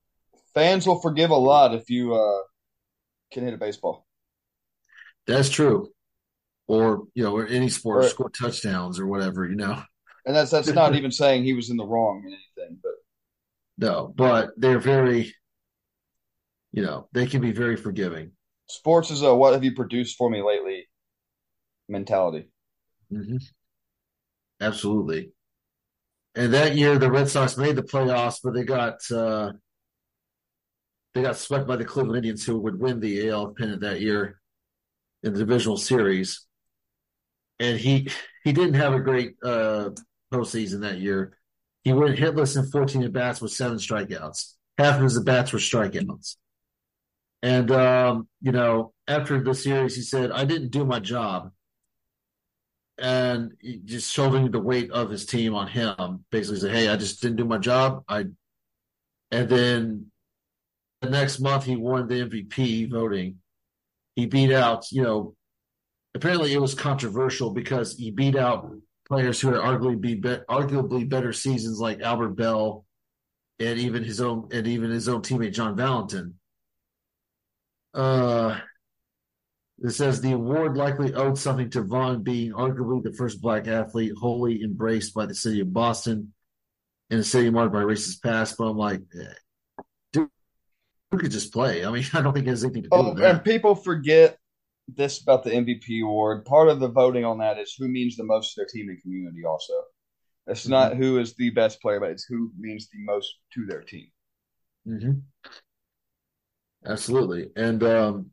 Fans 0.54 0.86
will 0.86 1.02
forgive 1.02 1.30
a 1.30 1.36
lot 1.36 1.76
if 1.76 1.90
you 1.90 2.14
uh, 2.14 2.42
can 3.32 3.44
hit 3.44 3.54
a 3.54 3.58
baseball. 3.58 4.06
That's 5.28 5.50
true. 5.50 5.90
Or, 6.70 7.06
you 7.16 7.24
know, 7.24 7.36
or 7.36 7.48
any 7.48 7.68
sport, 7.68 8.06
Or- 8.06 8.10
score 8.10 8.30
touchdowns 8.30 9.00
or 9.00 9.08
whatever, 9.08 9.46
you 9.50 9.56
know. 9.56 9.82
And 10.26 10.36
that's 10.36 10.52
that's 10.52 10.68
not 10.70 10.96
even 11.00 11.12
saying 11.12 11.44
he 11.44 11.54
was 11.54 11.70
in 11.72 11.78
the 11.78 11.86
wrong 11.86 12.24
in 12.26 12.32
anything, 12.34 12.78
but 12.84 12.92
No, 13.78 14.14
but 14.16 14.52
they're 14.56 14.80
very, 14.80 15.34
you 16.72 16.84
know, 16.84 17.08
they 17.12 17.26
can 17.26 17.42
be 17.42 17.52
very 17.52 17.76
forgiving. 17.76 18.34
sports 18.70 19.10
is 19.10 19.24
a 19.24 19.34
what 19.34 19.54
have 19.54 19.64
you 19.64 19.74
produced 19.74 20.16
for 20.18 20.30
me 20.30 20.42
lately 20.44 20.88
mentality. 21.88 22.50
hmm 23.10 23.38
Absolutely. 24.62 25.32
And 26.36 26.54
that 26.54 26.76
year, 26.76 27.00
the 27.00 27.10
Red 27.10 27.30
Sox 27.30 27.58
made 27.58 27.76
the 27.78 27.82
playoffs, 27.82 28.40
but 28.44 28.54
they 28.54 28.64
got 28.64 29.00
uh, 29.12 29.54
they 31.16 31.22
got 31.24 31.38
swept 31.38 31.66
by 31.66 31.78
the 31.78 31.86
Cleveland 31.86 32.18
Indians, 32.18 32.46
who 32.46 32.60
would 32.60 32.80
win 32.80 33.00
the 33.00 33.30
AL 33.30 33.56
pennant 33.58 33.82
that 33.82 34.02
year 34.02 34.40
in 35.24 35.34
the 35.34 35.40
divisional 35.40 35.78
series. 35.78 36.46
And 37.60 37.78
he 37.80 38.10
he 38.44 38.54
didn't 38.54 38.76
have 38.76 38.94
a 38.94 39.00
great 39.00 39.36
uh, 39.44 39.92
postseason 40.34 40.82
that 40.82 41.00
year. 41.00 41.38
He 41.84 41.94
went 41.94 42.18
hitless 42.18 42.58
in 42.58 42.70
14 42.70 43.04
at 43.04 43.14
bats 43.14 43.42
with 43.42 43.52
seven 43.52 43.78
strikeouts. 43.78 44.54
Half 44.78 44.98
of 44.98 45.04
his 45.04 45.18
at 45.18 45.26
bats 45.26 45.52
were 45.52 45.60
strikeouts. 45.60 46.36
And 47.42 47.72
um, 47.72 48.28
you 48.42 48.52
know, 48.52 48.94
after 49.08 49.42
the 49.42 49.54
series, 49.54 49.96
he 49.96 50.02
said, 50.02 50.32
"I 50.32 50.46
didn't 50.46 50.70
do 50.72 50.86
my 50.86 51.00
job." 51.00 51.52
and 53.02 53.54
just 53.86 54.14
shouldering 54.14 54.52
the 54.52 54.60
weight 54.60 54.92
of 54.92 55.10
his 55.10 55.26
team 55.26 55.56
on 55.56 55.68
him. 55.68 56.26
Basically, 56.32 56.60
said, 56.60 56.72
"Hey, 56.72 56.90
I 56.90 56.96
just 56.98 57.22
didn't 57.22 57.38
do 57.38 57.46
my 57.46 57.58
job." 57.58 58.04
I, 58.08 58.26
and 59.32 59.50
then 59.50 60.12
the 61.02 61.10
next 61.10 61.40
month 61.40 61.64
he 61.66 61.76
won 61.76 62.08
the 62.08 62.22
MVP 62.22 62.92
voting. 62.92 63.38
He 64.16 64.26
beat 64.26 64.52
out, 64.52 64.92
you 64.92 65.04
know, 65.04 65.36
apparently 66.16 66.54
it 66.54 66.62
was 66.62 66.74
controversial 66.74 67.52
because 67.52 67.96
he 67.98 68.12
beat 68.12 68.36
out 68.36 68.72
players 69.08 69.40
who 69.40 69.48
had 69.52 69.62
arguably 69.62 70.00
be, 70.00 70.16
be 70.16 70.30
arguably 70.50 71.08
better 71.08 71.34
seasons 71.34 71.80
like 71.80 72.02
Albert 72.02 72.30
Belle 72.36 72.86
and 73.60 73.80
even 73.80 74.04
his 74.04 74.22
own 74.22 74.48
and 74.52 74.68
even 74.68 74.90
his 74.92 75.10
own 75.10 75.22
teammate 75.22 75.54
John 75.54 75.76
Valentin. 75.76 76.36
Uh 77.94 78.60
it 79.82 79.92
says 79.92 80.20
the 80.20 80.34
award 80.34 80.76
likely 80.76 81.14
owed 81.14 81.38
something 81.38 81.70
to 81.70 81.82
Vaughn 81.82 82.22
being 82.22 82.52
arguably 82.52 83.02
the 83.02 83.14
first 83.14 83.42
black 83.42 83.66
athlete 83.68 84.12
wholly 84.20 84.62
embraced 84.62 85.14
by 85.14 85.26
the 85.26 85.34
city 85.34 85.62
of 85.62 85.72
Boston 85.72 86.34
in 87.10 87.20
a 87.20 87.24
city 87.24 87.50
marked 87.50 87.72
by 87.74 87.80
racist 87.82 88.22
past. 88.22 88.56
But 88.58 88.66
I'm 88.66 88.78
like, 88.78 89.02
eh, 89.18 89.84
dude, 90.12 90.30
who 91.12 91.18
could 91.18 91.32
just 91.32 91.54
play? 91.54 91.86
I 91.86 91.92
mean, 91.92 92.04
I 92.14 92.22
don't 92.22 92.34
think 92.34 92.46
it 92.48 92.50
has 92.50 92.66
anything 92.66 92.84
to 92.84 92.90
do 92.90 92.96
Oh, 92.96 93.10
with 93.12 93.20
that. 93.20 93.36
and 93.36 93.44
people 93.44 93.74
forget 93.74 94.38
this 94.96 95.22
about 95.22 95.44
the 95.44 95.54
MVP 95.54 96.02
award. 96.02 96.46
Part 96.46 96.70
of 96.70 96.80
the 96.80 96.90
voting 96.90 97.26
on 97.26 97.40
that 97.40 97.60
is 97.60 97.76
who 97.78 97.88
means 97.88 98.16
the 98.18 98.24
most 98.24 98.54
to 98.54 98.62
their 98.62 98.68
team 98.68 98.90
and 98.90 99.02
community. 99.02 99.44
Also, 99.46 99.74
it's 100.48 100.68
not 100.68 100.98
who 100.98 101.20
is 101.20 101.36
the 101.36 101.52
best 101.52 101.82
player, 101.82 102.00
but 102.00 102.12
it's 102.12 102.26
who 102.26 102.52
means 102.58 102.90
the 102.90 103.00
most 103.04 103.36
to 103.56 103.66
their 103.66 103.84
team. 103.84 104.08
hmm 104.86 105.30
Absolutely. 106.86 107.52
And, 107.56 107.82
um, 107.84 108.32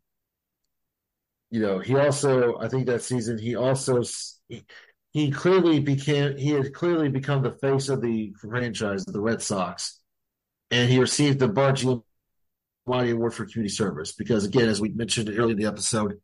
you 1.51 1.61
know, 1.61 1.79
he 1.79 1.97
also, 1.97 2.59
I 2.59 2.69
think 2.69 2.87
that 2.87 3.03
season, 3.03 3.39
he 3.39 3.55
also, 3.57 4.03
he, 4.49 4.65
he 5.13 5.31
clearly 5.31 5.79
became, 5.81 6.37
he 6.37 6.51
had 6.51 6.75
clearly 6.75 7.09
become 7.09 7.43
the 7.43 7.57
face 7.63 7.89
of 7.89 8.03
the 8.03 8.35
franchise, 8.41 9.05
of 9.07 9.13
the 9.13 9.21
Red 9.21 9.43
Sox. 9.43 10.01
And 10.71 10.91
he 10.91 10.99
received 11.01 11.39
the 11.39 11.49
Bart 11.49 11.83
Award 11.85 13.35
for 13.35 13.47
Community 13.47 13.69
Service 13.75 14.13
because, 14.13 14.45
again, 14.45 14.69
as 14.69 14.81
we 14.81 14.91
mentioned 14.91 15.29
earlier 15.31 15.53
in 15.53 15.59
the 15.59 15.67
episode, 15.67 16.21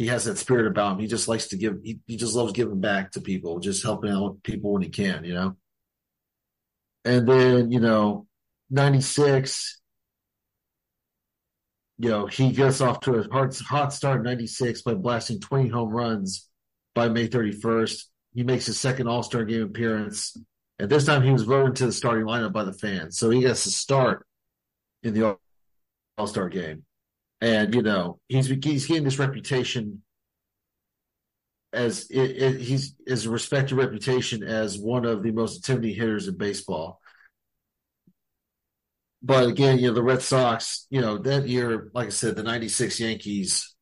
he 0.00 0.06
has 0.06 0.24
that 0.24 0.38
spirit 0.38 0.66
about 0.66 0.92
him. 0.92 0.98
He 1.00 1.06
just 1.06 1.28
likes 1.28 1.48
to 1.48 1.58
give, 1.58 1.74
he, 1.84 1.98
he 2.06 2.16
just 2.16 2.34
loves 2.34 2.54
giving 2.54 2.80
back 2.80 3.10
to 3.12 3.20
people, 3.20 3.60
just 3.60 3.82
helping 3.82 4.10
out 4.10 4.42
people 4.42 4.72
when 4.72 4.80
he 4.80 4.88
can, 4.88 5.24
you 5.24 5.34
know? 5.34 5.56
And 7.04 7.28
then, 7.28 7.70
you 7.70 7.80
know, 7.80 8.26
96, 8.70 9.78
you 11.98 12.08
know, 12.08 12.26
he 12.28 12.52
gets 12.52 12.80
off 12.80 13.00
to 13.00 13.16
a 13.16 13.30
hard, 13.30 13.54
hot 13.58 13.92
start 13.92 14.20
in 14.20 14.22
96 14.22 14.80
by 14.80 14.94
blasting 14.94 15.38
20 15.38 15.68
home 15.68 15.90
runs 15.90 16.48
by 16.94 17.10
May 17.10 17.28
31st. 17.28 18.04
He 18.32 18.42
makes 18.42 18.64
his 18.64 18.80
second 18.80 19.06
All 19.06 19.22
Star 19.22 19.44
game 19.44 19.64
appearance. 19.64 20.34
And 20.78 20.88
this 20.88 21.04
time 21.04 21.22
he 21.22 21.30
was 21.30 21.42
voted 21.42 21.76
to 21.76 21.84
the 21.84 21.92
starting 21.92 22.24
lineup 22.24 22.54
by 22.54 22.64
the 22.64 22.72
fans. 22.72 23.18
So 23.18 23.28
he 23.28 23.42
gets 23.42 23.64
to 23.64 23.70
start 23.70 24.24
in 25.02 25.12
the 25.12 25.36
All 26.16 26.26
Star 26.26 26.48
game. 26.48 26.84
And, 27.40 27.74
you 27.74 27.82
know, 27.82 28.18
he's, 28.28 28.48
he's 28.48 28.86
getting 28.86 29.04
this 29.04 29.18
reputation 29.18 30.02
as 31.72 32.10
it, 32.10 32.30
it, 32.30 32.60
he's 32.60 32.94
is 33.06 33.26
a 33.26 33.30
respected 33.30 33.76
reputation 33.76 34.42
as 34.42 34.78
one 34.78 35.04
of 35.04 35.22
the 35.22 35.30
most 35.30 35.56
intimidating 35.56 36.00
hitters 36.00 36.28
in 36.28 36.36
baseball. 36.36 37.00
But 39.22 39.48
again, 39.48 39.78
you 39.78 39.88
know, 39.88 39.94
the 39.94 40.02
Red 40.02 40.22
Sox, 40.22 40.86
you 40.90 41.00
know, 41.00 41.18
that 41.18 41.46
year, 41.46 41.90
like 41.94 42.06
I 42.06 42.10
said, 42.10 42.36
the 42.36 42.42
96 42.42 42.98
Yankees, 42.98 43.74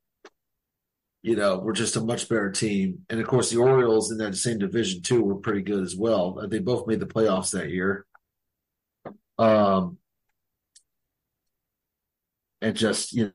you 1.22 1.36
know, 1.36 1.58
were 1.58 1.72
just 1.72 1.96
a 1.96 2.00
much 2.00 2.28
better 2.28 2.50
team. 2.50 3.00
And 3.08 3.20
of 3.20 3.26
course, 3.26 3.50
the 3.50 3.58
Orioles 3.58 4.10
in 4.10 4.18
that 4.18 4.34
same 4.34 4.58
division, 4.58 5.02
too, 5.02 5.22
were 5.22 5.36
pretty 5.36 5.62
good 5.62 5.84
as 5.84 5.96
well. 5.96 6.44
They 6.48 6.58
both 6.58 6.88
made 6.88 7.00
the 7.00 7.06
playoffs 7.06 7.52
that 7.52 7.70
year. 7.70 8.04
Um, 9.38 9.98
and 12.60 12.76
just, 12.76 13.12
you 13.12 13.32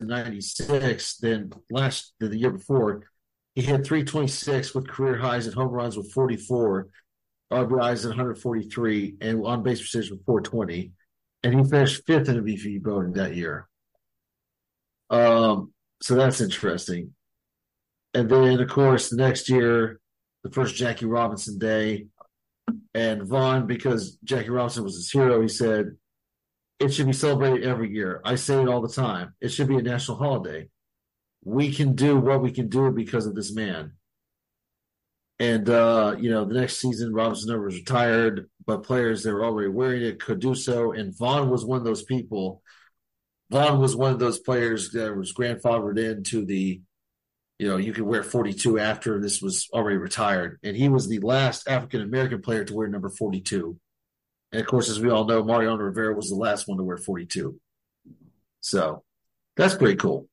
96, 0.00 1.16
then 1.18 1.52
last, 1.70 2.14
the 2.20 2.36
year 2.36 2.50
before, 2.50 3.04
he 3.54 3.62
hit 3.62 3.84
326 3.84 4.74
with 4.74 4.88
career 4.88 5.16
highs 5.16 5.46
and 5.46 5.54
home 5.54 5.68
runs 5.68 5.96
with 5.96 6.12
44. 6.12 6.88
RBIs 7.52 8.04
at 8.04 8.10
143 8.10 9.16
and 9.20 9.44
on 9.44 9.62
base 9.62 9.80
percentage 9.80 10.10
with 10.10 10.24
420. 10.26 10.92
And 11.42 11.54
he 11.54 11.70
finished 11.70 12.02
fifth 12.06 12.28
in 12.28 12.44
the 12.44 12.52
MVP 12.52 12.82
voting 12.82 13.14
that 13.14 13.34
year. 13.34 13.68
Um, 15.10 15.72
so 16.02 16.14
that's 16.14 16.40
interesting. 16.40 17.14
And 18.14 18.28
then, 18.28 18.60
of 18.60 18.68
course, 18.68 19.10
the 19.10 19.16
next 19.16 19.48
year, 19.48 20.00
the 20.44 20.50
first 20.50 20.74
Jackie 20.74 21.06
Robinson 21.06 21.58
Day, 21.58 22.06
and 22.94 23.22
Vaughn, 23.22 23.66
because 23.66 24.18
Jackie 24.24 24.50
Robinson 24.50 24.84
was 24.84 24.96
his 24.96 25.10
hero, 25.10 25.40
he 25.40 25.48
said, 25.48 25.96
It 26.80 26.94
should 26.94 27.06
be 27.06 27.12
celebrated 27.12 27.64
every 27.64 27.92
year. 27.92 28.20
I 28.24 28.36
say 28.36 28.60
it 28.60 28.68
all 28.68 28.80
the 28.80 28.92
time. 28.92 29.34
It 29.40 29.48
should 29.48 29.68
be 29.68 29.78
a 29.78 29.82
national 29.82 30.18
holiday. 30.18 30.68
We 31.44 31.72
can 31.72 31.94
do 31.94 32.16
what 32.18 32.42
we 32.42 32.52
can 32.52 32.68
do 32.68 32.90
because 32.90 33.26
of 33.26 33.34
this 33.34 33.52
man. 33.52 33.92
And 35.40 35.68
uh, 35.68 36.16
you 36.18 36.30
know, 36.30 36.44
the 36.44 36.54
next 36.54 36.80
season, 36.80 37.14
Robinson 37.14 37.62
was 37.62 37.76
retired, 37.76 38.48
but 38.66 38.82
players 38.82 39.22
that 39.22 39.32
were 39.32 39.44
already 39.44 39.68
wearing 39.68 40.02
it 40.02 40.20
could 40.20 40.40
do 40.40 40.54
so. 40.54 40.92
And 40.92 41.16
Vaughn 41.16 41.48
was 41.48 41.64
one 41.64 41.78
of 41.78 41.84
those 41.84 42.02
people. 42.02 42.62
Vaughn 43.50 43.80
was 43.80 43.96
one 43.96 44.12
of 44.12 44.18
those 44.18 44.38
players 44.38 44.90
that 44.90 45.16
was 45.16 45.32
grandfathered 45.32 45.98
into 45.98 46.44
the, 46.44 46.80
you 47.58 47.68
know, 47.68 47.76
you 47.76 47.92
could 47.92 48.02
wear 48.02 48.22
42 48.22 48.78
after 48.78 49.20
this 49.20 49.40
was 49.40 49.68
already 49.72 49.96
retired. 49.96 50.58
And 50.62 50.76
he 50.76 50.88
was 50.88 51.08
the 51.08 51.20
last 51.20 51.68
African 51.68 52.02
American 52.02 52.42
player 52.42 52.64
to 52.64 52.74
wear 52.74 52.88
number 52.88 53.08
42. 53.08 53.78
And 54.52 54.60
of 54.60 54.66
course, 54.66 54.88
as 54.88 55.00
we 55.00 55.10
all 55.10 55.24
know, 55.24 55.44
Mariano 55.44 55.76
Rivera 55.76 56.14
was 56.14 56.30
the 56.30 56.36
last 56.36 56.68
one 56.68 56.78
to 56.78 56.84
wear 56.84 56.96
42. 56.96 57.58
So 58.60 59.04
that's 59.56 59.74
pretty 59.74 59.96
cool. 59.96 60.28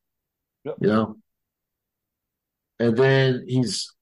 Yep. 0.64 0.76
You 0.82 0.88
know? 0.88 1.18
And 2.80 2.98
then 2.98 3.46
he's 3.48 3.94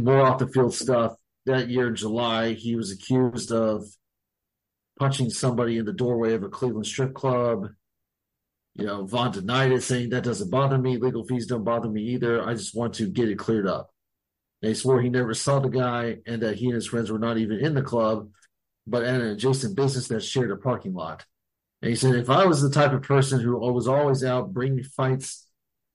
more 0.00 0.20
off 0.20 0.38
the 0.38 0.48
field 0.48 0.74
stuff. 0.74 1.14
That 1.46 1.68
year 1.68 1.88
in 1.88 1.96
July, 1.96 2.54
he 2.54 2.76
was 2.76 2.90
accused 2.90 3.52
of 3.52 3.84
punching 4.98 5.30
somebody 5.30 5.78
in 5.78 5.84
the 5.84 5.92
doorway 5.92 6.34
of 6.34 6.42
a 6.42 6.48
Cleveland 6.48 6.86
strip 6.86 7.14
club. 7.14 7.68
You 8.74 8.86
know, 8.86 9.06
Vaughn 9.06 9.30
denied 9.30 9.72
it, 9.72 9.82
saying 9.82 10.10
that 10.10 10.24
doesn't 10.24 10.50
bother 10.50 10.76
me. 10.76 10.98
Legal 10.98 11.24
fees 11.24 11.46
don't 11.46 11.64
bother 11.64 11.88
me 11.88 12.02
either. 12.02 12.46
I 12.46 12.54
just 12.54 12.74
want 12.74 12.94
to 12.94 13.08
get 13.08 13.28
it 13.28 13.38
cleared 13.38 13.66
up. 13.66 13.90
And 14.62 14.70
he 14.70 14.74
swore 14.74 15.00
he 15.00 15.08
never 15.08 15.34
saw 15.34 15.60
the 15.60 15.68
guy 15.68 16.18
and 16.26 16.42
that 16.42 16.56
he 16.56 16.66
and 16.66 16.74
his 16.74 16.86
friends 16.86 17.10
were 17.10 17.18
not 17.18 17.38
even 17.38 17.58
in 17.58 17.74
the 17.74 17.82
club, 17.82 18.28
but 18.86 19.02
at 19.02 19.20
an 19.20 19.28
adjacent 19.28 19.76
business 19.76 20.08
that 20.08 20.22
shared 20.22 20.50
a 20.50 20.56
parking 20.56 20.94
lot. 20.94 21.24
And 21.82 21.90
he 21.90 21.96
said, 21.96 22.14
if 22.14 22.30
I 22.30 22.46
was 22.46 22.62
the 22.62 22.70
type 22.70 22.92
of 22.92 23.02
person 23.02 23.40
who 23.40 23.58
was 23.58 23.88
always 23.88 24.24
out 24.24 24.52
bringing 24.52 24.82
fights 24.84 25.46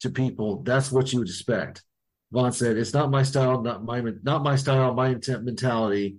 to 0.02 0.10
people, 0.10 0.62
that's 0.64 0.92
what 0.92 1.12
you 1.12 1.20
would 1.20 1.30
expect. 1.30 1.84
Vaughn 2.32 2.52
said, 2.52 2.78
"It's 2.78 2.94
not 2.94 3.12
my 3.12 3.24
style, 3.24 3.62
not 3.62 3.84
my 3.84 4.02
not 4.24 4.44
my 4.44 4.56
style, 4.56 4.94
my 4.94 5.10
intent 5.10 5.44
mentality. 5.44 6.18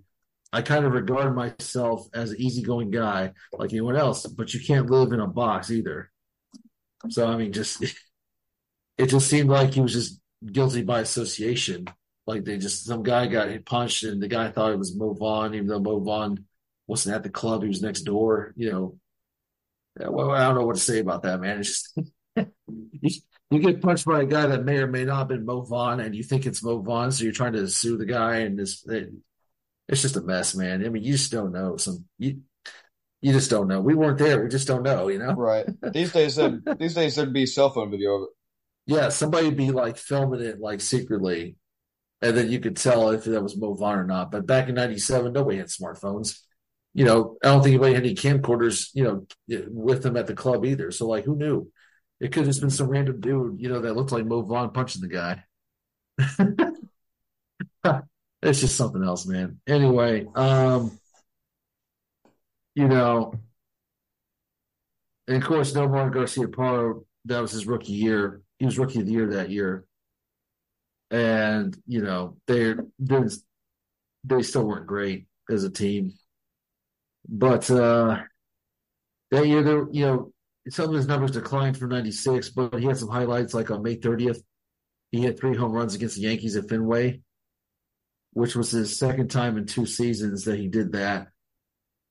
I 0.53 0.61
kind 0.61 0.85
of 0.85 0.93
regard 0.93 1.35
myself 1.35 2.07
as 2.12 2.31
an 2.31 2.41
easygoing 2.41 2.91
guy 2.91 3.33
like 3.53 3.73
anyone 3.73 3.97
else, 3.97 4.27
but 4.27 4.53
you 4.53 4.61
can't 4.61 4.91
live 4.91 5.12
in 5.12 5.20
a 5.20 5.27
box 5.27 5.70
either." 5.70 6.11
So 7.09 7.27
I 7.27 7.37
mean, 7.37 7.53
just 7.53 7.83
it 8.99 9.07
just 9.07 9.29
seemed 9.29 9.49
like 9.49 9.75
he 9.75 9.81
was 9.81 9.95
just 9.95 10.20
guilty 10.45 10.83
by 10.83 11.01
association. 11.01 11.87
Like 12.27 12.45
they 12.45 12.59
just 12.59 12.85
some 12.85 13.03
guy 13.03 13.27
got 13.27 13.64
punched, 13.64 14.05
and 14.05 14.23
the 14.23 14.29
guy 14.29 14.51
thought 14.51 14.73
it 14.73 14.79
was 14.79 14.95
Mo 14.95 15.14
Vaughn, 15.14 15.55
even 15.55 15.66
though 15.66 15.81
Mo 15.81 15.99
Vaughn 16.01 16.45
wasn't 16.93 17.16
at 17.16 17.22
the 17.22 17.30
club; 17.30 17.62
he 17.62 17.68
was 17.68 17.82
next 17.82 18.03
door. 18.03 18.53
You 18.57 18.70
know, 18.70 18.99
Yeah, 20.01 20.09
well, 20.09 20.30
I 20.30 20.45
don't 20.45 20.57
know 20.57 20.66
what 20.66 20.76
to 20.76 20.82
say 20.82 21.01
about 21.01 21.22
that, 21.22 21.40
man. 21.40 21.61
It's 21.61 21.93
just 21.95 21.99
you, 22.36 23.11
you 23.51 23.59
get 23.59 23.82
punched 23.82 24.07
by 24.07 24.22
a 24.22 24.26
guy 24.26 24.47
that 24.47 24.64
may 24.64 24.78
or 24.78 24.86
may 24.86 25.05
not 25.05 25.18
have 25.18 25.28
been 25.28 25.45
Mo 25.47 25.62
Vaughn, 25.62 26.01
and 26.01 26.14
you 26.14 26.22
think 26.22 26.47
it's 26.47 26.62
Mo 26.62 26.80
Vaughn, 26.80 27.11
so 27.12 27.24
you're 27.24 27.32
trying 27.32 27.55
to 27.55 27.68
sue 27.68 27.97
the 27.99 28.07
guy, 28.07 28.38
and 28.38 28.59
this 28.59 28.84
it, 28.86 29.11
it's 29.88 30.03
just 30.03 30.16
a 30.16 30.22
mess, 30.22 30.55
man. 30.55 30.84
I 30.84 30.88
mean, 30.88 31.03
you 31.05 31.12
just 31.12 31.32
don't 31.32 31.53
know. 31.53 31.76
Some 31.76 32.05
you 32.18 32.43
you 33.20 33.32
just 33.32 33.51
don't 33.51 33.68
know. 33.68 33.80
We 33.80 33.95
weren't 33.95 34.18
there. 34.18 34.43
We 34.43 34.49
just 34.49 34.68
don't 34.68 34.82
know. 34.82 35.09
You 35.09 35.18
know. 35.18 35.32
Right. 35.32 35.66
These 35.93 36.12
days, 36.12 36.36
these 36.78 36.95
days 36.95 37.16
there'd 37.16 37.32
be 37.32 37.47
cell 37.47 37.70
phone 37.70 37.90
video 37.90 38.16
of 38.16 38.22
it. 38.24 38.28
Yeah, 38.95 39.09
somebody 39.11 39.47
would 39.47 39.57
be 39.57 39.70
like 39.70 39.97
filming 39.97 40.40
it 40.40 40.61
like 40.61 40.80
secretly, 40.80 41.57
and 42.20 42.36
then 42.36 42.51
you 42.51 42.61
could 42.61 42.76
tell 42.76 43.11
if 43.11 43.24
that 43.24 43.43
was 43.43 43.57
Mo 43.57 43.74
Vaughn 43.74 43.99
or 43.99 44.05
not. 44.05 44.30
But 44.30 44.47
back 44.47 44.68
in 44.68 44.74
'97, 44.74 45.32
nobody 45.32 45.59
had 45.59 45.68
smartphones. 45.68 46.40
You 46.95 47.05
know, 47.05 47.38
I 47.43 47.49
don't 47.49 47.62
think 47.62 47.74
anybody 47.74 47.95
had 47.95 48.05
any 48.05 48.14
camcorders, 48.14 48.90
you 48.93 49.05
know, 49.05 49.26
with 49.68 50.03
them 50.03 50.16
at 50.16 50.26
the 50.26 50.34
club 50.34 50.64
either. 50.64 50.90
So, 50.90 51.07
like, 51.07 51.24
who 51.24 51.36
knew? 51.36 51.70
It 52.20 52.32
could 52.32 52.40
have 52.40 52.49
just 52.49 52.61
been 52.61 52.70
some 52.70 52.88
random 52.88 53.20
dude, 53.20 53.61
you 53.61 53.68
know, 53.68 53.80
that 53.80 53.95
looked 53.95 54.12
like 54.12 54.26
Mo 54.26 54.43
Vaughn 54.43 54.70
punching 54.70 55.01
the 55.01 55.09
guy. 55.09 55.45
it's 58.43 58.61
just 58.61 58.76
something 58.76 59.03
else, 59.03 59.26
man. 59.26 59.59
Anyway, 59.66 60.26
um, 60.34 60.99
you 62.74 62.88
know, 62.88 63.34
and 65.28 65.36
of 65.36 65.49
course, 65.49 65.72
Nomar 65.72 66.12
Garciaparra, 66.12 67.03
that 67.26 67.40
was 67.40 67.53
his 67.53 67.66
rookie 67.66 67.93
year. 67.93 68.43
He 68.59 68.66
was 68.66 68.78
rookie 68.78 69.01
of 69.01 69.07
the 69.07 69.12
year 69.12 69.30
that 69.34 69.51
year. 69.51 69.84
And, 71.11 71.76
you 71.86 72.03
know, 72.03 72.36
they're, 72.47 72.84
they're 72.99 73.28
they 74.24 74.43
still 74.43 74.64
weren't 74.64 74.86
great 74.86 75.26
as 75.51 75.64
a 75.64 75.70
team. 75.70 76.12
But 77.33 77.68
uh 77.70 78.22
that 79.33 79.49
year, 79.49 79.62
there, 79.62 79.87
you 79.91 80.05
know, 80.05 80.33
some 80.68 80.91
of 80.91 80.95
his 80.95 81.09
numbers 81.09 81.30
declined 81.33 81.78
from 81.78 81.89
96, 81.89 82.51
but 82.51 82.78
he 82.78 82.85
had 82.85 82.99
some 82.99 83.09
highlights 83.09 83.55
like 83.55 83.70
on 83.70 83.83
May 83.83 83.97
30th. 83.97 84.43
He 85.11 85.22
had 85.22 85.39
three 85.39 85.57
home 85.57 85.72
runs 85.72 85.95
against 85.95 86.16
the 86.16 86.22
Yankees 86.22 86.55
at 86.55 86.68
Fenway, 86.68 87.22
which 88.35 88.55
was 88.55 88.70
his 88.70 88.99
second 88.99 89.30
time 89.30 89.57
in 89.57 89.64
two 89.64 89.87
seasons 89.87 90.45
that 90.45 90.59
he 90.59 90.68
did 90.68 90.93
that, 90.93 91.28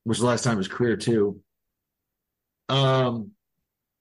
which 0.04 0.18
was 0.18 0.20
the 0.20 0.26
last 0.26 0.44
time 0.44 0.54
in 0.54 0.58
his 0.58 0.68
career, 0.68 0.98
too. 0.98 1.40
Um, 2.70 3.32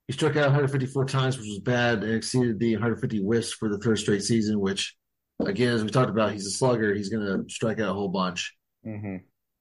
he 0.07 0.15
struck 0.15 0.37
out 0.37 0.47
154 0.47 1.05
times, 1.05 1.37
which 1.37 1.47
was 1.47 1.61
bad, 1.61 2.03
and 2.03 2.15
exceeded 2.15 2.59
the 2.59 2.75
150 2.75 3.19
whiffs 3.19 3.53
for 3.53 3.69
the 3.69 3.79
third 3.79 3.99
straight 3.99 4.23
season, 4.23 4.59
which, 4.59 4.97
again, 5.45 5.75
as 5.75 5.85
we 5.85 5.91
talked 5.91 6.11
about, 6.11 6.33
he's 6.33 6.47
a 6.47 6.51
slugger. 6.51 6.95
He's 6.95 7.11
going 7.11 7.27
to 7.27 7.53
strike 7.53 7.81
out 7.81 7.91
a 7.91 7.95
whole 7.95 8.09
bunch. 8.09 8.57
Mm-hmm. 8.87 9.17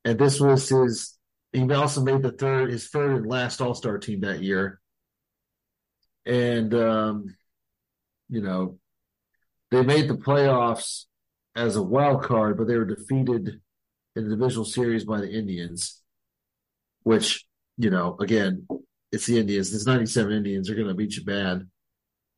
And 0.06 0.18
this 0.18 0.40
was 0.40 0.70
his 0.70 1.19
he 1.52 1.72
also 1.72 2.02
made 2.02 2.22
the 2.22 2.32
third, 2.32 2.70
his 2.70 2.88
third 2.90 3.18
and 3.18 3.28
last 3.28 3.62
All 3.62 3.74
Star 3.74 3.98
team 3.98 4.22
that 4.22 4.44
year. 4.44 4.80
And, 6.26 6.74
um, 6.76 7.36
you 8.30 8.42
know, 8.42 8.78
they 9.72 9.82
made 9.82 10.08
the 10.08 10.16
playoffs 10.16 11.06
as 11.56 11.76
a 11.76 11.84
wild 11.84 12.24
card, 12.24 12.58
but 12.58 12.68
they 12.68 12.78
were 12.78 12.86
defeated 12.86 13.62
in 14.16 14.30
the 14.30 14.36
divisional 14.36 14.66
series 14.66 15.06
by 15.06 15.20
the 15.22 15.32
Indians, 15.32 16.02
which, 17.04 17.46
you 17.78 17.90
know, 17.90 18.16
again, 18.20 18.68
it's 19.12 19.26
the 19.26 19.40
Indians. 19.40 19.74
It's 19.74 19.88
97 19.88 20.32
Indians. 20.32 20.68
They're 20.68 20.76
going 20.76 20.88
to 20.88 20.94
beat 20.94 21.16
you 21.16 21.24
bad. 21.24 21.68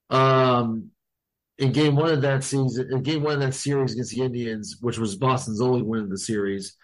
Um, 0.09 0.91
in 1.57 1.71
game 1.71 1.95
one 1.95 2.11
of 2.11 2.21
that 2.21 2.43
season, 2.43 2.89
in 2.91 3.03
game 3.03 3.23
one 3.23 3.35
of 3.35 3.39
that 3.41 3.53
series 3.53 3.93
against 3.93 4.11
the 4.11 4.21
Indians, 4.21 4.77
which 4.81 4.97
was 4.97 5.15
Boston's 5.15 5.61
only 5.61 5.81
win 5.81 6.03
of 6.03 6.09
the 6.09 6.17
series, 6.17 6.75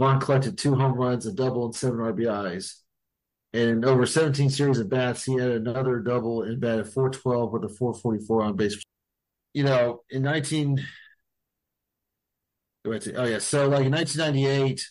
Vaughn 0.00 0.18
collected 0.18 0.56
two 0.56 0.74
home 0.74 0.94
runs, 0.94 1.26
a 1.26 1.32
double, 1.32 1.66
and 1.66 1.74
seven 1.74 1.98
RBIs. 1.98 2.76
And 3.52 3.84
over 3.84 4.06
17 4.06 4.48
series 4.48 4.78
of 4.78 4.88
bats, 4.88 5.24
he 5.24 5.34
had 5.34 5.50
another 5.50 5.98
double 5.98 6.42
and 6.42 6.58
batted 6.58 6.88
412 6.88 7.52
with 7.52 7.64
a 7.64 7.68
444 7.68 8.42
on 8.42 8.56
base. 8.56 8.82
You 9.52 9.64
know, 9.64 10.00
in 10.08 10.22
19. 10.22 10.82
Oh, 12.86 13.24
yeah. 13.24 13.40
So, 13.40 13.68
like 13.68 13.84
in 13.84 13.92
1998, 13.92 14.82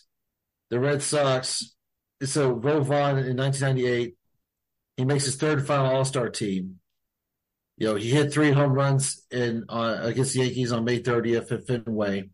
the 0.70 0.78
Red 0.78 1.02
Sox. 1.02 1.74
So, 2.22 2.54
Mo 2.54 2.80
Vaughn 2.80 3.18
in 3.18 3.36
1998, 3.36 4.14
he 4.96 5.04
makes 5.04 5.24
his 5.24 5.34
third 5.34 5.66
final 5.66 5.96
All 5.96 6.04
Star 6.04 6.28
team. 6.28 6.78
You 7.78 7.88
know, 7.88 7.94
he 7.96 8.10
hit 8.10 8.32
three 8.32 8.52
home 8.52 8.74
runs 8.74 9.26
in 9.32 9.64
uh, 9.68 9.98
against 10.02 10.34
the 10.34 10.40
Yankees 10.44 10.70
on 10.70 10.84
May 10.84 11.02
30th 11.02 11.50
at 11.50 11.66
Fenway 11.66 12.30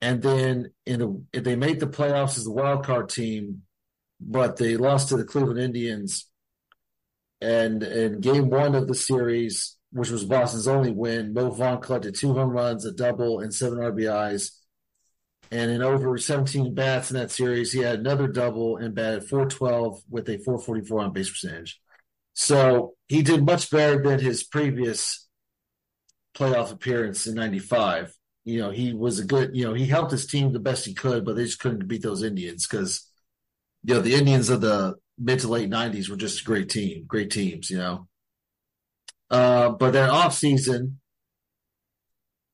and 0.00 0.22
then 0.22 0.70
in 0.86 1.00
the 1.32 1.40
they 1.40 1.56
made 1.56 1.80
the 1.80 1.86
playoffs 1.86 2.36
as 2.36 2.44
the 2.44 2.52
wild 2.52 2.84
card 2.84 3.08
team, 3.08 3.62
but 4.20 4.56
they 4.56 4.76
lost 4.76 5.08
to 5.08 5.16
the 5.16 5.24
Cleveland 5.24 5.60
Indians. 5.60 6.26
And 7.40 7.82
in 7.82 8.20
game 8.20 8.50
one 8.50 8.74
of 8.74 8.88
the 8.88 8.94
series, 8.94 9.76
which 9.92 10.10
was 10.10 10.24
Boston's 10.24 10.68
only 10.68 10.92
win, 10.92 11.32
Mo 11.32 11.50
Vaughn 11.50 11.80
collected 11.80 12.14
two 12.14 12.32
home 12.34 12.50
runs, 12.50 12.84
a 12.84 12.92
double, 12.92 13.40
and 13.40 13.54
seven 13.54 13.78
RBIs. 13.78 14.50
And 15.50 15.70
in 15.70 15.82
over 15.82 16.18
17 16.18 16.74
bats 16.74 17.10
in 17.10 17.16
that 17.16 17.30
series, 17.30 17.72
he 17.72 17.80
had 17.80 18.00
another 18.00 18.26
double 18.26 18.76
and 18.76 18.94
batted 18.94 19.24
412 19.24 20.02
with 20.10 20.28
a 20.28 20.36
444 20.38 21.00
on 21.00 21.12
base 21.12 21.30
percentage. 21.30 21.80
So 22.34 22.94
he 23.08 23.22
did 23.22 23.46
much 23.46 23.70
better 23.70 24.02
than 24.02 24.20
his 24.20 24.44
previous 24.44 25.26
playoff 26.36 26.70
appearance 26.70 27.26
in 27.26 27.34
95 27.34 28.14
you 28.48 28.60
know, 28.60 28.70
he 28.70 28.94
was 28.94 29.18
a 29.18 29.24
good, 29.24 29.54
you 29.54 29.66
know, 29.66 29.74
he 29.74 29.84
helped 29.84 30.10
his 30.10 30.26
team 30.26 30.52
the 30.52 30.58
best 30.58 30.86
he 30.86 30.94
could, 30.94 31.22
but 31.22 31.36
they 31.36 31.44
just 31.44 31.58
couldn't 31.58 31.86
beat 31.86 32.02
those 32.02 32.22
Indians 32.22 32.66
because, 32.66 33.06
you 33.84 33.92
know, 33.92 34.00
the 34.00 34.14
Indians 34.14 34.48
of 34.48 34.62
the 34.62 34.94
mid 35.18 35.40
to 35.40 35.48
late 35.48 35.68
90s 35.68 36.08
were 36.08 36.16
just 36.16 36.40
a 36.40 36.44
great 36.44 36.70
team, 36.70 37.04
great 37.06 37.30
teams, 37.30 37.68
you 37.68 37.76
know. 37.76 38.08
Uh, 39.30 39.68
but 39.68 39.92
that 39.92 40.08
off 40.08 40.32
season, 40.32 40.98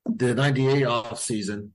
the 0.05 0.35
98 0.35 0.85
off 0.85 1.21
season, 1.21 1.75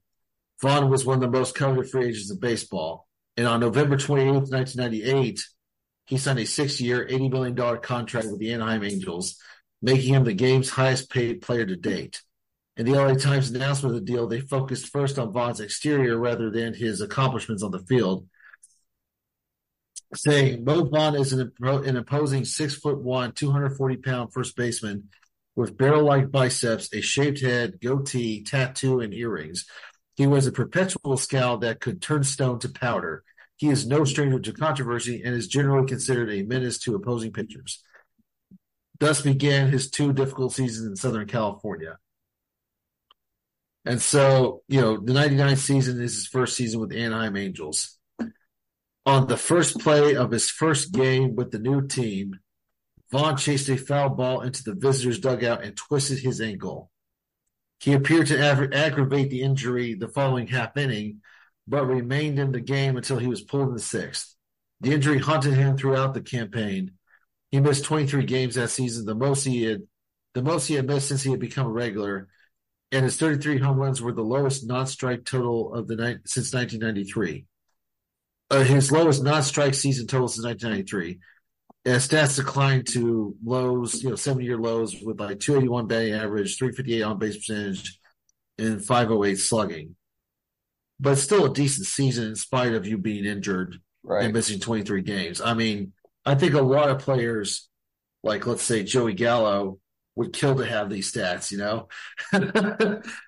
Vaughn 0.60 0.90
was 0.90 1.06
one 1.06 1.14
of 1.14 1.22
the 1.22 1.38
most 1.38 1.54
coveted 1.54 1.90
free 1.90 2.08
agents 2.08 2.30
in 2.30 2.38
baseball. 2.38 3.08
And 3.38 3.46
on 3.46 3.60
November 3.60 3.96
28th, 3.96 4.52
1998, 4.52 5.40
he 6.04 6.18
signed 6.18 6.40
a 6.40 6.44
six 6.44 6.78
year, 6.78 7.08
$80 7.10 7.30
million 7.30 7.80
contract 7.80 8.26
with 8.26 8.38
the 8.38 8.52
Anaheim 8.52 8.84
Angels, 8.84 9.36
making 9.80 10.12
him 10.12 10.24
the 10.24 10.34
game's 10.34 10.68
highest 10.68 11.08
paid 11.08 11.40
player 11.40 11.64
to 11.64 11.76
date. 11.76 12.20
In 12.76 12.86
the 12.86 12.92
LA 12.92 13.14
Times 13.14 13.50
announcement 13.50 13.94
of 13.94 14.00
the 14.00 14.12
deal, 14.12 14.26
they 14.26 14.40
focused 14.40 14.88
first 14.88 15.18
on 15.18 15.32
Vaughn's 15.32 15.60
exterior 15.60 16.16
rather 16.16 16.50
than 16.50 16.72
his 16.72 17.00
accomplishments 17.00 17.62
on 17.62 17.72
the 17.72 17.80
field, 17.80 18.26
saying 20.14 20.64
Mo 20.64 20.84
Vaughn 20.84 21.14
is 21.16 21.32
an, 21.32 21.52
an 21.60 21.96
imposing 21.96 22.44
six 22.44 22.74
foot 22.74 22.98
one, 22.98 23.32
240 23.32 23.96
pound 23.96 24.32
first 24.32 24.56
baseman 24.56 25.08
with 25.56 25.76
barrel 25.76 26.04
like 26.04 26.30
biceps, 26.30 26.92
a 26.94 27.00
shaved 27.00 27.42
head, 27.42 27.80
goatee, 27.80 28.42
tattoo, 28.44 29.00
and 29.00 29.12
earrings. 29.12 29.66
He 30.16 30.26
was 30.26 30.46
a 30.46 30.52
perpetual 30.52 31.16
scowl 31.16 31.58
that 31.58 31.80
could 31.80 32.00
turn 32.00 32.24
stone 32.24 32.58
to 32.60 32.68
powder. 32.68 33.24
He 33.56 33.68
is 33.68 33.86
no 33.86 34.04
stranger 34.04 34.38
to 34.38 34.52
controversy 34.52 35.22
and 35.22 35.34
is 35.34 35.48
generally 35.48 35.86
considered 35.86 36.30
a 36.30 36.42
menace 36.42 36.78
to 36.80 36.94
opposing 36.94 37.32
pitchers. 37.32 37.82
Thus 38.98 39.22
began 39.22 39.70
his 39.70 39.90
two 39.90 40.12
difficult 40.12 40.52
seasons 40.52 40.86
in 40.86 40.96
Southern 40.96 41.26
California. 41.26 41.98
And 43.84 44.00
so, 44.00 44.62
you 44.68 44.80
know, 44.80 44.98
the 44.98 45.12
99 45.12 45.56
season 45.56 46.00
is 46.00 46.14
his 46.14 46.26
first 46.26 46.56
season 46.56 46.80
with 46.80 46.92
Anaheim 46.92 47.36
Angels. 47.36 47.98
On 49.06 49.26
the 49.26 49.36
first 49.36 49.80
play 49.80 50.14
of 50.14 50.30
his 50.30 50.50
first 50.50 50.92
game 50.92 51.34
with 51.34 51.50
the 51.50 51.58
new 51.58 51.86
team, 51.86 52.38
Vaughn 53.10 53.36
chased 53.36 53.68
a 53.68 53.76
foul 53.76 54.10
ball 54.10 54.42
into 54.42 54.62
the 54.62 54.74
visitor's 54.74 55.18
dugout 55.18 55.64
and 55.64 55.76
twisted 55.76 56.18
his 56.18 56.40
ankle. 56.40 56.90
He 57.80 57.94
appeared 57.94 58.26
to 58.28 58.38
ag- 58.38 58.74
aggravate 58.74 59.30
the 59.30 59.40
injury 59.42 59.94
the 59.94 60.08
following 60.08 60.46
half 60.46 60.76
inning, 60.76 61.22
but 61.66 61.86
remained 61.86 62.38
in 62.38 62.52
the 62.52 62.60
game 62.60 62.96
until 62.96 63.18
he 63.18 63.26
was 63.26 63.40
pulled 63.40 63.68
in 63.68 63.74
the 63.74 63.80
sixth. 63.80 64.36
The 64.80 64.92
injury 64.92 65.18
haunted 65.18 65.54
him 65.54 65.76
throughout 65.76 66.14
the 66.14 66.20
campaign. 66.20 66.92
He 67.50 67.60
missed 67.60 67.84
23 67.84 68.24
games 68.26 68.54
that 68.54 68.70
season, 68.70 69.06
the 69.06 69.14
most 69.14 69.44
he 69.44 69.64
had, 69.64 69.82
the 70.34 70.42
most 70.42 70.66
he 70.66 70.74
had 70.74 70.86
missed 70.86 71.08
since 71.08 71.22
he 71.22 71.30
had 71.30 71.40
become 71.40 71.66
a 71.66 71.70
regular, 71.70 72.28
and 72.92 73.04
his 73.04 73.16
33 73.16 73.58
home 73.58 73.78
runs 73.78 74.02
were 74.02 74.12
the 74.12 74.22
lowest 74.22 74.66
non-strike 74.66 75.24
total 75.24 75.74
of 75.74 75.86
the 75.86 75.96
night 75.96 76.18
since 76.26 76.52
1993. 76.52 77.46
Uh, 78.50 78.64
his 78.64 78.90
lowest 78.90 79.22
non-strike 79.22 79.74
season 79.74 80.06
total 80.06 80.28
since 80.28 80.44
1993. 80.44 81.20
His 81.84 82.08
stats 82.08 82.36
declined 82.36 82.88
to 82.88 83.34
lows, 83.44 84.02
you 84.02 84.10
know, 84.10 84.16
seven-year 84.16 84.58
lows 84.58 84.96
with 85.02 85.20
like 85.20 85.40
281 85.40 85.86
batting 85.86 86.14
average, 86.14 86.58
358 86.58 87.02
on 87.02 87.18
base 87.18 87.36
percentage, 87.36 87.98
and 88.58 88.84
508 88.84 89.34
slugging. 89.36 89.96
But 90.98 91.16
still 91.16 91.46
a 91.46 91.54
decent 91.54 91.86
season 91.86 92.28
in 92.28 92.36
spite 92.36 92.74
of 92.74 92.86
you 92.86 92.98
being 92.98 93.24
injured 93.24 93.76
right. 94.02 94.24
and 94.24 94.34
missing 94.34 94.60
23 94.60 95.02
games. 95.02 95.40
I 95.40 95.54
mean, 95.54 95.92
I 96.26 96.34
think 96.34 96.54
a 96.54 96.60
lot 96.60 96.90
of 96.90 96.98
players, 96.98 97.68
like 98.22 98.46
let's 98.46 98.62
say 98.62 98.82
Joey 98.82 99.14
Gallo, 99.14 99.78
would 100.16 100.32
kill 100.32 100.56
to 100.56 100.66
have 100.66 100.90
these 100.90 101.12
stats, 101.12 101.50
you 101.50 101.58
know? 101.58 101.88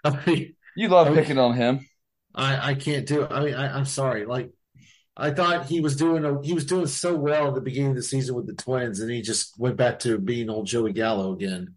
I 0.05 0.27
mean, 0.27 0.55
you 0.77 0.89
love 0.89 1.09
I 1.09 1.15
picking 1.15 1.39
on 1.39 1.55
him. 1.55 1.87
I, 2.35 2.71
I 2.71 2.75
can't 2.75 3.07
do 3.07 3.23
it. 3.23 3.33
I 3.33 3.45
mean, 3.45 3.55
I, 3.55 3.79
am 3.79 3.85
sorry. 3.85 4.25
Like, 4.25 4.51
I 5.17 5.31
thought 5.31 5.67
he 5.67 5.81
was 5.81 5.97
doing 5.97 6.25
a, 6.25 6.43
he 6.43 6.55
was 6.55 6.65
doing 6.65 6.87
so 6.87 7.15
well 7.15 7.49
at 7.49 7.55
the 7.55 7.61
beginning 7.61 7.91
of 7.91 7.97
the 7.97 8.03
season 8.03 8.35
with 8.35 8.47
the 8.47 8.55
Twins, 8.55 9.01
and 9.01 9.11
he 9.11 9.21
just 9.21 9.59
went 9.59 9.77
back 9.77 9.99
to 10.01 10.19
being 10.19 10.49
old 10.49 10.67
Joey 10.67 10.93
Gallo 10.93 11.33
again, 11.33 11.75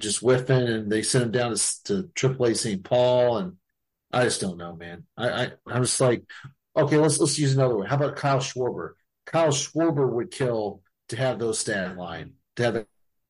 just 0.00 0.20
whiffing. 0.20 0.66
And 0.66 0.90
they 0.90 1.02
sent 1.02 1.24
him 1.24 1.32
down 1.32 1.54
to, 1.54 1.82
to 1.84 2.02
AAA 2.14 2.56
St. 2.56 2.82
Paul, 2.82 3.36
and 3.38 3.52
I 4.12 4.24
just 4.24 4.40
don't 4.40 4.56
know, 4.56 4.74
man. 4.74 5.04
I, 5.16 5.28
I 5.28 5.50
I'm 5.66 5.82
just 5.82 6.00
like, 6.00 6.24
okay, 6.74 6.96
let's 6.96 7.18
let's 7.18 7.38
use 7.38 7.54
another 7.54 7.76
one. 7.76 7.86
How 7.86 7.96
about 7.96 8.16
Kyle 8.16 8.38
Schwarber? 8.38 8.92
Kyle 9.26 9.48
Schwarber 9.48 10.10
would 10.10 10.30
kill 10.30 10.82
to 11.08 11.16
have 11.16 11.38
those 11.38 11.58
stat 11.58 11.96
line 11.96 12.34
to 12.56 12.62
have 12.62 12.74
that, 12.74 12.86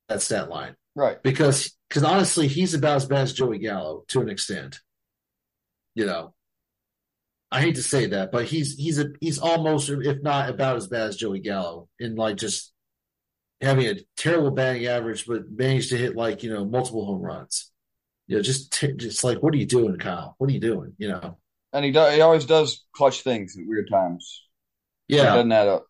that 0.08 0.22
stat 0.22 0.48
line, 0.48 0.76
Right. 0.96 1.22
because 1.22 1.76
because 1.88 2.02
honestly, 2.02 2.48
he's 2.48 2.74
about 2.74 2.96
as 2.96 3.06
bad 3.06 3.22
as 3.22 3.32
Joey 3.34 3.58
Gallo 3.58 4.04
to 4.08 4.20
an 4.22 4.28
extent. 4.30 4.80
You 5.94 6.06
know, 6.06 6.34
I 7.50 7.60
hate 7.60 7.76
to 7.76 7.82
say 7.82 8.06
that, 8.06 8.32
but 8.32 8.46
he's 8.46 8.74
he's 8.76 8.98
a 8.98 9.08
he's 9.20 9.38
almost, 9.38 9.88
if 9.88 10.22
not 10.22 10.50
about 10.50 10.76
as 10.76 10.88
bad 10.88 11.08
as 11.08 11.16
Joey 11.16 11.40
Gallo 11.40 11.88
in 12.00 12.16
like 12.16 12.36
just 12.36 12.72
having 13.60 13.86
a 13.88 13.96
terrible 14.16 14.50
batting 14.50 14.86
average, 14.86 15.26
but 15.26 15.50
managed 15.50 15.90
to 15.90 15.98
hit 15.98 16.16
like 16.16 16.42
you 16.42 16.52
know 16.52 16.64
multiple 16.64 17.06
home 17.06 17.22
runs. 17.22 17.70
You 18.26 18.36
know, 18.36 18.42
just 18.42 18.72
t- 18.72 18.94
just 18.96 19.24
like 19.24 19.42
what 19.42 19.54
are 19.54 19.58
you 19.58 19.66
doing, 19.66 19.98
Kyle? 19.98 20.34
What 20.38 20.50
are 20.50 20.52
you 20.54 20.60
doing? 20.60 20.94
You 20.98 21.08
know, 21.08 21.38
And 21.72 21.84
he 21.84 21.92
does, 21.92 22.14
he 22.14 22.20
always 22.22 22.46
does 22.46 22.84
clutch 22.94 23.22
things 23.22 23.56
at 23.58 23.66
weird 23.66 23.88
times. 23.90 24.42
It 25.08 25.16
yeah, 25.16 25.34
doesn't 25.34 25.52
add 25.52 25.68
up. 25.68 25.86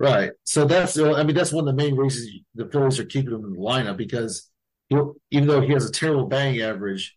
Right. 0.00 0.32
So 0.44 0.64
that's 0.64 0.98
I 0.98 1.22
mean 1.22 1.36
that's 1.36 1.52
one 1.52 1.68
of 1.68 1.76
the 1.76 1.82
main 1.82 1.96
reasons 1.96 2.28
the 2.54 2.66
Phillies 2.66 2.98
are 2.98 3.04
keeping 3.04 3.32
him 3.32 3.44
in 3.44 3.52
the 3.52 3.58
lineup 3.58 3.96
because 3.96 4.50
even 4.90 5.46
though 5.46 5.60
he 5.60 5.72
has 5.72 5.88
a 5.88 5.92
terrible 5.92 6.26
batting 6.26 6.60
average 6.62 7.16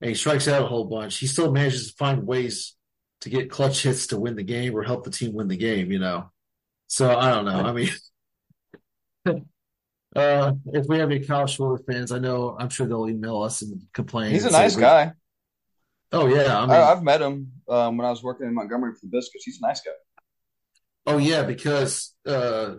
and 0.00 0.10
he 0.10 0.14
strikes 0.14 0.46
out 0.46 0.62
a 0.62 0.66
whole 0.66 0.84
bunch, 0.84 1.16
he 1.16 1.26
still 1.26 1.50
manages 1.50 1.88
to 1.88 1.96
find 1.96 2.26
ways 2.26 2.76
to 3.22 3.30
get 3.30 3.50
clutch 3.50 3.82
hits 3.82 4.08
to 4.08 4.18
win 4.18 4.36
the 4.36 4.42
game 4.42 4.76
or 4.76 4.82
help 4.82 5.04
the 5.04 5.10
team 5.10 5.32
win 5.32 5.48
the 5.48 5.56
game. 5.56 5.90
You 5.90 6.00
know, 6.00 6.30
so 6.88 7.16
I 7.16 7.30
don't 7.30 7.46
know. 7.46 7.60
I 7.60 7.72
mean. 7.72 7.88
Uh, 10.14 10.52
if 10.66 10.86
we 10.86 10.98
have 10.98 11.10
any 11.10 11.18
Kyle 11.18 11.44
Schwarber 11.44 11.84
fans, 11.90 12.12
I 12.12 12.18
know 12.18 12.56
I'm 12.58 12.68
sure 12.68 12.86
they'll 12.86 13.08
email 13.08 13.42
us 13.42 13.62
and 13.62 13.82
complain. 13.92 14.30
He's 14.30 14.44
a 14.44 14.50
nice 14.50 14.76
we- 14.76 14.82
guy. 14.82 15.12
Oh 16.12 16.28
yeah, 16.28 16.56
I 16.56 16.66
mean, 16.66 16.76
I've 16.76 17.02
met 17.02 17.20
him 17.20 17.50
um, 17.68 17.96
when 17.96 18.06
I 18.06 18.10
was 18.10 18.22
working 18.22 18.46
in 18.46 18.54
Montgomery 18.54 18.92
for 18.92 19.00
the 19.02 19.08
Biscuits. 19.08 19.44
He's 19.44 19.58
a 19.60 19.66
nice 19.66 19.80
guy. 19.80 19.90
Oh 21.06 21.18
yeah, 21.18 21.42
because 21.42 22.14
uh, 22.26 22.74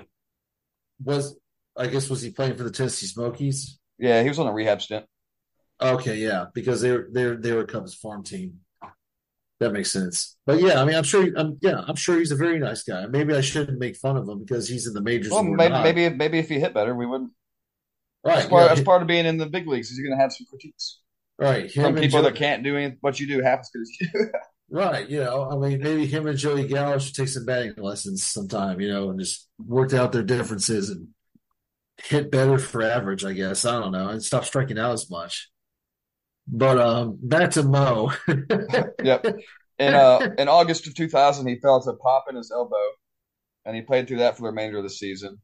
was 1.04 1.38
I 1.78 1.88
guess 1.88 2.10
was 2.10 2.22
he 2.22 2.32
playing 2.32 2.56
for 2.56 2.64
the 2.64 2.72
Tennessee 2.72 3.08
Smokies? 3.08 3.80
Yeah, 3.98 4.22
he 4.22 4.30
was 4.30 4.40
on 4.40 4.48
a 4.48 4.54
rehab 4.54 4.82
stint. 4.82 5.06
Okay, 5.82 6.18
yeah, 6.18 6.46
because 6.54 6.82
they're 6.82 7.08
they're 7.12 7.36
they 7.36 7.52
were 7.52 7.62
a 7.62 7.68
Cubs 7.68 7.94
farm 7.94 8.24
team. 8.24 8.60
That 9.60 9.72
makes 9.72 9.92
sense. 9.92 10.36
But 10.46 10.60
yeah, 10.62 10.82
I 10.82 10.86
mean, 10.86 10.96
I'm 10.96 11.04
sure. 11.04 11.28
I'm 11.38 11.58
yeah, 11.62 11.82
I'm 11.88 11.96
sure 11.96 12.18
he's 12.18 12.32
a 12.32 12.36
very 12.36 12.60
nice 12.60 12.84
guy. 12.84 13.06
Maybe 13.08 13.34
I 13.34 13.42
shouldn't 13.42 13.80
make 13.80 13.96
fun 13.96 14.18
of 14.18 14.28
him 14.28 14.40
because 14.40 14.68
he's 14.68 14.86
in 14.86 14.94
the 14.94 15.02
majors. 15.02 15.32
Well, 15.32 15.44
maybe, 15.44 15.74
maybe 15.74 16.10
maybe 16.10 16.40
if 16.40 16.50
he 16.50 16.60
hit 16.60 16.74
better, 16.74 16.94
we 16.94 17.06
wouldn't. 17.06 17.32
right, 18.26 18.36
That's 18.36 18.48
part, 18.50 18.64
yeah, 18.64 18.68
that's 18.68 18.82
part 18.82 19.02
of 19.02 19.08
being 19.08 19.26
in 19.26 19.38
the 19.38 19.46
big 19.46 19.68
leagues. 19.68 19.92
Is 19.92 19.98
you're 19.98 20.08
going 20.08 20.18
to 20.18 20.22
have 20.22 20.34
some 20.34 20.46
critiques 20.50 21.00
right. 21.40 21.72
Him 21.72 21.84
from 21.84 21.96
people 21.96 22.20
Joe- 22.20 22.24
that 22.24 22.36
can't 22.36 22.64
do 22.64 22.76
any, 22.78 22.98
what 23.02 23.20
you 23.20 23.28
do 23.28 23.42
half 23.42 23.60
as 23.60 23.70
good 23.74 23.82
as 23.82 23.92
you 24.00 24.08
do. 24.14 24.32
Right, 24.70 25.08
you 25.08 25.24
know, 25.24 25.50
I 25.50 25.56
mean, 25.58 25.80
maybe 25.82 26.08
him 26.08 26.26
and 26.26 26.38
Joey 26.38 26.68
Gallo 26.68 26.98
should 26.98 27.16
take 27.16 27.28
some 27.28 27.46
batting 27.46 27.76
lessons 27.78 28.26
sometime, 28.26 28.82
you 28.82 28.90
know, 28.90 29.10
and 29.10 29.20
just 29.20 29.48
work 29.60 29.94
out 29.94 30.12
their 30.12 30.24
differences 30.24 30.90
and 30.90 31.10
hit 31.98 32.32
better 32.32 32.58
for 32.58 32.82
average, 32.82 33.24
I 33.24 33.34
guess. 33.34 33.64
I 33.64 33.80
don't 33.80 33.92
know, 33.92 34.10
and 34.10 34.24
stop 34.24 34.44
striking 34.44 34.80
out 34.80 34.94
as 34.94 35.10
much. 35.10 35.52
But 36.48 36.80
um, 36.80 37.18
back 37.22 37.52
to 37.52 37.64
Mo. 37.64 38.12
yep. 39.04 39.26
In 39.78 39.94
uh, 39.94 40.30
in 40.38 40.48
August 40.48 40.88
of 40.88 40.96
2000, 40.96 41.48
he 41.48 41.60
felt 41.60 41.88
a 41.88 41.94
pop 41.94 42.26
in 42.30 42.36
his 42.36 42.52
elbow, 42.52 42.76
and 43.66 43.76
he 43.76 43.82
played 43.82 44.08
through 44.08 44.20
that 44.20 44.36
for 44.36 44.44
the 44.44 44.48
remainder 44.48 44.78
of 44.78 44.84
the 44.84 44.90
season. 44.90 45.40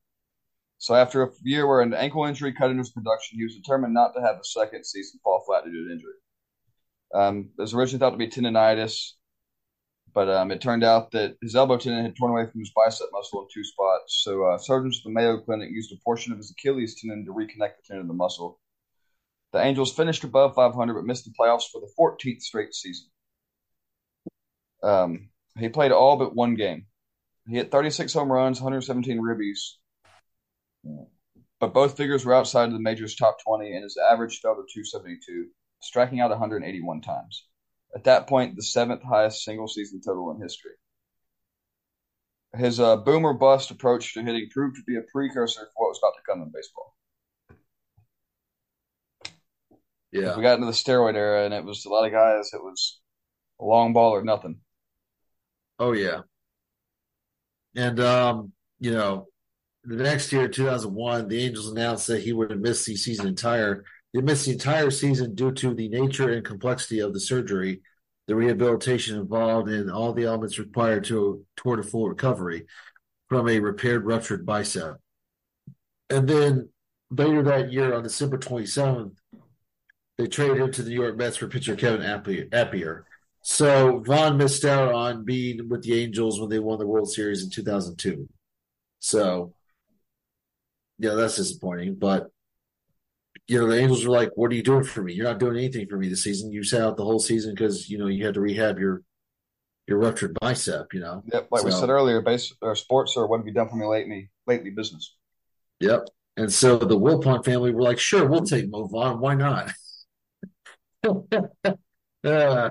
So 0.77 0.95
after 0.95 1.21
a 1.23 1.29
year 1.43 1.67
where 1.67 1.81
an 1.81 1.93
ankle 1.93 2.25
injury 2.25 2.53
cut 2.53 2.71
into 2.71 2.79
his 2.79 2.91
production, 2.91 3.37
he 3.37 3.43
was 3.43 3.55
determined 3.55 3.93
not 3.93 4.13
to 4.15 4.21
have 4.21 4.37
a 4.37 4.43
second 4.43 4.83
season 4.83 5.19
fall 5.23 5.43
flat 5.45 5.63
due 5.63 5.71
to 5.71 5.77
an 5.77 5.91
injury. 5.91 6.13
Um, 7.13 7.49
it 7.57 7.61
was 7.61 7.73
originally 7.73 7.99
thought 7.99 8.11
to 8.11 8.17
be 8.17 8.27
tendonitis, 8.27 9.11
but 10.13 10.29
um, 10.29 10.51
it 10.51 10.61
turned 10.61 10.83
out 10.83 11.11
that 11.11 11.35
his 11.41 11.55
elbow 11.55 11.77
tendon 11.77 12.05
had 12.05 12.15
torn 12.15 12.31
away 12.31 12.49
from 12.49 12.59
his 12.59 12.71
bicep 12.75 13.07
muscle 13.11 13.41
in 13.41 13.47
two 13.53 13.63
spots. 13.63 14.21
So 14.23 14.45
uh, 14.45 14.57
surgeons 14.57 14.99
at 14.99 15.03
the 15.05 15.13
Mayo 15.13 15.39
Clinic 15.39 15.69
used 15.71 15.91
a 15.91 15.97
portion 16.03 16.31
of 16.31 16.37
his 16.37 16.51
Achilles 16.51 16.99
tendon 16.99 17.25
to 17.25 17.31
reconnect 17.31 17.77
the 17.77 17.83
tendon 17.87 18.05
to 18.05 18.07
the 18.07 18.13
muscle. 18.13 18.59
The 19.53 19.61
Angels 19.61 19.93
finished 19.93 20.23
above 20.23 20.55
500 20.55 20.93
but 20.93 21.05
missed 21.05 21.25
the 21.25 21.33
playoffs 21.37 21.69
for 21.71 21.81
the 21.81 21.91
14th 21.99 22.41
straight 22.41 22.73
season. 22.73 23.07
Um, 24.83 25.29
he 25.57 25.69
played 25.69 25.91
all 25.91 26.17
but 26.17 26.35
one 26.35 26.55
game. 26.55 26.85
He 27.47 27.55
hit 27.55 27.71
36 27.71 28.13
home 28.13 28.31
runs, 28.31 28.61
117 28.61 29.19
ribbies, 29.19 29.59
but 31.59 31.73
both 31.73 31.97
figures 31.97 32.25
were 32.25 32.33
outside 32.33 32.65
of 32.65 32.73
the 32.73 32.79
majors' 32.79 33.15
top 33.15 33.37
20, 33.45 33.73
and 33.73 33.83
his 33.83 33.97
average 33.97 34.39
fell 34.39 34.55
to 34.55 34.61
272, 34.61 35.47
striking 35.81 36.19
out 36.19 36.29
181 36.29 37.01
times. 37.01 37.45
At 37.95 38.05
that 38.05 38.27
point, 38.27 38.55
the 38.55 38.63
seventh 38.63 39.03
highest 39.03 39.43
single 39.43 39.67
season 39.67 40.01
total 40.05 40.31
in 40.31 40.41
history. 40.41 40.71
His 42.55 42.79
uh, 42.79 42.97
boom 42.97 43.25
or 43.25 43.33
bust 43.33 43.71
approach 43.71 44.13
to 44.13 44.23
hitting 44.23 44.49
proved 44.49 44.75
to 44.77 44.83
be 44.83 44.97
a 44.97 45.01
precursor 45.11 45.61
for 45.61 45.85
what 45.85 45.89
was 45.89 45.99
about 46.01 46.15
to 46.17 46.23
come 46.29 46.41
in 46.41 46.51
baseball. 46.53 46.95
yeah, 50.11 50.35
We 50.35 50.43
got 50.43 50.55
into 50.55 50.65
the 50.65 50.73
steroid 50.73 51.15
era, 51.15 51.45
and 51.45 51.53
it 51.53 51.63
was 51.63 51.85
a 51.85 51.89
lot 51.89 52.05
of 52.05 52.11
guys. 52.11 52.51
It 52.53 52.61
was 52.61 52.99
a 53.59 53.65
long 53.65 53.93
ball 53.93 54.11
or 54.11 54.23
nothing. 54.23 54.59
oh 55.79 55.93
yeah, 55.93 56.21
and 57.75 57.99
um, 57.99 58.51
you 58.79 58.91
know, 58.91 59.27
the 59.83 60.03
next 60.03 60.31
year, 60.31 60.47
2001, 60.47 61.27
the 61.27 61.43
Angels 61.45 61.71
announced 61.71 62.07
that 62.07 62.21
he 62.21 62.33
would 62.33 62.51
have 62.51 62.59
missed 62.59 62.85
the 62.85 62.95
season 62.95 63.27
entire. 63.27 63.83
He 64.13 64.21
missed 64.21 64.45
the 64.45 64.51
entire 64.51 64.91
season 64.91 65.35
due 65.35 65.51
to 65.53 65.73
the 65.73 65.87
nature 65.89 66.31
and 66.31 66.45
complexity 66.45 66.99
of 66.99 67.13
the 67.13 67.19
surgery, 67.19 67.81
the 68.27 68.35
rehabilitation 68.35 69.17
involved, 69.17 69.69
and 69.69 69.89
all 69.89 70.13
the 70.13 70.25
elements 70.25 70.59
required 70.59 71.05
to 71.05 71.45
toward 71.55 71.79
a 71.79 71.83
full 71.83 72.09
recovery 72.09 72.65
from 73.29 73.47
a 73.47 73.59
repaired 73.59 74.05
ruptured 74.05 74.45
bicep. 74.45 74.97
And 76.09 76.27
then 76.27 76.69
later 77.09 77.41
that 77.43 77.71
year, 77.71 77.93
on 77.93 78.03
December 78.03 78.37
27th, 78.37 79.15
they 80.17 80.27
traded 80.27 80.57
him 80.57 80.71
to 80.73 80.83
the 80.83 80.89
New 80.89 81.01
York 81.01 81.17
Mets 81.17 81.37
for 81.37 81.47
pitcher 81.47 81.75
Kevin 81.75 82.01
Appier. 82.01 82.49
Appier. 82.49 83.03
So 83.41 83.99
Vaughn 84.05 84.37
missed 84.37 84.65
out 84.65 84.93
on 84.93 85.25
being 85.25 85.67
with 85.67 85.83
the 85.83 85.99
Angels 85.99 86.39
when 86.39 86.49
they 86.49 86.59
won 86.59 86.77
the 86.77 86.85
World 86.85 87.11
Series 87.11 87.43
in 87.43 87.49
2002. 87.49 88.29
So, 88.99 89.53
yeah, 90.99 91.15
that's 91.15 91.37
disappointing. 91.37 91.95
But, 91.95 92.29
you 93.51 93.59
know, 93.59 93.67
the 93.67 93.77
Angels 93.77 94.05
were 94.05 94.15
like, 94.15 94.31
what 94.35 94.49
are 94.49 94.55
you 94.55 94.63
doing 94.63 94.85
for 94.85 95.03
me? 95.03 95.11
You're 95.11 95.25
not 95.25 95.37
doing 95.37 95.57
anything 95.57 95.85
for 95.85 95.97
me 95.97 96.07
this 96.07 96.23
season. 96.23 96.53
You 96.53 96.63
sat 96.63 96.83
out 96.83 96.95
the 96.95 97.03
whole 97.03 97.19
season 97.19 97.53
because, 97.53 97.89
you 97.89 97.97
know, 97.97 98.07
you 98.07 98.25
had 98.25 98.35
to 98.35 98.39
rehab 98.39 98.79
your 98.79 99.03
your 99.87 99.97
ruptured 99.97 100.37
bicep, 100.39 100.93
you 100.93 101.01
know. 101.01 101.21
Yep, 101.33 101.49
like 101.51 101.65
we 101.65 101.71
said 101.71 101.89
earlier, 101.89 102.21
base 102.21 102.53
or 102.61 102.75
sports 102.75 103.17
are 103.17 103.27
what 103.27 103.39
have 103.39 103.47
you 103.47 103.51
done 103.51 103.67
for 103.67 103.75
me 103.75 103.85
lately? 103.85 104.29
Lately, 104.47 104.69
business. 104.69 105.17
Yep. 105.81 106.07
And 106.37 106.53
so 106.53 106.77
the 106.77 106.97
Wilpon 106.97 107.43
family 107.43 107.73
were 107.73 107.81
like, 107.81 107.99
sure, 107.99 108.25
we'll 108.25 108.45
take 108.45 108.69
Mo 108.69 108.85
Vaughn. 108.85 109.19
Why 109.19 109.35
not? 109.35 109.73
uh, 112.23 112.69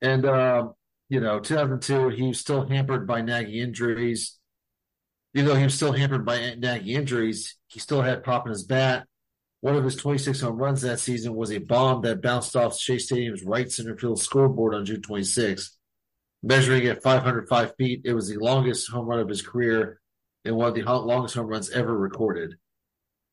and, 0.00 0.26
um, 0.26 0.74
you 1.08 1.20
know, 1.20 1.38
2002, 1.38 2.08
he 2.08 2.26
was 2.26 2.40
still 2.40 2.66
hampered 2.66 3.06
by 3.06 3.20
nagging 3.20 3.60
injuries. 3.60 4.40
Even 5.34 5.46
though 5.46 5.54
he 5.54 5.62
was 5.62 5.74
still 5.74 5.92
hampered 5.92 6.26
by 6.26 6.56
nagging 6.58 6.96
injuries, 6.96 7.56
he 7.68 7.78
still 7.78 8.02
had 8.02 8.24
pop 8.24 8.44
in 8.46 8.50
his 8.50 8.64
bat. 8.64 9.06
One 9.62 9.76
of 9.76 9.84
his 9.84 9.94
26 9.94 10.40
home 10.40 10.56
runs 10.56 10.82
that 10.82 10.98
season 10.98 11.36
was 11.36 11.52
a 11.52 11.58
bomb 11.58 12.02
that 12.02 12.20
bounced 12.20 12.56
off 12.56 12.76
Shea 12.76 12.98
Stadium's 12.98 13.44
right 13.44 13.70
center 13.70 13.96
field 13.96 14.20
scoreboard 14.20 14.74
on 14.74 14.84
June 14.84 15.00
26th. 15.00 15.70
Measuring 16.42 16.84
at 16.88 17.04
505 17.04 17.76
feet, 17.76 18.00
it 18.04 18.12
was 18.12 18.28
the 18.28 18.38
longest 18.38 18.90
home 18.90 19.06
run 19.06 19.20
of 19.20 19.28
his 19.28 19.40
career 19.40 20.00
and 20.44 20.56
one 20.56 20.66
of 20.66 20.74
the 20.74 20.82
longest 20.82 21.36
home 21.36 21.46
runs 21.46 21.70
ever 21.70 21.96
recorded. 21.96 22.56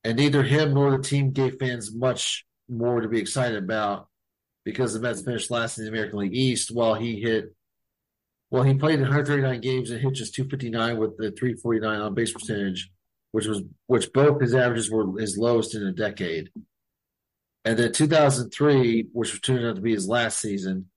And 0.04 0.18
neither 0.18 0.44
him 0.44 0.76
nor 0.76 0.92
the 0.92 1.04
team 1.04 1.32
gave 1.32 1.58
fans 1.58 1.92
much 1.96 2.46
more 2.70 3.02
to 3.02 3.08
be 3.08 3.20
excited 3.20 3.58
about 3.58 4.08
because 4.64 4.94
the 4.94 5.00
Mets 5.00 5.24
finished 5.24 5.50
last 5.50 5.80
in 5.80 5.86
the 5.86 5.90
American 5.90 6.20
League 6.20 6.36
East 6.36 6.70
while 6.70 6.94
he 6.94 7.20
hit, 7.20 7.56
well, 8.52 8.62
he 8.62 8.76
played 8.76 9.00
in 9.00 9.02
139 9.02 9.62
games 9.62 9.90
and 9.90 10.00
hit 10.00 10.14
just 10.14 10.36
259 10.36 11.00
with 11.00 11.18
the 11.18 11.32
349 11.32 12.02
on 12.02 12.14
base 12.14 12.32
percentage, 12.32 12.92
which 13.32 13.46
was, 13.46 13.62
which 13.88 14.12
both 14.14 14.42
his 14.42 14.56
averages 14.56 14.90
were 14.90 15.20
his 15.20 15.38
lowest 15.38 15.76
in 15.76 15.84
a 15.84 15.92
decade. 15.92 16.50
And 17.66 17.78
then 17.78 17.92
2003, 17.92 19.08
which 19.12 19.42
turned 19.42 19.66
out 19.66 19.76
to 19.76 19.82
be 19.82 19.94
his 19.94 20.08
last 20.08 20.40
season, 20.40 20.90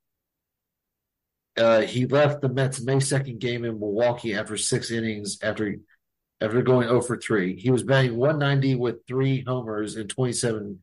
uh, 1.57 1.83
he 1.83 2.07
left 2.07 2.41
the 2.41 2.49
Mets 2.49 2.81
May 2.81 2.97
2nd 2.97 3.39
game 3.39 3.65
in 3.65 3.79
Milwaukee 3.79 4.35
after 4.35 4.57
six 4.57 4.91
innings 4.91 5.39
after 5.43 5.77
after 6.41 6.63
going 6.63 6.89
0 6.89 7.03
for 7.03 7.17
3. 7.17 7.57
He 7.57 7.71
was 7.71 7.83
batting 7.83 8.17
190 8.17 8.75
with 8.75 9.07
three 9.07 9.45
homers 9.47 9.97
in 9.97 10.09
27 10.09 10.81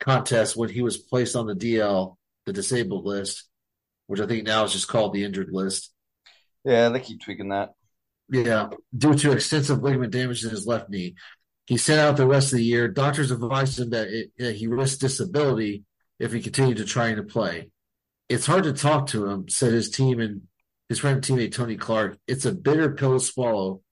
contests 0.00 0.56
when 0.56 0.68
he 0.68 0.82
was 0.82 0.96
placed 0.96 1.36
on 1.36 1.46
the 1.46 1.54
DL, 1.54 2.16
the 2.44 2.52
disabled 2.52 3.04
list, 3.04 3.44
which 4.08 4.20
I 4.20 4.26
think 4.26 4.44
now 4.44 4.64
is 4.64 4.72
just 4.72 4.88
called 4.88 5.12
the 5.12 5.24
injured 5.24 5.50
list. 5.52 5.92
Yeah, 6.64 6.88
they 6.88 7.00
keep 7.00 7.22
tweaking 7.22 7.50
that. 7.50 7.74
Yeah, 8.28 8.70
due 8.96 9.14
to 9.14 9.32
extensive 9.32 9.82
ligament 9.82 10.12
damage 10.12 10.44
in 10.44 10.50
his 10.50 10.66
left 10.66 10.90
knee. 10.90 11.14
He 11.66 11.76
sat 11.76 11.98
out 11.98 12.16
the 12.16 12.26
rest 12.26 12.52
of 12.52 12.58
the 12.58 12.64
year. 12.64 12.88
Doctors 12.88 13.30
advised 13.30 13.78
him 13.78 13.90
that, 13.90 14.08
it, 14.08 14.30
that 14.38 14.56
he 14.56 14.66
risked 14.66 15.00
disability 15.00 15.84
if 16.18 16.32
he 16.32 16.40
continued 16.40 16.78
to 16.78 16.84
try 16.84 17.12
to 17.12 17.22
play. 17.22 17.70
It's 18.28 18.46
hard 18.46 18.64
to 18.64 18.72
talk 18.72 19.08
to 19.08 19.26
him, 19.26 19.48
said 19.48 19.72
his 19.72 19.90
team 19.90 20.20
and 20.20 20.42
his 20.88 21.00
friend 21.00 21.16
and 21.16 21.24
teammate 21.24 21.52
Tony 21.52 21.76
Clark. 21.76 22.18
It's 22.26 22.44
a 22.44 22.52
bitter 22.52 22.92
pill 22.92 23.18
to 23.18 23.20
swallow. 23.20 23.82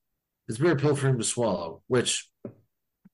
It's 0.49 0.59
a 0.59 0.63
bitter 0.63 0.77
pill 0.77 0.97
for 0.97 1.09
him 1.09 1.19
to 1.19 1.25
swallow, 1.25 1.83
which 1.87 2.29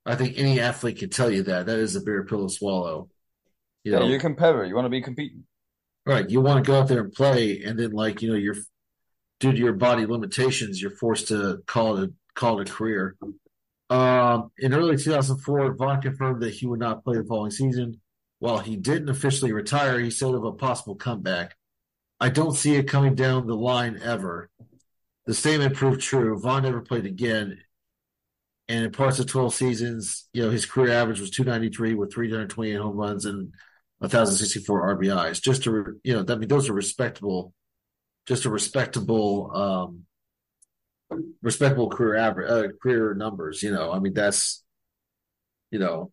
I 0.05 0.15
think 0.15 0.35
any 0.37 0.61
athlete 0.61 0.99
can 0.99 1.11
tell 1.11 1.31
you 1.31 1.43
that. 1.45 1.67
That 1.67 1.79
is 1.79 1.97
a 1.97 2.01
bitter 2.01 2.25
pill 2.25 2.49
to 2.49 2.55
swallow. 2.55 3.09
You 3.85 3.93
yeah, 3.93 3.99
know, 4.01 4.07
you're 4.07 4.19
a 4.19 4.21
competitor. 4.21 4.65
You 4.65 4.75
want 4.75 4.87
to 4.87 4.91
be 4.91 5.03
competing. 5.03 5.45
Right. 6.07 6.29
You 6.29 6.41
want 6.41 6.65
to 6.65 6.71
go 6.71 6.79
out 6.79 6.89
there 6.89 7.01
and 7.01 7.13
play, 7.13 7.63
and 7.63 7.79
then 7.79 7.93
like, 7.93 8.21
you 8.23 8.31
know, 8.31 8.37
you're 8.37 8.57
due 9.41 9.53
to 9.53 9.59
your 9.59 9.73
body 9.73 10.07
limitations, 10.07 10.81
you're 10.81 10.91
forced 10.91 11.29
to 11.29 11.63
call 11.67 11.97
it 11.97 12.11
a 12.11 12.13
call 12.35 12.61
it 12.61 12.69
a 12.69 12.73
career. 12.73 13.17
Um, 13.89 14.53
in 14.59 14.73
early 14.73 14.97
2004, 14.97 15.75
Vaughn 15.75 16.01
confirmed 16.01 16.43
that 16.43 16.55
he 16.55 16.67
would 16.67 16.79
not 16.79 17.03
play 17.03 17.17
the 17.17 17.25
following 17.25 17.51
season. 17.51 18.01
While 18.39 18.59
he 18.59 18.77
didn't 18.77 19.11
officially 19.11 19.53
retire, 19.53 19.99
he 19.99 20.11
said 20.11 20.33
of 20.33 20.45
a 20.45 20.53
possible 20.53 20.95
comeback, 20.95 21.57
I 22.21 22.29
don't 22.29 22.55
see 22.55 22.77
it 22.77 22.89
coming 22.89 23.15
down 23.15 23.47
the 23.47 23.57
line 23.57 23.99
ever. 24.03 24.51
The 25.27 25.35
statement 25.35 25.75
proved 25.75 26.01
true. 26.01 26.39
Vaughn 26.39 26.63
never 26.63 26.81
played 26.81 27.07
again. 27.07 27.59
And 28.69 28.85
in 28.85 28.93
parts 28.93 29.19
of 29.19 29.27
12 29.27 29.53
seasons, 29.53 30.29
you 30.33 30.43
know, 30.43 30.51
his 30.51 30.65
career 30.65 30.93
average 30.93 31.21
was 31.21 31.31
293 31.31 31.95
with 31.95 32.13
328 32.13 32.77
home 32.77 32.97
runs 32.97 33.25
and 33.25 33.53
1,064 33.99 34.97
RBIs. 34.97 35.43
Just 35.43 35.65
to, 35.65 35.99
you 36.05 36.15
know, 36.15 36.25
I 36.33 36.37
mean, 36.37 36.49
those 36.49 36.69
are 36.69 36.73
respectable, 36.73 37.53
just 38.27 38.45
a 38.45 38.51
respectable, 38.51 39.51
um, 39.55 40.07
respectable 41.43 41.89
career 41.91 42.17
average, 42.17 42.51
uh, 42.51 42.69
career 42.83 43.15
numbers. 43.15 43.63
You 43.63 43.73
know, 43.73 43.93
I 43.93 43.99
mean 43.99 44.15
that's, 44.15 44.63
you 45.71 45.79
know, 45.79 46.13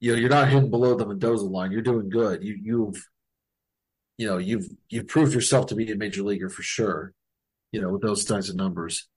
you 0.00 0.12
know 0.12 0.18
you're 0.18 0.30
not 0.30 0.48
hitting 0.48 0.70
below 0.70 0.94
the 0.94 1.06
Mendoza 1.06 1.46
line. 1.46 1.72
You're 1.72 1.82
doing 1.82 2.08
good. 2.08 2.42
You 2.42 2.58
you've, 2.62 3.06
you 4.16 4.26
know, 4.26 4.38
you've 4.38 4.68
you've 4.88 5.08
proved 5.08 5.34
yourself 5.34 5.66
to 5.66 5.74
be 5.74 5.90
a 5.90 5.96
major 5.96 6.22
leaguer 6.22 6.48
for 6.48 6.62
sure. 6.62 7.12
You 7.72 7.80
know, 7.82 7.90
with 7.90 8.02
those 8.02 8.24
kinds 8.24 8.48
of 8.48 8.56
numbers. 8.56 9.08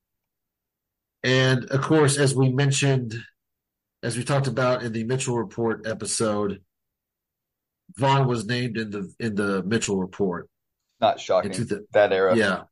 And 1.23 1.65
of 1.65 1.81
course, 1.81 2.17
as 2.17 2.35
we 2.35 2.49
mentioned, 2.49 3.15
as 4.03 4.17
we 4.17 4.23
talked 4.23 4.47
about 4.47 4.83
in 4.83 4.91
the 4.91 5.03
Mitchell 5.03 5.37
Report 5.37 5.85
episode, 5.85 6.61
Vaughn 7.97 8.27
was 8.27 8.45
named 8.45 8.77
in 8.77 8.89
the 8.89 9.13
in 9.19 9.35
the 9.35 9.63
Mitchell 9.63 9.97
Report. 9.97 10.49
Not 11.01 11.19
shocking. 11.19 11.51
The, 11.51 11.85
that 11.91 12.13
era. 12.13 12.35
Yeah. 12.35 12.63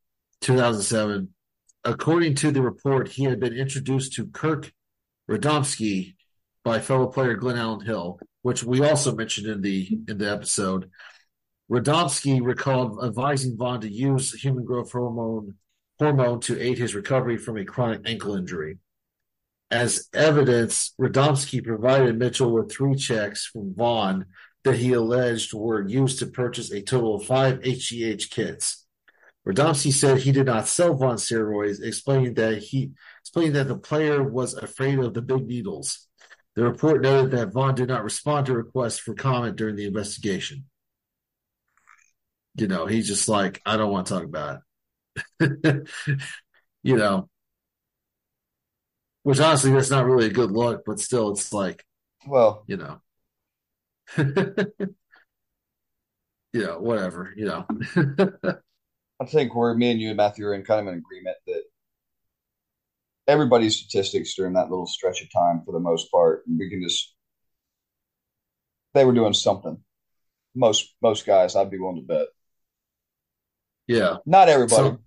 2007 0.41 1.33
according 1.83 2.35
to 2.35 2.51
the 2.51 2.61
report, 2.61 3.09
he 3.09 3.23
had 3.25 3.39
been 3.39 3.53
introduced 3.53 4.13
to 4.13 4.27
Kirk 4.27 4.71
Radomski 5.29 6.15
by 6.63 6.79
fellow 6.79 7.07
player 7.07 7.35
Glenn 7.35 7.57
Allen 7.57 7.85
Hill, 7.85 8.19
which 8.41 8.63
we 8.63 8.83
also 8.83 9.15
mentioned 9.15 9.47
in 9.47 9.61
the 9.61 9.99
in 10.07 10.17
the 10.17 10.31
episode. 10.31 10.89
Radomski 11.71 12.41
recalled 12.41 13.03
advising 13.03 13.55
Vaughn 13.55 13.81
to 13.81 13.91
use 13.91 14.33
human 14.33 14.65
growth 14.65 14.91
hormone 14.91 15.55
hormone 15.99 16.39
to 16.39 16.59
aid 16.59 16.77
his 16.77 16.95
recovery 16.95 17.37
from 17.37 17.57
a 17.57 17.65
chronic 17.65 18.01
ankle 18.05 18.35
injury. 18.35 18.79
As 19.69 20.09
evidence, 20.13 20.93
Radomski 20.99 21.63
provided 21.63 22.17
Mitchell 22.17 22.51
with 22.51 22.71
three 22.71 22.95
checks 22.95 23.45
from 23.45 23.75
Vaughn 23.75 24.25
that 24.63 24.75
he 24.75 24.93
alleged 24.93 25.53
were 25.53 25.87
used 25.87 26.19
to 26.19 26.27
purchase 26.27 26.71
a 26.71 26.81
total 26.81 27.15
of 27.15 27.25
five 27.25 27.59
HGH 27.61 28.29
kits. 28.29 28.85
Radomski 29.47 29.91
said 29.91 30.19
he 30.19 30.31
did 30.31 30.45
not 30.45 30.67
sell 30.67 30.93
Vaughn 30.93 31.15
steroids, 31.15 31.81
explaining 31.81 32.35
that 32.35 32.59
he 32.59 32.91
explaining 33.21 33.53
that 33.53 33.67
the 33.67 33.77
player 33.77 34.21
was 34.21 34.53
afraid 34.53 34.99
of 34.99 35.13
the 35.13 35.21
big 35.21 35.47
needles. 35.47 36.07
The 36.55 36.63
report 36.63 37.01
noted 37.01 37.31
that 37.31 37.53
Vaughn 37.53 37.75
did 37.75 37.87
not 37.87 38.03
respond 38.03 38.47
to 38.47 38.53
requests 38.53 38.99
for 38.99 39.13
comment 39.13 39.55
during 39.55 39.75
the 39.75 39.85
investigation. 39.85 40.65
You 42.55 42.67
know, 42.67 42.85
he's 42.85 43.07
just 43.07 43.29
like, 43.29 43.61
I 43.65 43.77
don't 43.77 43.91
want 43.91 44.07
to 44.07 44.13
talk 44.13 44.23
about 44.23 44.59
it. 45.39 45.87
you 46.83 46.97
know, 46.97 47.29
which 49.23 49.39
honestly, 49.39 49.71
that's 49.71 49.89
not 49.89 50.05
really 50.05 50.27
a 50.27 50.31
good 50.31 50.51
look, 50.51 50.83
but 50.85 50.99
still, 50.99 51.31
it's 51.31 51.53
like, 51.53 51.85
well, 52.27 52.63
you 52.67 52.77
know, 52.77 53.01
you 54.17 54.95
know, 56.53 56.79
whatever, 56.79 57.33
you 57.35 57.45
know. 57.45 57.65
I 59.21 59.25
think 59.25 59.53
where 59.53 59.73
me 59.75 59.91
and 59.91 59.99
you 59.99 60.09
and 60.09 60.17
Matthew 60.17 60.45
are 60.45 60.53
in 60.53 60.63
kind 60.63 60.79
of 60.79 60.87
an 60.87 60.99
agreement 60.99 61.37
that 61.47 61.63
everybody's 63.27 63.77
statistics 63.77 64.33
during 64.35 64.53
that 64.53 64.69
little 64.69 64.87
stretch 64.87 65.21
of 65.21 65.31
time, 65.31 65.61
for 65.65 65.71
the 65.71 65.79
most 65.79 66.11
part, 66.11 66.43
we 66.47 66.69
can 66.69 66.81
just 66.81 67.13
they 68.93 69.05
were 69.05 69.13
doing 69.13 69.33
something. 69.33 69.77
Most 70.55 70.95
most 71.01 71.25
guys, 71.25 71.55
I'd 71.55 71.69
be 71.69 71.79
willing 71.79 71.97
to 71.97 72.01
bet. 72.01 72.27
Yeah, 73.87 74.17
not 74.25 74.49
everybody, 74.49 74.89
so, 74.89 74.99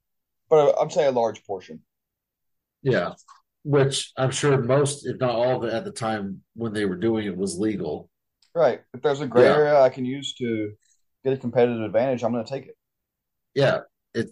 but 0.48 0.74
I'm 0.80 0.90
saying 0.90 1.08
a 1.08 1.18
large 1.18 1.44
portion. 1.44 1.80
Yeah, 2.82 3.14
which 3.64 4.12
I'm 4.16 4.30
sure 4.30 4.58
most, 4.58 5.06
if 5.06 5.18
not 5.18 5.34
all 5.34 5.56
of 5.56 5.64
it, 5.64 5.74
at 5.74 5.84
the 5.84 5.92
time 5.92 6.42
when 6.54 6.72
they 6.72 6.84
were 6.84 6.96
doing 6.96 7.26
it 7.26 7.36
was 7.36 7.58
legal. 7.58 8.08
Right. 8.54 8.80
If 8.92 9.02
there's 9.02 9.20
a 9.20 9.26
gray 9.26 9.44
yeah. 9.44 9.54
area 9.54 9.80
I 9.80 9.88
can 9.88 10.04
use 10.04 10.34
to 10.34 10.72
get 11.24 11.32
a 11.32 11.36
competitive 11.36 11.82
advantage, 11.82 12.22
I'm 12.22 12.32
going 12.32 12.44
to 12.44 12.50
take 12.50 12.66
it. 12.66 12.76
Yeah, 13.54 13.80
it 14.14 14.30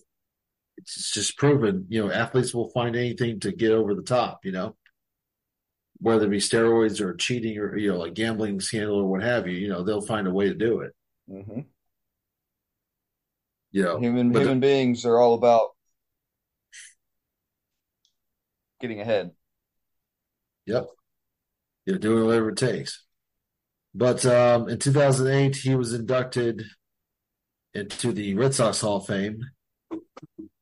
it's 0.76 1.10
just 1.10 1.36
proven, 1.36 1.86
you 1.88 2.04
know, 2.04 2.12
athletes 2.12 2.54
will 2.54 2.70
find 2.70 2.96
anything 2.96 3.40
to 3.40 3.52
get 3.52 3.72
over 3.72 3.94
the 3.94 4.02
top, 4.02 4.44
you 4.44 4.52
know, 4.52 4.76
whether 5.98 6.26
it 6.26 6.30
be 6.30 6.38
steroids 6.38 7.00
or 7.00 7.14
cheating 7.14 7.58
or, 7.58 7.76
you 7.76 7.92
know, 7.92 7.98
like 7.98 8.14
gambling 8.14 8.60
scandal 8.60 8.96
or 8.96 9.06
what 9.06 9.22
have 9.22 9.46
you, 9.46 9.54
you 9.54 9.68
know, 9.68 9.82
they'll 9.82 10.00
find 10.00 10.26
a 10.26 10.30
way 10.30 10.48
to 10.48 10.54
do 10.54 10.80
it. 10.80 10.92
Mm-hmm. 11.30 11.60
You 13.72 13.82
know, 13.82 13.98
human, 14.00 14.32
human 14.32 14.60
the, 14.60 14.66
beings 14.66 15.04
are 15.04 15.18
all 15.18 15.34
about 15.34 15.70
getting 18.80 19.00
ahead. 19.00 19.30
Yep. 20.66 20.88
You're 21.86 21.98
doing 21.98 22.26
whatever 22.26 22.50
it 22.50 22.56
takes. 22.56 23.04
But 23.95 24.24
um, 24.24 24.68
in 24.68 24.78
2008, 24.78 25.57
he 25.57 25.74
was 25.74 25.93
inducted 25.95 26.64
into 27.74 28.12
the 28.12 28.34
Red 28.34 28.55
Sox 28.55 28.80
Hall 28.80 28.97
of 28.97 29.07
Fame 29.07 29.43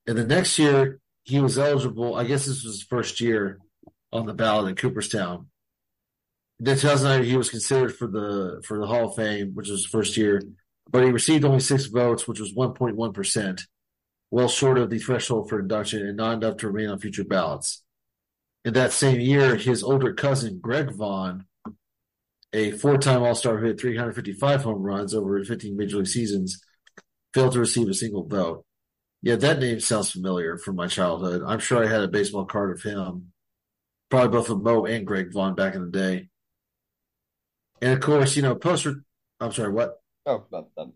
and 0.09 0.17
the 0.17 0.25
next 0.25 0.59
year, 0.59 1.01
he 1.25 1.39
was 1.39 1.59
eligible. 1.59 2.15
I 2.15 2.25
guess 2.25 2.47
this 2.47 2.65
was 2.65 2.77
his 2.77 2.83
first 2.83 3.21
year 3.21 3.59
on 4.11 4.25
the 4.25 4.33
ballot 4.33 4.71
in 4.71 4.75
Cooperstown. 4.75 5.49
In 6.59 6.65
2009, 6.65 7.25
he 7.25 7.37
was 7.37 7.51
considered 7.51 7.95
for 7.95 8.07
the 8.07 8.63
for 8.65 8.79
the 8.81 8.87
Hall 8.87 9.11
of 9.11 9.17
Fame, 9.17 9.51
which 9.53 9.69
was 9.69 9.81
his 9.81 9.87
first 9.87 10.17
year, 10.17 10.41
but 10.91 11.05
he 11.05 11.11
received 11.11 11.45
only 11.45 11.61
six 11.61 11.85
votes, 11.85 12.27
which 12.27 12.41
was 12.41 12.55
1.1 12.55 13.13
percent, 13.13 13.67
well 14.31 14.49
short 14.49 14.79
of 14.79 14.89
the 14.89 14.99
threshold 14.99 15.51
for 15.51 15.61
induction 15.61 16.07
and 16.07 16.17
not 16.17 16.43
enough 16.43 16.57
to 16.57 16.71
remain 16.71 16.89
on 16.89 16.99
future 16.99 17.23
ballots. 17.23 17.83
In 18.65 18.73
that 18.73 18.93
same 18.93 19.21
year, 19.21 19.57
his 19.57 19.83
older 19.83 20.15
cousin 20.15 20.59
Greg 20.59 20.91
Vaughn, 20.91 21.45
a 22.53 22.73
four-time 22.73 23.23
All-Star 23.23 23.59
who 23.59 23.67
hit 23.67 23.81
355 23.81 24.63
home 24.63 24.83
runs 24.83 25.15
over 25.15 25.43
15 25.45 25.77
major 25.77 25.99
league 25.99 26.07
seasons, 26.07 26.63
failed 27.35 27.53
to 27.53 27.61
receive 27.61 27.89
a 27.89 27.95
single 27.95 28.27
vote. 28.27 28.65
Yeah, 29.23 29.37
that 29.37 29.59
name 29.59 29.81
sounds 29.81 30.11
familiar 30.11 30.57
from 30.59 30.77
my 30.77 30.87
childhood. 30.87 31.43
I'm 31.45 31.59
sure 31.59 31.85
I 31.85 31.89
had 31.89 32.03
a 32.03 32.09
baseball 32.09 32.45
card 32.45 32.77
of 32.77 32.83
him. 32.83 33.33
Probably 34.11 34.29
both 34.29 34.49
of 34.49 34.63
Mo 34.63 34.87
and 34.87 35.07
Greg 35.07 35.33
Vaughn 35.33 35.55
back 35.55 35.75
in 35.75 35.83
the 35.83 35.91
day. 35.91 36.29
And 37.83 37.93
of 37.93 38.01
course, 38.01 38.37
you 38.37 38.43
know, 38.43 38.55
post. 38.55 38.87
I'm 39.41 39.53
sorry, 39.53 39.73
what? 39.73 40.01
Oh, 40.25 40.47
not 40.51 40.75
done. 40.75 40.93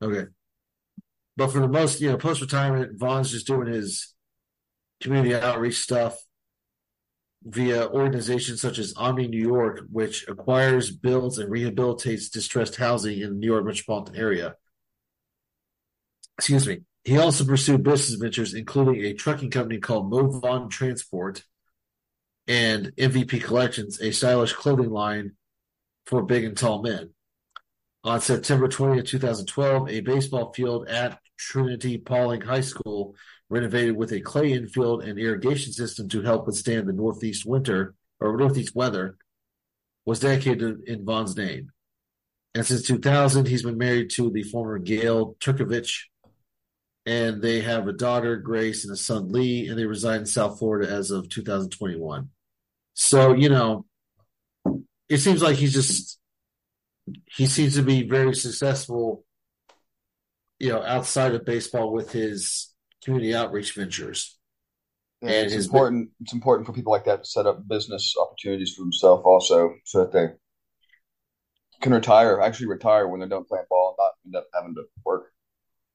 Okay. 0.00 0.30
But 1.36 1.48
for 1.48 1.60
the 1.60 1.68
most, 1.68 2.00
you 2.00 2.10
know, 2.10 2.16
post 2.16 2.40
retirement, 2.40 2.98
Vaughn's 2.98 3.30
just 3.30 3.46
doing 3.46 3.66
his 3.66 4.14
community 5.00 5.34
outreach 5.34 5.78
stuff 5.78 6.16
via 7.44 7.88
organizations 7.88 8.60
such 8.60 8.78
as 8.78 8.94
Omni 8.96 9.28
New 9.28 9.40
York, 9.40 9.82
which 9.90 10.26
acquires, 10.28 10.90
builds, 10.90 11.38
and 11.38 11.50
rehabilitates 11.50 12.30
distressed 12.30 12.76
housing 12.76 13.20
in 13.20 13.30
the 13.30 13.36
New 13.36 13.46
York 13.46 13.64
metropolitan 13.64 14.16
area. 14.16 14.56
Excuse 16.38 16.66
me. 16.66 16.80
He 17.04 17.18
also 17.18 17.44
pursued 17.44 17.82
business 17.82 18.20
ventures, 18.20 18.54
including 18.54 19.04
a 19.04 19.14
trucking 19.14 19.50
company 19.50 19.80
called 19.80 20.08
Mo 20.08 20.28
Vaughn 20.28 20.68
Transport 20.68 21.44
and 22.46 22.94
MVP 22.96 23.42
Collections, 23.42 24.00
a 24.00 24.12
stylish 24.12 24.52
clothing 24.52 24.90
line 24.90 25.32
for 26.06 26.22
big 26.22 26.44
and 26.44 26.56
tall 26.56 26.82
men. 26.82 27.10
On 28.04 28.20
September 28.20 28.68
20th, 28.68 29.06
2012, 29.06 29.88
a 29.88 30.00
baseball 30.00 30.52
field 30.52 30.88
at 30.88 31.18
Trinity 31.36 31.98
Pawling 31.98 32.40
High 32.40 32.60
School, 32.60 33.14
renovated 33.52 33.96
with 33.96 34.12
a 34.12 34.20
clay 34.20 34.52
infield 34.52 35.04
and 35.04 35.18
irrigation 35.18 35.72
system 35.72 36.08
to 36.08 36.22
help 36.22 36.46
withstand 36.46 36.88
the 36.88 36.92
northeast 36.92 37.44
winter 37.44 37.94
or 38.18 38.34
northeast 38.36 38.74
weather, 38.74 39.16
was 40.06 40.20
dedicated 40.20 40.80
in 40.86 41.04
Vaughn's 41.04 41.36
name. 41.36 41.70
And 42.54 42.64
since 42.64 42.82
2000, 42.86 43.46
he's 43.46 43.62
been 43.62 43.76
married 43.76 44.10
to 44.12 44.30
the 44.30 44.42
former 44.42 44.78
Gail 44.78 45.36
Turkovich 45.38 46.04
and 47.04 47.42
they 47.42 47.60
have 47.60 47.88
a 47.88 47.92
daughter, 47.92 48.36
Grace, 48.36 48.84
and 48.84 48.92
a 48.92 48.96
son, 48.96 49.30
Lee, 49.32 49.68
and 49.68 49.78
they 49.78 49.84
reside 49.84 50.20
in 50.20 50.26
South 50.26 50.58
Florida 50.58 50.90
as 50.90 51.10
of 51.10 51.28
2021. 51.28 52.30
So, 52.94 53.34
you 53.34 53.48
know, 53.48 53.84
it 55.08 55.18
seems 55.18 55.42
like 55.42 55.56
he's 55.56 55.74
just 55.74 56.18
he 57.26 57.46
seems 57.46 57.74
to 57.74 57.82
be 57.82 58.08
very 58.08 58.34
successful, 58.34 59.24
you 60.58 60.70
know, 60.70 60.82
outside 60.82 61.34
of 61.34 61.44
baseball 61.44 61.92
with 61.92 62.12
his 62.12 62.71
community 63.04 63.34
outreach 63.34 63.74
ventures. 63.74 64.38
Yeah, 65.20 65.30
And 65.30 65.52
it's 65.52 65.66
important. 65.66 66.10
It's 66.20 66.32
important 66.32 66.66
for 66.66 66.72
people 66.72 66.92
like 66.92 67.04
that 67.04 67.24
to 67.24 67.30
set 67.30 67.46
up 67.46 67.66
business 67.68 68.14
opportunities 68.20 68.74
for 68.74 68.82
themselves, 68.82 69.22
also, 69.24 69.74
so 69.84 70.00
that 70.00 70.12
they 70.12 70.28
can 71.80 71.92
retire, 71.92 72.40
actually 72.40 72.68
retire 72.68 73.08
when 73.08 73.20
they're 73.20 73.28
done 73.28 73.44
playing 73.44 73.66
ball, 73.68 73.96
and 73.98 74.32
not 74.32 74.38
end 74.38 74.44
up 74.44 74.48
having 74.54 74.74
to 74.74 74.84
work. 75.04 75.32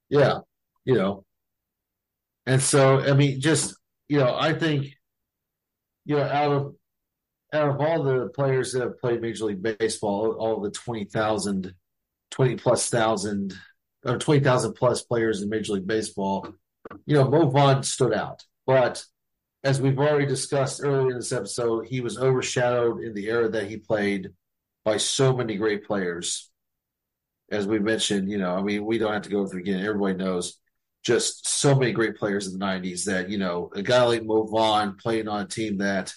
Yeah, 0.09 0.39
you 0.85 0.95
know. 0.95 1.25
And 2.45 2.61
so, 2.61 3.01
I 3.01 3.13
mean, 3.13 3.41
just, 3.41 3.75
you 4.07 4.19
know, 4.19 4.33
I 4.37 4.53
think, 4.53 4.87
you 6.05 6.15
know, 6.15 6.23
out 6.23 6.51
of 6.51 6.75
out 7.53 7.69
of 7.69 7.81
all 7.81 8.03
the 8.03 8.29
players 8.29 8.73
that 8.73 8.81
have 8.81 8.99
played 8.99 9.21
Major 9.21 9.45
League 9.45 9.61
Baseball, 9.61 10.35
all 10.39 10.61
the 10.61 10.71
20,000, 10.71 11.73
20 12.31 12.55
plus 12.55 12.89
thousand, 12.89 13.53
or 14.05 14.17
20,000 14.17 14.73
plus 14.73 15.01
players 15.03 15.41
in 15.41 15.49
Major 15.49 15.73
League 15.73 15.87
Baseball, 15.87 16.47
you 17.05 17.15
know, 17.15 17.29
Mo 17.29 17.49
Vaughn 17.49 17.83
stood 17.83 18.13
out. 18.13 18.43
But 18.65 19.03
as 19.63 19.81
we've 19.81 19.97
already 19.97 20.25
discussed 20.25 20.81
earlier 20.83 21.11
in 21.11 21.17
this 21.17 21.31
episode, 21.31 21.87
he 21.87 22.01
was 22.01 22.17
overshadowed 22.17 23.01
in 23.01 23.13
the 23.13 23.27
era 23.27 23.49
that 23.49 23.67
he 23.67 23.77
played 23.77 24.29
by 24.85 24.97
so 24.97 25.35
many 25.35 25.55
great 25.55 25.85
players. 25.85 26.49
As 27.49 27.65
we 27.65 27.79
mentioned, 27.79 28.29
you 28.29 28.37
know, 28.37 28.55
I 28.55 28.61
mean, 28.61 28.85
we 28.85 28.97
don't 28.97 29.13
have 29.13 29.23
to 29.23 29.29
go 29.29 29.45
through 29.45 29.61
again. 29.61 29.83
Everybody 29.85 30.15
knows 30.15 30.59
just 31.03 31.47
so 31.47 31.75
many 31.75 31.93
great 31.93 32.17
players 32.17 32.47
in 32.47 32.57
the 32.57 32.65
90s 32.65 33.05
that, 33.05 33.29
you 33.29 33.37
know, 33.37 33.71
a 33.73 33.81
guy 33.81 34.03
like 34.03 34.23
Mo 34.23 34.43
Vaughn 34.43 34.97
playing 34.97 35.27
on 35.27 35.41
a 35.41 35.47
team 35.47 35.77
that 35.77 36.13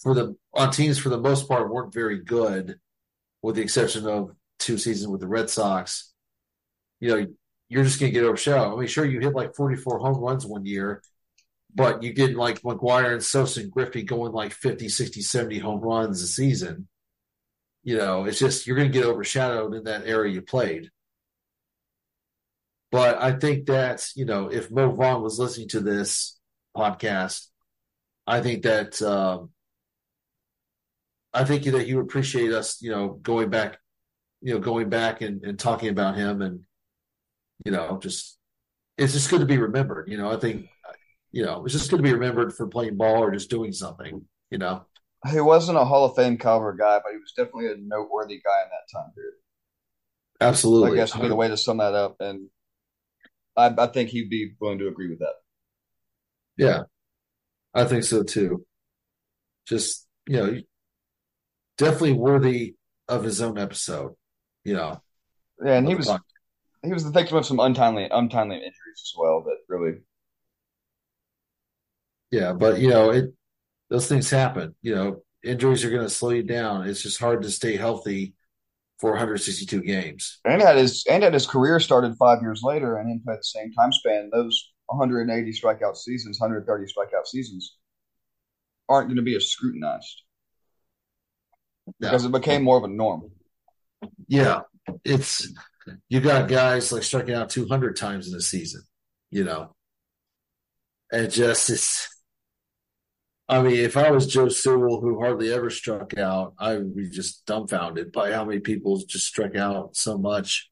for 0.00 0.14
the 0.14 0.36
on 0.54 0.70
teams 0.70 0.98
for 0.98 1.08
the 1.08 1.18
most 1.18 1.48
part 1.48 1.72
weren't 1.72 1.92
very 1.92 2.18
good, 2.18 2.78
with 3.42 3.56
the 3.56 3.62
exception 3.62 4.06
of 4.06 4.30
two 4.58 4.78
seasons 4.78 5.08
with 5.08 5.20
the 5.20 5.28
Red 5.28 5.50
Sox. 5.50 6.12
You 7.00 7.08
know, 7.08 7.26
you're 7.68 7.84
just 7.84 8.00
gonna 8.00 8.12
get 8.12 8.24
overshadowed. 8.24 8.72
I 8.72 8.76
mean, 8.76 8.88
sure, 8.88 9.04
you 9.04 9.20
hit 9.20 9.34
like 9.34 9.54
44 9.54 9.98
home 9.98 10.18
runs 10.18 10.46
one 10.46 10.66
year, 10.66 11.02
but 11.74 12.02
you 12.02 12.12
get 12.12 12.36
like 12.36 12.62
McGwire 12.62 13.12
and 13.12 13.22
Sosa 13.22 13.60
and 13.60 13.70
Griffey 13.70 14.02
going 14.02 14.32
like 14.32 14.52
50, 14.52 14.88
60, 14.88 15.20
70 15.22 15.58
home 15.58 15.80
runs 15.80 16.22
a 16.22 16.26
season. 16.26 16.88
You 17.82 17.96
know, 17.98 18.24
it's 18.24 18.38
just 18.38 18.66
you're 18.66 18.76
gonna 18.76 18.88
get 18.88 19.04
overshadowed 19.04 19.74
in 19.74 19.84
that 19.84 20.06
area 20.06 20.32
you 20.34 20.42
played. 20.42 20.90
But 22.92 23.20
I 23.20 23.32
think 23.32 23.66
that, 23.66 24.08
you 24.14 24.24
know, 24.24 24.48
if 24.50 24.70
Mo 24.70 24.90
Vaughn 24.90 25.22
was 25.22 25.38
listening 25.38 25.68
to 25.68 25.80
this 25.80 26.38
podcast, 26.76 27.48
I 28.26 28.40
think 28.40 28.62
that 28.62 29.00
um, 29.02 29.50
I 31.34 31.44
think 31.44 31.64
that 31.64 31.86
he 31.86 31.94
would 31.94 32.04
appreciate 32.04 32.52
us, 32.52 32.80
you 32.80 32.90
know, 32.90 33.08
going 33.08 33.50
back, 33.50 33.78
you 34.40 34.54
know, 34.54 34.60
going 34.60 34.88
back 34.88 35.20
and, 35.20 35.44
and 35.44 35.58
talking 35.58 35.90
about 35.90 36.16
him 36.16 36.42
and, 36.42 36.65
you 37.66 37.72
know, 37.72 37.98
just 38.00 38.38
it's 38.96 39.12
just 39.12 39.28
good 39.28 39.40
to 39.40 39.46
be 39.46 39.58
remembered. 39.58 40.08
You 40.08 40.18
know, 40.18 40.30
I 40.30 40.36
think, 40.36 40.66
you 41.32 41.44
know, 41.44 41.64
it's 41.64 41.74
just 41.74 41.90
good 41.90 41.96
to 41.96 42.02
be 42.04 42.12
remembered 42.12 42.54
for 42.54 42.68
playing 42.68 42.96
ball 42.96 43.24
or 43.24 43.32
just 43.32 43.50
doing 43.50 43.72
something, 43.72 44.24
you 44.50 44.58
know. 44.58 44.86
He 45.28 45.40
wasn't 45.40 45.78
a 45.78 45.84
Hall 45.84 46.04
of 46.04 46.14
Fame 46.14 46.38
caliber 46.38 46.72
guy, 46.74 47.00
but 47.02 47.10
he 47.10 47.18
was 47.18 47.32
definitely 47.36 47.66
a 47.66 47.76
noteworthy 47.76 48.36
guy 48.36 48.62
in 48.62 48.68
that 48.68 48.96
time 48.96 49.10
period. 49.14 49.34
Absolutely. 50.40 50.92
I 50.92 50.94
guess 50.94 51.14
would 51.16 51.22
be 51.22 51.28
the 51.28 51.34
way 51.34 51.48
to 51.48 51.56
sum 51.56 51.78
that 51.78 51.94
up, 51.94 52.16
and 52.20 52.48
I, 53.56 53.74
I 53.76 53.88
think 53.88 54.10
he'd 54.10 54.30
be 54.30 54.52
willing 54.60 54.78
to 54.78 54.86
agree 54.86 55.08
with 55.08 55.18
that. 55.18 55.34
Yeah, 56.56 56.82
I 57.74 57.84
think 57.84 58.04
so 58.04 58.22
too. 58.22 58.64
Just, 59.66 60.06
you 60.28 60.36
know, 60.36 60.60
definitely 61.78 62.12
worthy 62.12 62.76
of 63.08 63.24
his 63.24 63.42
own 63.42 63.58
episode, 63.58 64.12
you 64.62 64.74
know. 64.74 65.02
Yeah, 65.64 65.78
and 65.78 65.88
he 65.88 65.96
was 65.96 66.06
podcast. 66.06 66.20
He 66.86 66.92
was 66.92 67.04
the 67.04 67.10
victim 67.10 67.36
of 67.36 67.46
some 67.46 67.60
untimely 67.60 68.08
untimely 68.10 68.56
injuries 68.56 69.02
as 69.02 69.12
well 69.18 69.42
that 69.42 69.58
really 69.68 69.98
Yeah, 72.30 72.52
but 72.52 72.80
you 72.80 72.88
know, 72.88 73.10
it 73.10 73.32
those 73.90 74.08
things 74.08 74.30
happen. 74.30 74.74
You 74.82 74.94
know, 74.94 75.22
injuries 75.44 75.84
are 75.84 75.90
going 75.90 76.02
to 76.02 76.10
slow 76.10 76.30
you 76.30 76.42
down. 76.42 76.88
It's 76.88 77.02
just 77.02 77.20
hard 77.20 77.42
to 77.42 77.50
stay 77.50 77.76
healthy 77.76 78.34
for 79.00 79.10
162 79.12 79.82
games. 79.82 80.40
and 80.44 80.62
had 80.62 80.76
his 80.76 81.04
and 81.08 81.22
had 81.22 81.34
his 81.34 81.46
career 81.46 81.80
started 81.80 82.16
five 82.18 82.42
years 82.42 82.62
later 82.62 82.96
and 82.98 83.10
into 83.10 83.24
the 83.26 83.38
same 83.42 83.72
time 83.72 83.92
span. 83.92 84.30
Those 84.32 84.72
180 84.86 85.52
strikeout 85.52 85.96
seasons, 85.96 86.40
130 86.40 86.84
strikeout 86.86 87.26
seasons 87.26 87.76
aren't 88.88 89.08
going 89.08 89.16
to 89.16 89.22
be 89.22 89.36
as 89.36 89.48
scrutinized 89.50 90.22
No. 91.86 91.92
because 92.00 92.24
it 92.24 92.32
became 92.32 92.62
more 92.62 92.78
of 92.78 92.84
a 92.84 92.88
norm. 92.88 93.30
Yeah, 94.28 94.62
it's 95.04 95.48
you 96.08 96.20
got 96.20 96.48
guys 96.48 96.92
like 96.92 97.02
striking 97.02 97.34
out 97.34 97.50
200 97.50 97.96
times 97.96 98.28
in 98.28 98.34
a 98.34 98.40
season, 98.40 98.82
you 99.30 99.44
know. 99.44 99.74
And 101.12 101.30
just 101.30 101.70
it's 101.70 102.16
I 103.48 103.62
mean, 103.62 103.76
if 103.76 103.96
I 103.96 104.10
was 104.10 104.26
Joe 104.26 104.48
Sewell, 104.48 105.00
who 105.00 105.20
hardly 105.20 105.52
ever 105.52 105.70
struck 105.70 106.18
out, 106.18 106.54
I 106.58 106.76
would 106.76 106.96
be 106.96 107.08
just 107.08 107.46
dumbfounded 107.46 108.10
by 108.10 108.32
how 108.32 108.44
many 108.44 108.58
people 108.58 108.96
just 109.06 109.26
struck 109.26 109.54
out 109.54 109.94
so 109.96 110.18
much, 110.18 110.68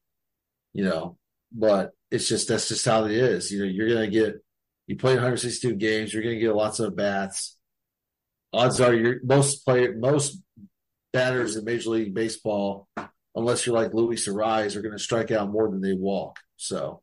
you 0.73 0.83
know. 0.83 1.17
But 1.53 1.91
it's 2.11 2.27
just 2.27 2.49
that's 2.49 2.67
just 2.67 2.85
how 2.85 3.05
it 3.05 3.11
is. 3.11 3.49
You 3.51 3.59
know, 3.59 3.65
you're 3.65 3.87
gonna 3.87 4.09
get 4.09 4.35
you 4.87 4.97
play 4.97 5.13
162 5.13 5.75
games, 5.75 6.13
you're 6.13 6.23
gonna 6.23 6.39
get 6.39 6.53
lots 6.53 6.79
of 6.79 6.95
bats. 6.95 7.57
Odds 8.51 8.81
are 8.81 8.93
you're 8.93 9.19
most 9.23 9.63
play 9.63 9.87
most 9.89 10.41
batters 11.13 11.55
in 11.55 11.63
Major 11.63 11.91
League 11.91 12.13
Baseball, 12.13 12.89
unless 13.35 13.65
you're 13.65 13.75
like 13.75 13.93
Luis 13.93 14.27
Arraez, 14.27 14.75
are 14.75 14.81
gonna 14.81 14.99
strike 14.99 15.31
out 15.31 15.49
more 15.51 15.69
than 15.69 15.81
they 15.81 15.93
walk. 15.93 16.39
So, 16.57 17.01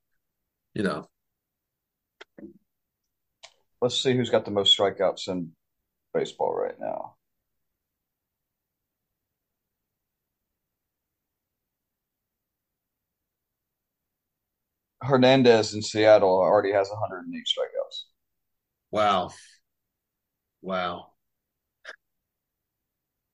you 0.75 0.83
know, 0.83 1.09
Let's 3.83 4.01
see 4.01 4.17
who's 4.17 4.31
got 4.31 4.45
the 4.45 4.51
most 4.53 4.79
strikeouts 4.79 5.29
in 5.29 5.53
baseball 6.15 6.55
right 6.55 6.79
now. 6.81 7.17
Hernandez 15.03 15.75
in 15.75 15.83
Seattle 15.83 16.31
already 16.31 16.73
has 16.73 16.89
108 16.89 17.45
strikeouts. 17.47 18.05
wow. 18.91 19.31
Wow. 20.63 21.13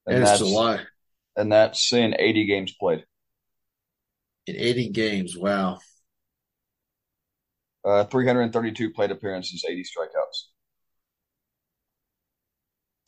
And 0.06 0.16
And 0.16 0.22
it's 0.22 0.38
July. 0.38 0.80
And 1.38 1.52
that's 1.52 1.92
in 1.92 2.14
80 2.18 2.46
games 2.46 2.74
played. 2.78 3.04
In 4.46 4.56
80 4.56 4.90
games. 4.90 5.36
Wow. 5.38 5.78
Uh, 7.84 8.04
332 8.04 8.92
plate 8.92 9.10
appearances, 9.10 9.64
80 9.66 9.82
strikeouts. 9.82 10.48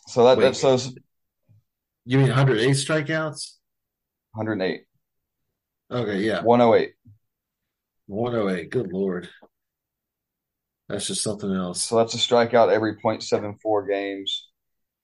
So 0.08 0.24
that, 0.24 0.38
Wait. 0.38 0.44
that 0.44 0.56
says 0.56 0.94
You 2.04 2.18
mean 2.18 2.28
108 2.28 2.70
strikeouts? 2.70 3.56
108, 4.32 4.84
Okay, 5.90 6.20
yeah. 6.20 6.42
108. 6.42 6.92
108. 8.06 8.70
Good 8.70 8.92
Lord. 8.92 9.28
That's 10.88 11.08
just 11.08 11.22
something 11.22 11.52
else. 11.52 11.82
So 11.82 11.96
that's 11.96 12.14
a 12.14 12.16
strikeout 12.16 12.72
every 12.72 12.96
.74 12.96 13.88
games. 13.88 14.48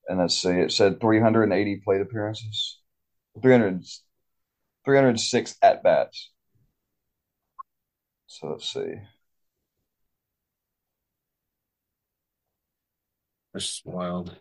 And 0.09 0.21
let's 0.21 0.37
see, 0.41 0.51
it 0.51 0.73
said 0.73 1.01
380 1.01 1.83
plate 1.85 2.01
appearances, 2.01 2.79
300, 3.43 3.85
306 4.85 5.57
at 5.63 5.83
bats. 5.83 6.31
So 8.27 8.49
let's 8.51 8.73
see. 8.73 8.95
This 13.53 13.65
is 13.65 13.83
wild. 13.85 14.39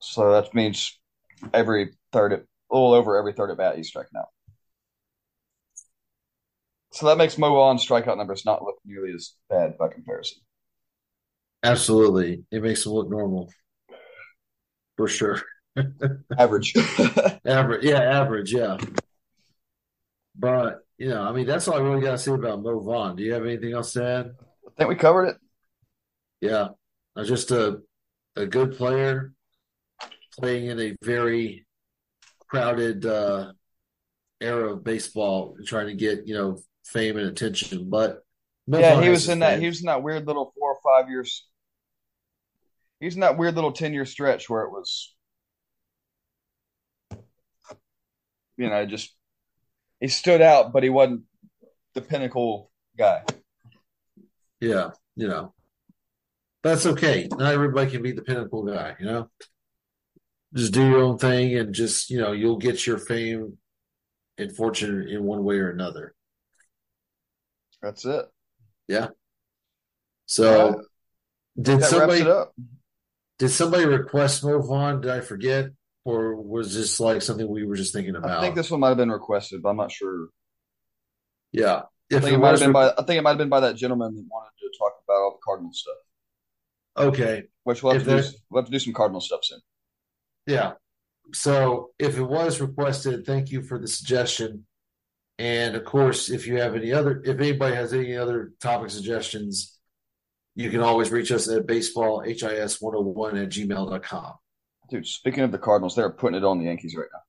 So 0.00 0.32
that 0.32 0.54
means 0.54 0.98
every 1.54 1.90
third, 2.12 2.32
at, 2.32 2.40
a 2.40 2.74
little 2.74 2.92
over 2.94 3.16
every 3.16 3.32
third 3.32 3.50
at 3.50 3.58
bat, 3.58 3.76
he's 3.76 3.88
striking 3.88 4.18
out. 4.18 4.28
So 6.92 7.06
that 7.06 7.18
makes 7.18 7.36
Mo 7.38 7.50
Vaughn's 7.50 7.84
strikeout 7.86 8.16
numbers 8.16 8.44
not 8.44 8.62
look 8.62 8.78
nearly 8.84 9.12
as 9.12 9.34
bad 9.48 9.76
by 9.78 9.88
comparison. 9.88 10.42
Absolutely. 11.62 12.44
It 12.50 12.62
makes 12.62 12.84
them 12.84 12.92
look 12.92 13.08
normal. 13.08 13.50
For 15.00 15.08
sure. 15.08 15.40
Average. 16.38 16.74
Average. 17.46 17.84
Yeah, 17.84 18.00
average. 18.00 18.52
Yeah. 18.52 18.76
But, 20.36 20.80
you 20.98 21.08
know, 21.08 21.22
I 21.22 21.32
mean, 21.32 21.46
that's 21.46 21.66
all 21.68 21.78
I 21.78 21.80
really 21.80 22.02
got 22.02 22.10
to 22.10 22.18
say 22.18 22.32
about 22.32 22.62
Mo 22.62 22.80
Vaughn. 22.80 23.16
Do 23.16 23.22
you 23.22 23.32
have 23.32 23.46
anything 23.46 23.72
else 23.72 23.94
to 23.94 24.04
add? 24.04 24.34
I 24.66 24.70
think 24.76 24.90
we 24.90 24.96
covered 24.96 25.28
it. 25.28 25.36
Yeah. 26.42 26.68
Uh, 27.16 27.24
Just 27.24 27.50
a, 27.50 27.80
a 28.36 28.44
good 28.44 28.76
player 28.76 29.32
playing 30.38 30.66
in 30.66 30.78
a 30.78 30.94
very 31.02 31.64
crowded 32.46 33.06
uh, 33.06 33.52
era 34.38 34.74
of 34.74 34.84
baseball, 34.84 35.56
trying 35.64 35.86
to 35.86 35.94
get 35.94 36.26
you 36.26 36.34
know 36.34 36.58
fame 36.84 37.16
and 37.16 37.26
attention. 37.26 37.88
But 37.88 38.22
yeah, 38.66 38.96
Vaughn 38.96 39.02
he 39.02 39.08
was 39.08 39.30
in 39.30 39.38
that. 39.38 39.52
fans. 39.52 39.62
He 39.62 39.68
was 39.68 39.80
in 39.80 39.86
that 39.86 40.02
weird 40.02 40.26
little 40.26 40.52
four 40.58 40.74
or 40.74 40.78
five 40.84 41.08
years. 41.08 41.46
He 43.00 43.06
was 43.06 43.14
in 43.14 43.20
that 43.20 43.38
weird 43.38 43.54
little 43.54 43.72
ten 43.72 43.94
year 43.94 44.04
stretch 44.04 44.48
where 44.48 44.62
it 44.62 44.70
was, 44.70 45.14
you 48.56 48.68
know, 48.68 48.84
just 48.86 49.14
he 50.00 50.08
stood 50.08 50.42
out, 50.42 50.72
but 50.72 50.82
he 50.82 50.90
wasn't 50.90 51.22
the 51.94 52.02
pinnacle 52.02 52.70
guy. 52.96 53.24
Yeah, 54.60 54.90
you 55.16 55.28
know, 55.28 55.54
that's 56.62 56.84
okay. 56.84 57.26
Not 57.30 57.54
everybody 57.54 57.90
can 57.90 58.02
be 58.02 58.12
the 58.12 58.22
pinnacle 58.22 58.64
guy. 58.64 58.96
You 59.00 59.06
know, 59.06 59.30
just 60.54 60.74
do 60.74 60.86
your 60.86 61.00
own 61.00 61.16
thing, 61.16 61.56
and 61.56 61.74
just 61.74 62.10
you 62.10 62.20
know, 62.20 62.32
you'll 62.32 62.58
get 62.58 62.86
your 62.86 62.98
fame 62.98 63.56
and 64.36 64.54
fortune 64.54 65.08
in 65.08 65.24
one 65.24 65.42
way 65.42 65.56
or 65.56 65.70
another. 65.70 66.14
That's 67.80 68.04
it. 68.04 68.26
Yeah. 68.88 69.08
So, 70.26 70.82
did 71.60 71.80
That 71.80 71.88
somebody 71.88 72.20
wraps 72.20 72.20
it 72.20 72.28
up. 72.28 72.54
Did 73.40 73.48
somebody 73.48 73.86
request 73.86 74.44
Mo 74.44 74.60
Vaughn? 74.60 75.00
Did 75.00 75.10
I 75.10 75.20
forget, 75.20 75.70
or 76.04 76.36
was 76.36 76.74
this 76.74 77.00
like 77.00 77.22
something 77.22 77.48
we 77.48 77.64
were 77.64 77.74
just 77.74 77.92
thinking 77.92 78.14
about? 78.14 78.30
I 78.38 78.40
think 78.42 78.54
this 78.54 78.70
one 78.70 78.80
might 78.80 78.88
have 78.88 78.98
been 78.98 79.10
requested, 79.10 79.62
but 79.62 79.70
I'm 79.70 79.76
not 79.78 79.90
sure. 79.90 80.28
yeah. 81.50 81.82
I 82.12 82.16
If 82.16 82.22
think 82.22 82.32
it 82.34 82.36
it 82.36 82.38
might 82.38 82.50
have 82.50 82.60
been 82.60 82.72
by. 82.72 82.90
I 82.90 83.02
think 83.02 83.18
it 83.18 83.22
might 83.22 83.30
have 83.30 83.38
been 83.38 83.48
by 83.48 83.60
that 83.60 83.76
gentleman 83.76 84.14
that 84.14 84.26
wanted 84.30 84.50
to 84.60 84.78
talk 84.78 84.92
about 85.04 85.14
all 85.14 85.30
the 85.32 85.38
Cardinal 85.44 85.72
stuff. 85.72 85.94
okay, 86.98 87.44
Which 87.64 87.82
we'll 87.82 87.94
have, 87.94 88.04
to 88.04 88.22
do, 88.22 88.28
we'll 88.50 88.62
have 88.62 88.66
to 88.70 88.72
do 88.72 88.78
some 88.78 88.92
Cardinal 88.92 89.20
stuff 89.22 89.40
soon. 89.44 89.60
Yeah. 90.46 90.72
So 91.32 91.90
if 91.98 92.18
it 92.18 92.22
was 92.22 92.60
requested, 92.60 93.24
thank 93.24 93.50
you 93.50 93.62
for 93.62 93.78
the 93.78 93.88
suggestion. 93.88 94.66
And 95.38 95.76
of 95.76 95.84
course, 95.84 96.28
if 96.28 96.46
you 96.46 96.58
have 96.60 96.74
any 96.74 96.92
other, 96.92 97.22
if 97.24 97.38
anybody 97.38 97.74
has 97.74 97.94
any 97.94 98.16
other 98.16 98.52
topic 98.60 98.90
suggestions, 98.90 99.78
you 100.60 100.70
can 100.70 100.80
always 100.80 101.10
reach 101.10 101.32
us 101.32 101.48
at 101.48 101.66
baseballhis101 101.66 103.42
at 103.42 103.48
gmail.com. 103.48 104.34
Dude, 104.90 105.06
speaking 105.06 105.42
of 105.44 105.52
the 105.52 105.58
Cardinals, 105.58 105.94
they're 105.94 106.10
putting 106.10 106.36
it 106.36 106.44
on 106.44 106.58
the 106.58 106.66
Yankees 106.66 106.96
right 106.96 107.08
now. 107.12 107.20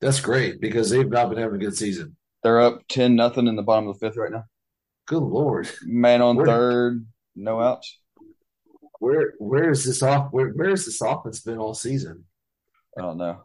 That's 0.00 0.20
great 0.20 0.60
because 0.60 0.88
they've 0.90 1.08
not 1.08 1.28
been 1.28 1.38
having 1.38 1.56
a 1.60 1.64
good 1.64 1.76
season. 1.76 2.16
They're 2.42 2.60
up 2.60 2.82
ten 2.88 3.16
nothing 3.16 3.46
in 3.46 3.56
the 3.56 3.62
bottom 3.62 3.88
of 3.88 3.98
the 3.98 4.06
fifth 4.06 4.16
right 4.16 4.30
now. 4.30 4.44
Good 5.06 5.22
Lord. 5.22 5.68
Man 5.82 6.22
on 6.22 6.36
Where- 6.36 6.46
third, 6.46 7.06
no 7.34 7.60
outs. 7.60 7.98
Where 8.98 9.34
where 9.38 9.70
is 9.70 9.84
this 9.84 10.02
off 10.02 10.32
where 10.32 10.48
where 10.50 10.70
has 10.70 10.86
this 10.86 11.00
offense 11.02 11.40
been 11.40 11.58
all 11.58 11.74
season? 11.74 12.24
I 12.96 13.02
don't 13.02 13.18
know. 13.18 13.42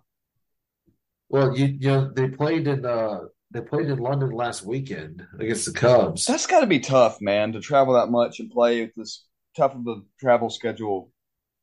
Well, 1.30 1.58
you 1.58 1.66
you 1.66 1.88
know, 1.88 2.12
they 2.14 2.30
played 2.30 2.68
in 2.68 2.86
uh 2.86 3.22
they 3.52 3.62
played 3.62 3.88
in 3.88 4.00
London 4.00 4.32
last 4.32 4.64
weekend 4.64 5.26
against 5.40 5.66
the 5.66 5.74
Cubs. 5.74 6.26
That's 6.26 6.48
got 6.48 6.62
to 6.62 6.68
be 6.68 6.80
tough, 6.80 7.22
man, 7.22 7.54
to 7.54 7.60
travel 7.60 7.96
that 7.96 8.10
much 8.10 8.40
and 8.40 8.50
play 8.50 8.82
with 8.82 8.96
this 8.96 9.26
tough 9.56 9.76
of 9.76 9.86
a 9.88 10.02
travel 10.20 10.50
schedule 10.50 11.12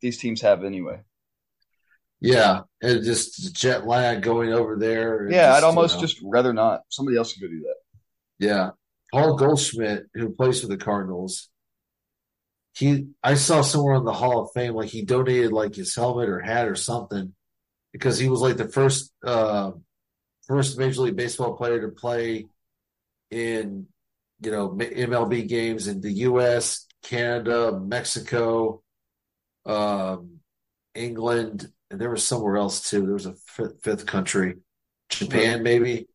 these 0.00 0.18
teams 0.18 0.42
have 0.42 0.64
anyway. 0.64 1.00
Yeah, 2.20 2.62
and 2.82 3.04
just 3.04 3.54
jet 3.54 3.86
lag 3.86 4.22
going 4.22 4.52
over 4.52 4.76
there. 4.76 5.28
Yeah, 5.30 5.48
just, 5.48 5.56
I'd 5.56 5.66
almost 5.66 5.94
you 5.94 6.00
know. 6.00 6.06
just 6.06 6.20
rather 6.22 6.52
not. 6.52 6.82
Somebody 6.88 7.16
else 7.16 7.32
could 7.32 7.42
go 7.42 7.48
do 7.48 7.60
that. 7.60 7.76
Yeah. 8.38 8.70
Paul 9.12 9.36
Goldschmidt, 9.36 10.06
who 10.14 10.30
plays 10.30 10.60
for 10.60 10.66
the 10.66 10.76
Cardinals, 10.76 11.48
he 12.74 13.08
I 13.22 13.34
saw 13.34 13.62
somewhere 13.62 13.94
on 13.94 14.04
the 14.04 14.12
Hall 14.12 14.42
of 14.42 14.50
Fame 14.52 14.74
like 14.74 14.88
he 14.88 15.04
donated 15.04 15.52
like 15.52 15.74
his 15.74 15.94
helmet 15.94 16.28
or 16.28 16.40
hat 16.40 16.68
or 16.68 16.76
something 16.76 17.34
because 17.92 18.18
he 18.18 18.28
was 18.28 18.40
like 18.40 18.56
the 18.56 18.68
first 18.68 19.12
uh 19.24 19.72
first 20.48 20.78
Major 20.78 21.02
League 21.02 21.16
Baseball 21.16 21.56
player 21.56 21.80
to 21.82 21.88
play 21.88 22.48
in 23.30 23.86
you 24.40 24.50
know 24.50 24.70
MLB 24.70 25.48
games 25.48 25.88
in 25.88 26.00
the 26.00 26.12
US, 26.28 26.86
Canada, 27.02 27.78
Mexico, 27.78 28.82
um 29.66 30.40
England, 30.94 31.70
and 31.90 32.00
there 32.00 32.10
was 32.10 32.24
somewhere 32.24 32.56
else 32.58 32.90
too. 32.90 33.02
There 33.02 33.14
was 33.14 33.26
a 33.26 33.34
fifth, 33.46 33.82
fifth 33.82 34.06
country, 34.06 34.56
Japan 35.10 35.62
maybe. 35.62 36.08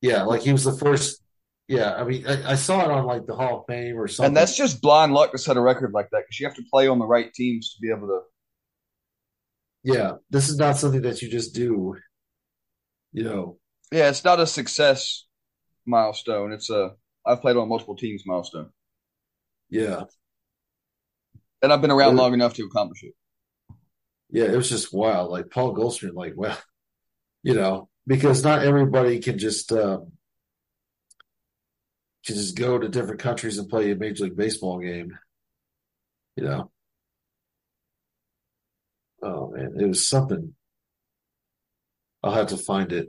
Yeah, 0.00 0.22
like 0.22 0.42
he 0.42 0.52
was 0.52 0.64
the 0.64 0.72
first. 0.72 1.22
Yeah, 1.68 1.94
I 1.94 2.04
mean, 2.04 2.26
I, 2.26 2.52
I 2.52 2.54
saw 2.56 2.84
it 2.84 2.90
on 2.90 3.04
like 3.06 3.26
the 3.26 3.34
Hall 3.36 3.60
of 3.60 3.66
Fame 3.66 3.96
or 3.98 4.08
something. 4.08 4.28
And 4.30 4.36
that's 4.36 4.56
just 4.56 4.80
blind 4.82 5.12
luck 5.12 5.32
to 5.32 5.38
set 5.38 5.56
a 5.56 5.60
record 5.60 5.92
like 5.92 6.10
that 6.10 6.22
because 6.24 6.40
you 6.40 6.46
have 6.46 6.56
to 6.56 6.64
play 6.70 6.88
on 6.88 6.98
the 6.98 7.06
right 7.06 7.32
teams 7.32 7.74
to 7.74 7.80
be 7.80 7.90
able 7.90 8.08
to. 8.08 8.20
yeah, 9.82 10.12
this 10.30 10.48
is 10.48 10.56
not 10.58 10.76
something 10.76 11.02
that 11.02 11.22
you 11.22 11.28
just 11.30 11.54
do. 11.54 11.96
You 13.12 13.24
know, 13.24 13.58
Yeah, 13.92 14.08
it's 14.08 14.24
not 14.24 14.40
a 14.40 14.46
success 14.46 15.26
milestone. 15.86 16.52
It's 16.52 16.70
a 16.70 16.96
I've 17.26 17.40
played 17.42 17.56
on 17.56 17.68
multiple 17.68 17.96
teams 17.96 18.22
milestone, 18.26 18.70
yeah, 19.68 20.04
and 21.62 21.72
I've 21.72 21.80
been 21.80 21.90
around 21.90 22.16
Yeah. 22.16 22.22
long 22.22 22.34
enough 22.34 22.54
to 22.54 22.64
accomplish 22.64 23.02
it. 23.02 23.14
yeah, 24.30 24.44
it 24.44 24.56
was 24.56 24.68
just 24.68 24.92
wild. 24.92 25.30
Like 25.30 25.50
Paul 25.50 25.72
Goldschmidt, 25.72 26.14
like, 26.14 26.34
well, 26.36 26.58
you 27.42 27.54
know, 27.54 27.88
because 28.06 28.44
not 28.44 28.64
everybody 28.64 29.18
can 29.20 29.38
just 29.38 29.72
um, 29.72 30.12
can 32.24 32.36
just 32.36 32.56
go 32.56 32.78
to 32.78 32.88
different 32.88 33.20
countries 33.20 33.58
and 33.58 33.68
play 33.68 33.90
a 33.90 33.96
Major 33.96 34.24
League 34.24 34.36
Baseball 34.36 34.78
game. 34.78 35.18
You 36.36 36.44
know. 36.44 36.70
Oh 39.22 39.50
man, 39.50 39.74
it 39.78 39.86
was 39.86 40.08
something. 40.08 40.54
I'll 42.22 42.32
have 42.32 42.48
to 42.48 42.56
find 42.56 42.92
it. 42.92 43.08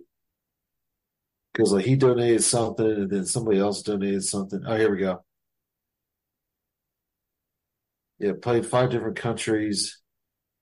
Because 1.54 1.74
like 1.74 1.86
he 1.86 1.96
donated 1.96 2.44
something 2.44 2.86
and 2.86 3.10
then 3.10 3.26
somebody 3.26 3.60
else 3.60 3.82
donated 3.82 4.24
something. 4.24 4.64
Oh, 4.66 4.78
here 4.78 4.92
we 4.92 5.00
go. 5.00 5.24
Yeah, 8.20 8.34
played 8.42 8.66
five 8.66 8.92
different 8.92 9.18
countries. 9.18 10.00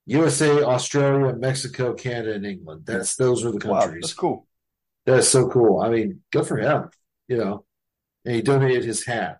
USA, 0.06 0.64
Australia, 0.64 1.34
Mexico, 1.36 1.94
Canada, 1.94 2.34
and 2.34 2.46
England. 2.46 2.82
That's 2.86 3.14
those 3.16 3.44
are 3.44 3.52
the 3.52 3.60
countries. 3.60 3.88
Wow, 3.88 3.98
that's 4.00 4.14
cool. 4.14 4.46
That's 5.06 5.28
so 5.28 5.48
cool. 5.48 5.80
I 5.80 5.90
mean, 5.90 6.20
good 6.32 6.46
for 6.46 6.56
him, 6.56 6.88
you 7.28 7.36
know. 7.36 7.64
And 8.24 8.34
he 8.34 8.42
donated 8.42 8.84
his 8.84 9.04
hat 9.04 9.38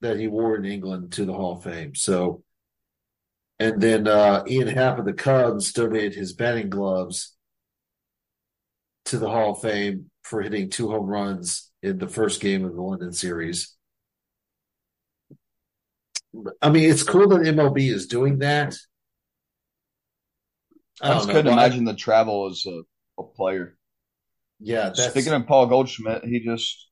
that 0.00 0.18
he 0.18 0.28
wore 0.28 0.56
in 0.56 0.64
England 0.64 1.12
to 1.12 1.24
the 1.24 1.32
Hall 1.32 1.56
of 1.56 1.64
Fame. 1.64 1.94
So, 1.94 2.42
and 3.58 3.80
then 3.80 4.06
uh, 4.06 4.44
Ian 4.46 4.68
Happ 4.68 4.98
of 4.98 5.04
the 5.04 5.12
Cubs 5.12 5.72
donated 5.72 6.14
his 6.14 6.32
batting 6.32 6.70
gloves 6.70 7.36
to 9.10 9.18
the 9.18 9.28
Hall 9.28 9.52
of 9.52 9.60
Fame 9.60 10.10
for 10.22 10.40
hitting 10.40 10.70
two 10.70 10.88
home 10.90 11.06
runs 11.06 11.70
in 11.82 11.98
the 11.98 12.08
first 12.08 12.40
game 12.40 12.64
of 12.64 12.74
the 12.74 12.80
London 12.82 13.12
series. 13.12 13.76
I 16.62 16.70
mean, 16.70 16.88
it's 16.88 17.02
cool 17.02 17.28
that 17.28 17.40
MLB 17.40 17.90
is 17.92 18.06
doing 18.06 18.38
that. 18.38 18.76
I, 21.02 21.08
don't 21.08 21.16
just 21.16 21.28
know, 21.28 21.34
couldn't 21.34 21.58
I- 21.58 21.64
imagine 21.64 21.84
the 21.84 21.94
travel 21.94 22.48
as 22.50 22.64
a, 22.66 22.82
a 23.18 23.24
player. 23.24 23.76
yeah, 24.60 24.90
that's 24.90 25.06
Speaking 25.10 25.32
of 25.32 25.46
Paul 25.46 25.66
Goldschmidt, 25.66 26.24
he 26.24 26.40
just 26.40 26.88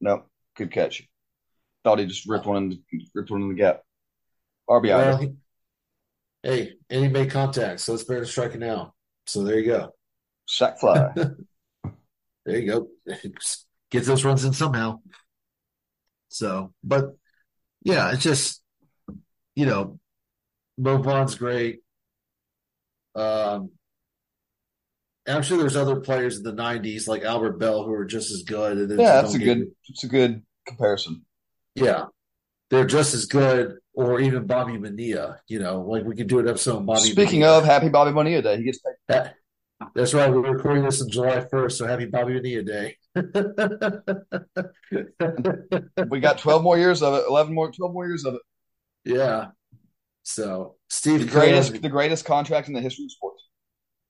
nope, 0.00 0.28
good 0.56 0.70
catch. 0.70 1.02
Thought 1.82 1.98
he 1.98 2.06
just 2.06 2.28
ripped 2.28 2.46
one 2.46 2.56
in 2.64 2.68
the, 2.70 2.80
ripped 3.14 3.30
one 3.30 3.42
in 3.42 3.48
the 3.48 3.54
gap. 3.54 3.82
RBI. 4.70 4.84
Well, 4.96 5.16
he- 5.18 5.34
hey, 6.44 6.72
and 6.90 7.02
he 7.04 7.08
made 7.08 7.30
contact, 7.30 7.80
so 7.80 7.94
it's 7.94 8.04
better 8.04 8.24
striking 8.24 8.62
out. 8.62 8.92
So 9.26 9.42
there 9.42 9.58
you 9.58 9.66
go. 9.66 9.90
sack 10.46 10.78
fly. 10.78 11.12
There 12.46 12.58
you 12.58 12.66
go. 12.66 12.88
Gets 13.90 14.06
those 14.06 14.24
runs 14.24 14.44
in 14.44 14.52
somehow. 14.52 15.00
So, 16.28 16.72
but 16.82 17.16
yeah, 17.82 18.12
it's 18.12 18.22
just, 18.22 18.62
you 19.54 19.66
know, 19.66 19.98
Mo 20.78 20.98
Vaughn's 20.98 21.34
great. 21.34 21.80
Um, 23.14 23.70
I'm 25.26 25.42
sure 25.42 25.58
there's 25.58 25.76
other 25.76 26.00
players 26.00 26.36
in 26.36 26.42
the 26.44 26.52
'90s 26.52 27.08
like 27.08 27.22
Albert 27.22 27.58
Belle 27.58 27.84
who 27.84 27.92
are 27.92 28.04
just 28.04 28.30
as 28.30 28.42
good. 28.42 28.90
Yeah, 28.90 29.22
that's 29.22 29.34
a 29.34 29.38
good. 29.38 29.70
It's 29.88 30.04
a 30.04 30.08
good 30.08 30.42
comparison. 30.66 31.24
Yeah, 31.74 32.06
they're 32.70 32.86
just 32.86 33.14
as 33.14 33.26
good, 33.26 33.78
or 33.94 34.20
even 34.20 34.46
Bobby 34.46 34.76
Bonilla. 34.76 35.40
You 35.48 35.60
know, 35.60 35.80
like 35.80 36.04
we 36.04 36.14
could 36.14 36.28
do 36.28 36.38
an 36.38 36.48
episode 36.48 36.76
on 36.76 36.86
Bobby. 36.86 37.00
Speaking 37.00 37.40
Bonilla. 37.40 37.58
of, 37.58 37.64
Happy 37.64 37.88
Bobby 37.88 38.12
Bonilla 38.12 38.42
Day. 38.42 38.58
He 38.58 38.64
gets 38.64 38.78
paid. 39.08 39.32
That, 39.80 39.88
that's 39.94 40.14
right. 40.14 40.30
We're 40.30 40.52
recording 40.54 40.84
this 40.84 41.02
on 41.02 41.10
July 41.10 41.40
1st, 41.40 41.72
so 41.72 41.86
happy 41.86 42.06
Bobby 42.06 42.34
Bonilla 42.34 42.62
Day. 42.62 42.96
We 46.08 46.20
got 46.20 46.38
12 46.38 46.62
more 46.62 46.78
years 46.78 47.02
of 47.02 47.14
it. 47.14 47.24
11 47.28 47.54
more, 47.54 47.70
12 47.70 47.92
more 47.92 48.06
years 48.06 48.24
of 48.24 48.34
it. 48.34 48.40
yeah. 49.04 49.48
So 50.22 50.76
Steve 50.90 51.20
The 51.20 51.26
greatest, 51.26 51.72
Kerr- 51.72 51.78
the 51.78 51.88
greatest 51.88 52.24
contract 52.24 52.68
in 52.68 52.74
the 52.74 52.80
history 52.80 53.04
of 53.04 53.12
sports. 53.12 53.44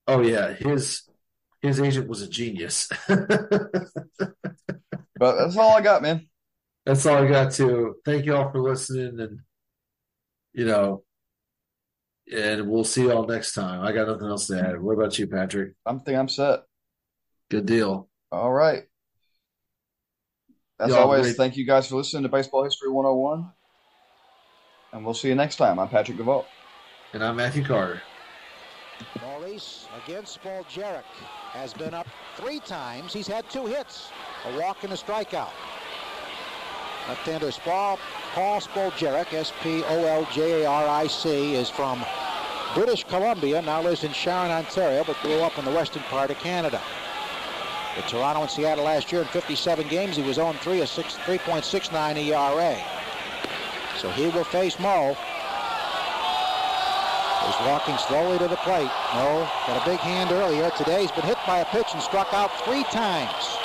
oh 0.07 0.23
yeah, 0.23 0.53
his 0.55 1.03
his 1.61 1.79
agent 1.81 2.09
was 2.09 2.23
a 2.23 2.29
genius. 2.29 2.89
But 5.19 5.37
that's 5.39 5.57
all 5.57 5.75
I 5.75 5.81
got, 5.81 6.03
man. 6.03 6.29
That's 6.85 7.07
all 7.07 7.25
I 7.25 7.27
got 7.27 7.53
to. 7.53 7.95
Thank 8.05 8.27
you 8.27 8.37
all 8.37 8.51
for 8.51 8.61
listening 8.61 9.19
and 9.19 9.41
you 10.53 10.67
know, 10.67 11.05
and 12.33 12.69
we'll 12.69 12.85
see 12.85 13.03
you 13.03 13.13
all 13.13 13.27
next 13.27 13.55
time. 13.55 13.83
I 13.83 13.93
got 13.93 14.09
nothing 14.09 14.27
else 14.29 14.47
to 14.49 14.61
add. 14.61 14.81
What 14.81 14.93
about 14.93 15.19
you, 15.19 15.27
Patrick? 15.27 15.75
I'm 15.85 16.01
think 16.01 16.19
I'm 16.19 16.29
set. 16.29 16.61
Good 17.51 17.67
deal. 17.67 18.09
All 18.33 18.53
right. 18.53 18.85
As 20.79 20.91
Y'all 20.91 20.99
always, 21.05 21.23
great. 21.23 21.37
thank 21.37 21.57
you 21.57 21.65
guys 21.67 21.89
for 21.89 21.97
listening 21.97 22.25
to 22.25 22.29
Baseball 22.29 22.65
History 22.65 22.91
101. 22.91 23.51
And 24.93 25.05
we'll 25.05 25.15
see 25.15 25.29
you 25.29 25.35
next 25.35 25.57
time. 25.57 25.79
I'm 25.79 25.89
Patrick 25.89 26.19
Gavolt. 26.19 26.45
And 27.13 27.25
I'm 27.25 27.37
Matthew 27.37 27.65
Carter. 27.65 28.03
Maurice 29.23 29.87
against 30.05 30.43
Spoljaric 30.43 31.05
has 31.53 31.73
been 31.73 31.95
up 31.95 32.07
three 32.37 32.61
times. 32.61 33.13
He's 33.13 33.27
had 33.27 33.49
two 33.51 33.67
hits, 33.67 34.11
a 34.47 34.59
walk 34.59 34.85
and 34.85 34.93
a 34.93 34.97
strikeout. 34.97 35.51
Left-hander 37.09 37.51
Paul, 37.65 37.99
Paul 38.35 38.61
Spoljaric, 38.61 39.33
S-P-O-L-J-A-R-I-C, 39.33 41.55
is 41.55 41.71
from 41.71 42.05
British 42.75 43.05
Columbia, 43.05 43.63
now 43.63 43.81
lives 43.81 44.03
in 44.03 44.13
Sharon, 44.13 44.51
Ontario, 44.51 45.05
but 45.05 45.17
grew 45.23 45.39
up 45.39 45.57
in 45.57 45.65
the 45.65 45.71
western 45.71 46.03
part 46.05 46.31
of 46.31 46.39
Canada. 46.39 46.83
With 47.97 48.07
Toronto 48.07 48.43
and 48.43 48.51
Seattle 48.51 48.85
last 48.85 49.13
year 49.13 49.23
in 49.23 49.29
57 49.29 49.89
games, 49.89 50.17
he 50.17 50.23
was 50.23 50.37
0-3, 50.37 50.83
a 50.83 50.87
6, 50.87 51.15
3.69 51.15 52.27
ERA. 52.27 52.77
So 53.99 54.11
he 54.11 54.29
will 54.29 54.45
face 54.45 54.79
Mo. 54.81 55.17
Is 57.49 57.55
walking 57.61 57.97
slowly 57.97 58.39
to 58.39 58.49
the 58.49 58.57
plate. 58.57 58.91
Mo 59.15 59.49
got 59.69 59.81
a 59.81 59.89
big 59.89 60.01
hand 60.01 60.33
earlier. 60.33 60.69
Today 60.77 61.03
he's 61.03 61.13
been 61.13 61.25
hit 61.25 61.39
by 61.47 61.61
a 61.61 61.65
pitch 61.67 61.87
and 61.95 62.03
struck 62.03 62.35
out 62.35 62.51
three 62.65 62.83
times. 62.85 63.56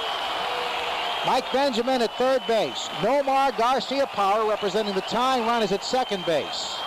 Mike 1.26 1.51
Benjamin 1.53 2.01
at 2.01 2.11
third 2.17 2.41
base. 2.47 2.88
Nomar 3.01 3.51
Garciaparra 3.51 4.49
representing 4.49 4.95
the 4.95 5.01
tying 5.01 5.45
run 5.45 5.61
is 5.61 5.72
at 5.72 5.84
second 5.84 6.26
base. 6.26 6.78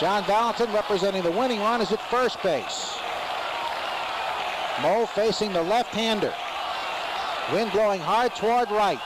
John 0.00 0.24
Valentin 0.24 0.72
representing 0.72 1.22
the 1.22 1.30
winning 1.30 1.60
run 1.60 1.80
is 1.80 1.92
at 1.92 2.00
first 2.10 2.42
base. 2.42 2.98
Mo 4.82 5.06
facing 5.06 5.52
the 5.52 5.62
left-hander. 5.62 6.34
Wind 7.52 7.70
blowing 7.72 8.00
hard 8.00 8.34
toward 8.34 8.70
right. 8.72 9.00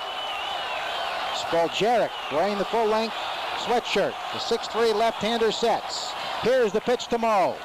Spoljaric 1.34 2.10
wearing 2.32 2.56
the 2.56 2.64
full-length 2.64 3.14
sweatshirt. 3.64 4.14
The 4.32 4.38
6'3 4.38 4.94
left-hander 4.94 5.52
sets. 5.52 6.12
Here's 6.40 6.72
the 6.72 6.80
pitch 6.80 7.06
to 7.08 7.18
Mo. 7.18 7.56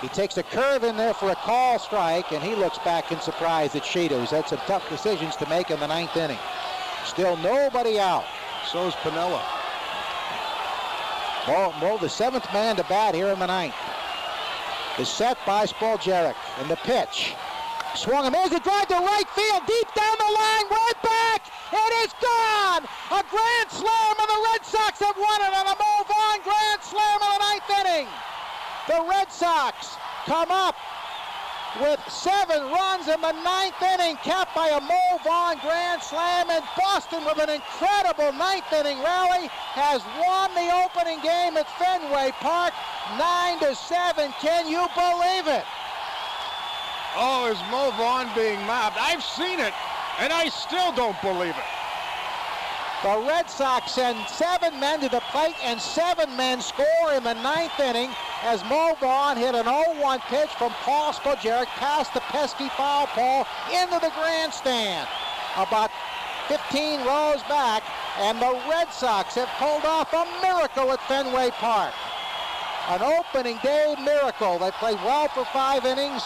He 0.00 0.08
takes 0.08 0.36
a 0.36 0.42
curve 0.42 0.84
in 0.84 0.96
there 0.96 1.14
for 1.14 1.30
a 1.30 1.34
call 1.34 1.78
strike, 1.78 2.32
and 2.32 2.42
he 2.42 2.54
looks 2.54 2.78
back 2.78 3.10
in 3.10 3.20
surprise 3.20 3.74
at 3.74 3.84
Sheeta, 3.84 4.18
who's 4.18 4.30
had 4.30 4.46
some 4.48 4.58
tough 4.66 4.88
decisions 4.88 5.36
to 5.36 5.48
make 5.48 5.70
in 5.70 5.80
the 5.80 5.86
ninth 5.86 6.16
inning. 6.16 6.38
Still 7.04 7.36
nobody 7.38 7.98
out. 7.98 8.24
So 8.70 8.86
is 8.86 8.94
Piniella. 8.94 9.42
Mo, 11.46 11.72
Mo, 11.80 11.98
the 11.98 12.08
seventh 12.08 12.50
man 12.52 12.76
to 12.76 12.84
bat 12.84 13.14
here 13.14 13.28
in 13.28 13.38
the 13.38 13.46
ninth, 13.46 13.74
is 14.98 15.08
set 15.08 15.38
by 15.46 15.66
Spoljaric. 15.66 16.34
And 16.58 16.70
the 16.70 16.76
pitch. 16.76 17.34
Swung 17.94 18.26
and 18.26 18.34
there's 18.34 18.52
a 18.52 18.60
drive 18.60 18.88
to 18.88 18.94
right 18.94 19.28
field, 19.36 19.62
deep 19.66 19.88
down 19.94 20.16
the 20.18 20.32
line, 20.32 20.66
right 20.70 21.00
back. 21.02 21.46
It 21.72 21.92
is 22.04 22.12
gone. 22.20 22.84
A 23.12 23.22
grand 23.30 23.70
slam, 23.70 24.14
and 24.18 24.28
the 24.28 24.40
Red 24.52 24.66
Sox 24.66 24.98
have 25.00 25.16
won 25.16 25.40
it 25.42 25.54
on 25.54 25.66
a 25.66 25.76
Mo 25.78 26.04
Vaughn 26.08 26.40
grand 26.42 26.82
slam 26.82 27.20
in 27.22 27.30
the 27.30 27.38
ninth 27.38 27.70
inning. 27.80 28.33
The 28.86 29.02
Red 29.08 29.32
Sox 29.32 29.96
come 30.26 30.50
up 30.50 30.76
with 31.80 31.98
seven 32.08 32.62
runs 32.70 33.08
in 33.08 33.20
the 33.20 33.32
ninth 33.32 33.80
inning, 33.82 34.16
capped 34.16 34.54
by 34.54 34.68
a 34.68 34.80
Mo 34.80 35.18
Vaughn 35.24 35.58
grand 35.62 36.02
slam, 36.02 36.50
and 36.50 36.62
Boston 36.76 37.24
with 37.24 37.38
an 37.38 37.48
incredible 37.48 38.32
ninth 38.32 38.70
inning 38.72 39.02
rally 39.02 39.48
has 39.72 40.02
won 40.20 40.52
the 40.54 40.68
opening 40.84 41.18
game 41.20 41.56
at 41.56 41.66
Fenway 41.78 42.32
Park, 42.40 42.74
nine 43.18 43.58
to 43.60 43.74
seven. 43.74 44.32
Can 44.40 44.68
you 44.68 44.86
believe 44.94 45.48
it? 45.48 45.64
Oh, 47.16 47.48
is 47.50 47.58
Mo 47.70 47.90
Vaughn 47.96 48.28
being 48.34 48.60
mobbed? 48.66 48.96
I've 49.00 49.24
seen 49.24 49.60
it, 49.60 49.72
and 50.20 50.32
I 50.32 50.48
still 50.50 50.92
don't 50.92 51.20
believe 51.22 51.56
it. 51.56 51.83
The 53.04 53.22
Red 53.28 53.50
Sox 53.50 53.92
send 53.92 54.16
seven 54.28 54.80
men 54.80 55.00
to 55.00 55.10
the 55.10 55.20
plate, 55.30 55.56
and 55.62 55.78
seven 55.78 56.34
men 56.38 56.62
score 56.62 57.12
in 57.14 57.22
the 57.22 57.34
ninth 57.34 57.78
inning 57.78 58.08
as 58.42 58.64
Mo 58.64 58.96
Vaughn 58.98 59.36
hit 59.36 59.54
an 59.54 59.66
0-1 59.66 60.20
pitch 60.20 60.48
from 60.56 60.72
Paul 60.80 61.12
Spoljaric 61.12 61.66
past 61.76 62.14
the 62.14 62.20
pesky 62.20 62.70
foul 62.70 63.06
pole 63.08 63.44
into 63.70 64.00
the 64.00 64.10
grandstand. 64.16 65.06
About 65.58 65.90
15 66.48 67.00
rows 67.00 67.42
back, 67.42 67.82
and 68.20 68.40
the 68.40 68.58
Red 68.70 68.90
Sox 68.90 69.34
have 69.34 69.50
pulled 69.58 69.84
off 69.84 70.10
a 70.14 70.24
miracle 70.40 70.90
at 70.90 71.00
Fenway 71.02 71.50
Park. 71.50 71.92
An 72.88 73.02
opening 73.02 73.58
day 73.62 73.94
miracle. 74.02 74.58
They 74.58 74.70
played 74.70 74.96
well 75.04 75.28
for 75.28 75.44
five 75.52 75.84
innings. 75.84 76.22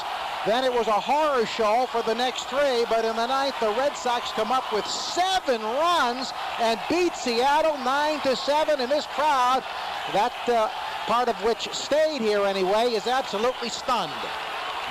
Then 0.46 0.64
it 0.64 0.72
was 0.72 0.86
a 0.86 0.92
horror 0.92 1.44
show 1.46 1.86
for 1.90 2.02
the 2.02 2.14
next 2.14 2.44
three, 2.44 2.86
but 2.88 3.04
in 3.04 3.16
the 3.16 3.26
ninth, 3.26 3.58
the 3.60 3.74
Red 3.74 3.96
Sox 3.96 4.30
come 4.32 4.52
up 4.52 4.72
with 4.72 4.86
seven 4.86 5.60
runs 5.60 6.32
and 6.60 6.78
beat 6.88 7.14
Seattle 7.16 7.76
nine 7.78 8.20
to 8.20 8.36
seven. 8.36 8.80
And 8.80 8.90
this 8.90 9.06
crowd, 9.06 9.64
that 10.12 10.32
uh, 10.48 10.68
part 11.06 11.28
of 11.28 11.36
which 11.42 11.68
stayed 11.74 12.20
here 12.20 12.46
anyway, 12.46 12.94
is 12.94 13.06
absolutely 13.08 13.68
stunned. 13.68 14.12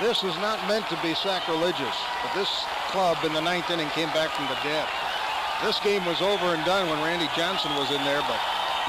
This 0.00 0.22
is 0.22 0.36
not 0.36 0.60
meant 0.68 0.86
to 0.90 0.98
be 1.02 1.14
sacrilegious, 1.14 1.96
but 2.22 2.34
this 2.38 2.64
club 2.92 3.16
in 3.24 3.32
the 3.32 3.40
ninth 3.40 3.70
inning 3.70 3.88
came 3.90 4.10
back 4.10 4.30
from 4.30 4.46
the 4.46 4.58
dead. 4.62 4.86
This 5.64 5.80
game 5.80 6.04
was 6.04 6.20
over 6.20 6.54
and 6.54 6.64
done 6.64 6.88
when 6.88 7.02
Randy 7.02 7.28
Johnson 7.34 7.74
was 7.74 7.90
in 7.90 8.04
there, 8.04 8.22
but 8.28 8.38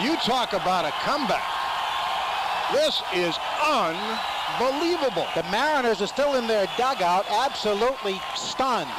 you 0.04 0.18
talk 0.18 0.54
about 0.54 0.86
a 0.86 0.92
comeback. 1.02 1.42
This 2.72 3.02
is 3.16 3.36
unbelievable. 3.66 4.39
The 5.36 5.44
Mariners 5.52 6.02
are 6.02 6.08
still 6.08 6.36
in 6.36 6.48
their 6.48 6.68
dugout, 6.78 7.26
absolutely 7.30 8.20
stunned. 8.36 8.90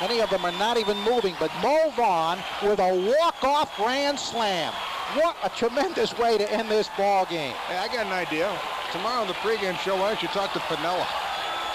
Many 0.00 0.20
of 0.20 0.30
them 0.30 0.44
are 0.44 0.52
not 0.52 0.76
even 0.76 0.96
moving, 0.98 1.34
but 1.40 1.50
Mo 1.60 1.90
Vaughn 1.96 2.38
with 2.62 2.78
a 2.78 3.14
walk-off 3.18 3.74
grand 3.76 4.18
slam. 4.18 4.72
What 5.14 5.36
a 5.42 5.48
tremendous 5.48 6.16
way 6.18 6.38
to 6.38 6.52
end 6.52 6.68
this 6.68 6.88
ball 6.96 7.24
game. 7.26 7.54
Hey, 7.66 7.78
I 7.78 7.88
got 7.88 8.06
an 8.06 8.12
idea. 8.12 8.48
Tomorrow 8.92 9.22
on 9.22 9.26
the 9.26 9.34
pregame 9.34 9.78
show, 9.78 9.96
why 9.96 10.08
don't 10.08 10.22
you 10.22 10.28
talk 10.28 10.52
to 10.52 10.60
Piniella? 10.60 11.06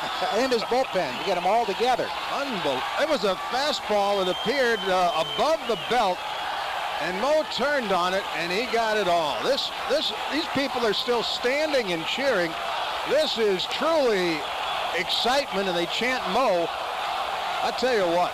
and 0.33 0.51
his 0.51 0.63
bullpen 0.63 1.19
to 1.19 1.25
get 1.25 1.35
them 1.35 1.45
all 1.45 1.65
together. 1.65 2.07
Unbelievable. 2.31 2.81
It 3.01 3.09
was 3.09 3.23
a 3.23 3.35
fastball 3.51 4.23
that 4.23 4.31
appeared 4.31 4.79
uh, 4.87 5.25
above 5.35 5.59
the 5.67 5.77
belt, 5.89 6.17
and 7.01 7.19
Mo 7.21 7.43
turned 7.51 7.91
on 7.91 8.13
it, 8.13 8.23
and 8.37 8.51
he 8.51 8.65
got 8.71 8.97
it 8.97 9.07
all. 9.07 9.41
This, 9.43 9.71
this, 9.89 10.13
these 10.31 10.45
people 10.53 10.85
are 10.85 10.93
still 10.93 11.23
standing 11.23 11.91
and 11.91 12.05
cheering. 12.05 12.51
This 13.09 13.37
is 13.37 13.65
truly 13.65 14.39
excitement, 14.97 15.67
and 15.67 15.77
they 15.77 15.85
chant 15.87 16.23
Mo. 16.31 16.67
I 17.63 17.71
tell 17.77 17.95
you 17.95 18.07
what, 18.15 18.31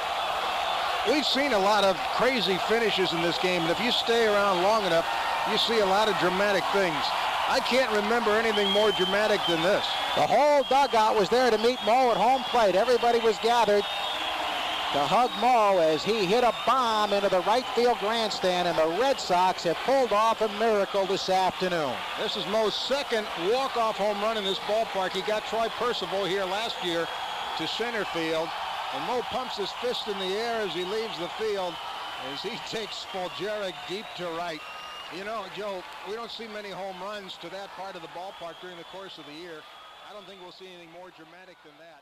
we've 1.08 1.26
seen 1.26 1.54
a 1.54 1.60
lot 1.60 1.84
of 1.84 1.98
crazy 2.18 2.58
finishes 2.68 3.14
in 3.14 3.22
this 3.22 3.38
game, 3.38 3.62
and 3.62 3.72
if 3.72 3.80
you 3.80 3.92
stay 3.92 4.28
around 4.28 4.64
long 4.64 4.86
enough, 4.86 5.08
you 5.52 5.58
see 5.58 5.80
a 5.80 5.86
lot 5.86 6.08
of 6.08 6.18
dramatic 6.20 6.64
things. 6.74 7.04
I 7.50 7.60
can't 7.62 7.92
remember 7.92 8.32
anything 8.32 8.70
more 8.72 8.92
dramatic 8.92 9.42
than 9.48 9.62
this. 9.64 9.84
The 10.16 10.28
whole 10.28 10.62
dugout 10.70 11.16
was 11.16 11.30
there 11.30 11.50
to 11.50 11.58
meet 11.58 11.80
Mo 11.84 12.12
at 12.12 12.18
home 12.18 12.44
plate. 12.44 12.76
Everybody 12.76 13.20
was 13.20 13.40
gathered 13.40 13.84
to 14.94 15.06
hug 15.06 15.30
Mo 15.40 15.78
as 15.78 16.04
he 16.04 16.26
hit 16.26 16.44
a 16.44 16.54
bomb 16.66 17.14
into 17.14 17.30
the 17.30 17.42
right 17.42 17.66
field 17.76 18.00
grandstand, 18.00 18.68
and 18.68 18.76
the 18.76 19.00
Red 19.00 19.20
Sox 19.20 19.62
have 19.64 19.78
pulled 19.86 20.12
off 20.12 20.42
a 20.42 20.48
miracle 20.58 21.06
this 21.06 21.30
afternoon. 21.30 21.94
This 22.18 22.36
is 22.36 22.46
Mo's 22.48 22.74
second 22.74 23.28
walk-off 23.52 23.98
home 23.98 24.20
run 24.20 24.38
in 24.38 24.44
this 24.44 24.58
ballpark. 24.66 25.12
He 25.12 25.22
got 25.22 25.46
Troy 25.46 25.68
Percival 25.78 26.26
here 26.26 26.44
last 26.44 26.84
year 26.84 27.08
to 27.60 27.68
center 27.68 28.04
field, 28.06 28.50
and 28.96 29.06
Mo 29.06 29.22
pumps 29.30 29.58
his 29.58 29.70
fist 29.74 30.08
in 30.08 30.18
the 30.18 30.34
air 30.34 30.62
as 30.62 30.74
he 30.74 30.84
leaves 30.86 31.20
the 31.20 31.30
field 31.38 31.76
as 32.34 32.42
he 32.42 32.58
takes 32.70 33.06
Spoljaric 33.06 33.74
deep 33.88 34.06
to 34.18 34.26
right. 34.40 34.62
You 35.16 35.24
know, 35.24 35.46
Joe, 35.56 35.84
we 36.10 36.16
don't 36.16 36.32
see 36.32 36.48
many 36.48 36.70
home 36.70 36.98
runs 37.02 37.38
to 37.42 37.50
that 37.50 37.70
part 37.78 37.96
of 37.96 38.02
the 38.02 38.10
ballpark 38.10 38.56
during 38.60 38.78
the 38.78 38.90
course 38.90 39.20
of 39.20 39.26
the 39.28 39.34
year. 39.34 39.62
I 40.10 40.14
don't 40.14 40.26
think 40.26 40.42
we'll 40.42 40.52
see 40.52 40.66
anything 40.66 40.90
more 40.98 41.12
dramatic 41.14 41.58
than 41.64 41.78
that. 41.78 42.02